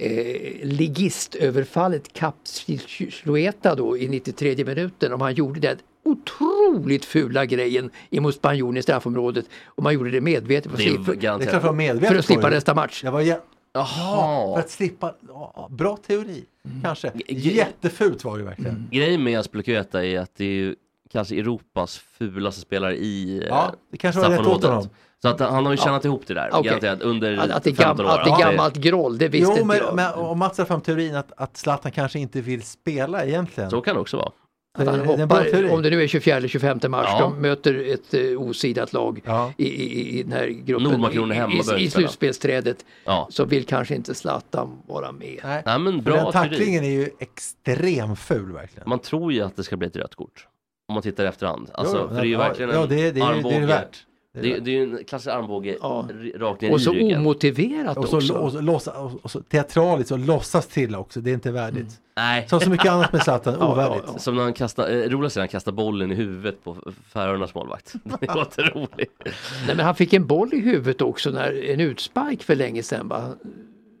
eh, 0.00 0.52
ligistöverfallet 0.62 2.12
Capslueta 2.12 3.74
då 3.74 3.98
i 3.98 4.08
93 4.08 4.64
minuten, 4.64 5.12
om 5.12 5.20
han 5.20 5.34
gjorde 5.34 5.60
det 5.60 5.76
otroligt 6.04 7.04
fula 7.04 7.46
grejen 7.46 7.90
emot 8.10 8.34
spanjoren 8.34 8.76
i 8.76 8.82
straffområdet. 8.82 9.46
Om 9.66 9.84
han 9.84 9.94
gjorde 9.94 10.10
det 10.10 10.20
medvetet 10.20 10.70
för, 10.72 10.78
Det 10.78 10.84
att 11.56 11.62
vara 11.62 11.72
medveten 11.72 12.08
för 12.08 12.18
att 12.18 12.24
slippa 12.24 12.50
nästa 12.50 12.74
match. 12.74 13.04
Jag 13.04 13.12
var 13.12 13.22
jä- 13.22 13.40
Jaha. 13.72 14.54
för 14.54 14.60
att 14.60 14.70
slippa, 14.70 15.14
ja, 15.28 15.68
bra 15.70 15.96
teori, 15.96 16.44
kanske. 16.82 17.12
G- 17.14 17.24
Jättefult 17.56 18.24
var 18.24 18.38
det 18.38 18.44
verkligen. 18.44 18.88
Grejen 18.92 19.22
med 19.24 19.38
Aspelekueta 19.38 20.04
är 20.04 20.18
att 20.20 20.30
det 20.36 20.44
är 20.44 20.48
ju 20.48 20.74
kanske 21.12 21.34
Europas 21.38 21.98
fulaste 22.18 22.60
spelare 22.60 22.96
i 22.96 23.38
eh, 23.38 23.46
Ja, 23.48 23.74
det 23.92 23.96
kanske 23.98 24.20
var 24.20 24.30
rätt 24.30 24.46
åt 24.46 24.64
honom. 24.64 24.88
Så 25.22 25.28
att 25.28 25.40
han 25.40 25.64
har 25.66 25.72
ju 25.72 25.78
tjänat 25.78 26.04
ihop 26.04 26.22
det 26.26 26.34
där, 26.34 26.62
garanterat, 26.62 27.02
under 27.02 27.36
Att, 27.36 27.50
att, 27.50 27.64
det 27.64 27.70
är 27.70 27.74
15 27.74 27.96
gam, 27.96 28.06
år. 28.06 28.18
att 28.18 28.24
det 28.24 28.30
är 28.30 28.40
Ja, 28.40 28.50
gammalt 28.50 28.76
groll, 28.76 29.18
det 29.18 29.28
visste 29.28 29.46
Jo, 29.50 29.52
inte 29.52 29.64
men, 29.64 29.76
jag. 29.76 29.94
men 29.96 30.12
och 30.14 30.36
Mats 30.38 30.58
har 30.58 30.64
fram 30.64 30.80
teorin 30.80 31.14
att, 31.14 31.32
att 31.36 31.56
Zlatan 31.56 31.92
kanske 31.92 32.18
inte 32.18 32.40
vill 32.40 32.62
spela 32.62 33.24
egentligen. 33.24 33.70
Så 33.70 33.80
kan 33.80 33.94
det 33.94 34.00
också 34.00 34.16
vara. 34.16 34.30
Att 34.78 34.86
han 34.86 35.00
hoppar, 35.00 35.70
om 35.72 35.82
det 35.82 35.90
nu 35.90 36.02
är 36.02 36.06
24 36.08 36.36
eller 36.36 36.48
25 36.48 36.78
mars, 36.88 37.06
Ja. 37.08 37.20
de 37.20 37.40
möter 37.42 37.92
ett 37.94 38.14
uh, 38.14 38.40
osidat 38.42 38.92
lag 38.92 39.20
Ja. 39.24 39.52
i, 39.56 39.64
i, 39.66 40.18
i 40.18 40.22
den 40.22 40.32
här 40.32 40.46
gruppen, 40.46 41.04
i, 41.76 41.80
i, 41.80 41.84
i 41.84 41.90
slutspelsträdet, 41.90 42.84
Ja. 43.04 43.28
så 43.30 43.44
vill 43.44 43.64
kanske 43.66 43.94
inte 43.94 44.14
Zlatan 44.14 44.78
vara 44.86 45.12
med. 45.12 45.40
Nej. 45.44 45.62
Nej 45.66 45.78
men 45.78 45.92
För 45.94 46.02
bra 46.02 46.14
den 46.14 46.32
teori. 46.32 46.48
tacklingen 46.48 46.84
är 46.84 46.90
ju 46.90 47.10
extrem 47.18 48.16
ful 48.16 48.52
verkligen. 48.52 48.88
Man 48.88 48.98
tror 48.98 49.32
ju 49.32 49.40
att 49.42 49.56
det 49.56 49.62
ska 49.64 49.76
bli 49.76 49.88
ett 49.88 49.96
rött 49.96 50.14
kort. 50.14 50.46
Om 50.88 50.94
man 50.94 51.02
tittar 51.02 51.24
i 51.24 51.26
efterhand. 51.26 51.70
Alltså, 51.74 51.96
Jo, 52.02 52.08
för 52.08 52.14
det 52.14 52.20
är 52.20 52.24
ju 52.24 52.32
ja, 52.32 52.38
verkligen 52.38 52.70
ja, 52.70 52.82
en 52.82 52.88
det, 52.88 52.94
är- 52.94 52.98
det, 52.98 53.08
är- 53.08 53.12
det 53.12 53.20
är 53.20 53.24
armbåge. 53.36 53.60
det 53.60 53.66
värt. 53.66 54.04
Det, 54.32 54.58
det 54.58 54.70
är 54.70 54.74
ju 54.74 54.82
en 54.98 55.04
klassisk 55.04 55.28
armbåge 55.34 55.76
Ja. 55.82 56.08
rakt 56.36 56.60
ner 56.60 56.72
Och 56.72 56.80
i 56.80 56.82
så 56.82 56.92
ryggen. 56.92 57.20
omotiverat 57.20 57.96
Och 57.96 58.08
så, 58.08 58.16
också. 58.16 58.32
och 58.34 58.52
så, 58.52 58.60
låtsas- 58.60 58.94
och, 58.96 59.24
och 59.24 59.30
så 59.30 59.40
teatraliskt 59.40 60.12
och 60.12 60.18
låtsas 60.18 60.66
till 60.66 60.94
också, 60.94 61.20
det 61.20 61.30
är 61.30 61.34
inte 61.34 61.50
värdigt. 61.50 62.00
Nej. 62.16 62.48
Som 62.48 62.60
så 62.60 62.70
mycket 62.70 62.90
annat 62.92 63.12
med 63.12 63.22
Zlatan, 63.22 63.56
Ja, 63.60 63.72
ovärdigt. 63.72 64.04
ja, 64.12 64.18
Som 64.18 64.36
när 64.36 64.42
han 64.42 64.52
kastar, 64.52 64.88
eh, 64.90 65.08
roligast 65.08 65.36
är 65.36 65.40
när 65.40 65.42
han 65.42 65.48
kastar 65.48 65.72
bollen 65.72 66.12
i 66.12 66.14
huvudet 66.14 66.64
på 66.64 66.76
Färöarnas 67.12 67.54
målvakt. 67.54 67.92
Det 68.20 68.34
låter 68.34 68.62
roligt. 68.62 69.12
Nej, 69.66 69.76
men 69.76 69.80
han 69.80 69.94
fick 69.94 70.12
en 70.12 70.26
boll 70.26 70.54
i 70.54 70.60
huvudet 70.60 71.02
också 71.02 71.30
när 71.30 71.64
en 71.70 71.80
utspark 71.80 72.42
för 72.42 72.54
länge 72.54 72.82
sedan. 72.82 73.08
Va? 73.08 73.28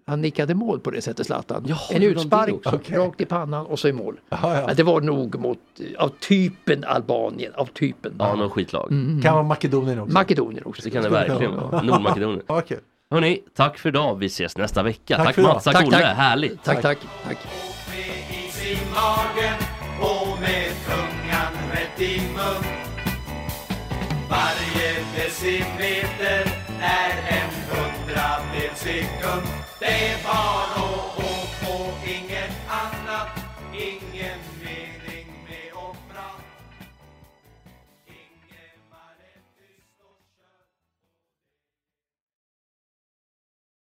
Han 0.08 0.20
nickade 0.20 0.54
mål 0.54 0.80
på 0.80 0.90
det 0.90 1.00
sättet 1.02 1.26
Zlatan. 1.26 1.64
Jaha, 1.66 1.78
en 1.90 2.02
utspark? 2.02 2.54
Okej. 2.64 2.98
rakt 2.98 3.20
i 3.20 3.24
pannan 3.24 3.66
och 3.66 3.78
så 3.78 3.88
i 3.88 3.92
mål. 3.92 4.20
Ja, 4.28 4.38
ja. 4.60 4.74
Det 4.74 4.82
var 4.82 5.00
nog 5.00 5.38
mot, 5.40 5.58
av 5.98 6.08
typen 6.08 6.84
Albanien, 6.84 7.52
av 7.54 7.64
typen. 7.66 8.14
Ja, 8.18 8.34
någon 8.34 8.50
skitlag. 8.50 8.88
Kan 9.22 9.34
vara 9.34 9.42
Makedonien 9.42 9.98
också. 10.00 10.12
Makedonien 10.14 10.64
också. 10.66 10.82
Det 10.82 10.90
kan 10.90 11.02
det 11.02 11.08
verkligen 11.08 11.56
vara. 11.56 11.82
Nordmakedonien. 11.82 12.42
Ja, 12.46 12.60
kul. 12.60 12.80
Hörni, 13.10 13.42
tack 13.56 13.78
för 13.78 13.88
idag. 13.88 14.18
Vi 14.18 14.26
ses 14.26 14.56
nästa 14.56 14.82
vecka. 14.82 15.16
Tack 15.16 15.26
Tack. 15.26 15.36
Mats, 15.44 15.64
tack, 15.64 15.74
Tack, 15.74 15.86
Olle. 15.86 15.98
tack. 15.98 16.16
Härligt. 16.16 16.64
Tack, 16.64 16.82
tack, 16.82 16.98
tack. 17.24 17.38
Varje 24.30 24.94
decimeter 25.16 26.52
är 26.80 27.10
en 27.28 27.57
knappt 28.28 28.54
en 28.54 28.76
sekund. 28.76 29.46
Det 29.78 30.24
var 30.24 30.78
nog 30.78 31.17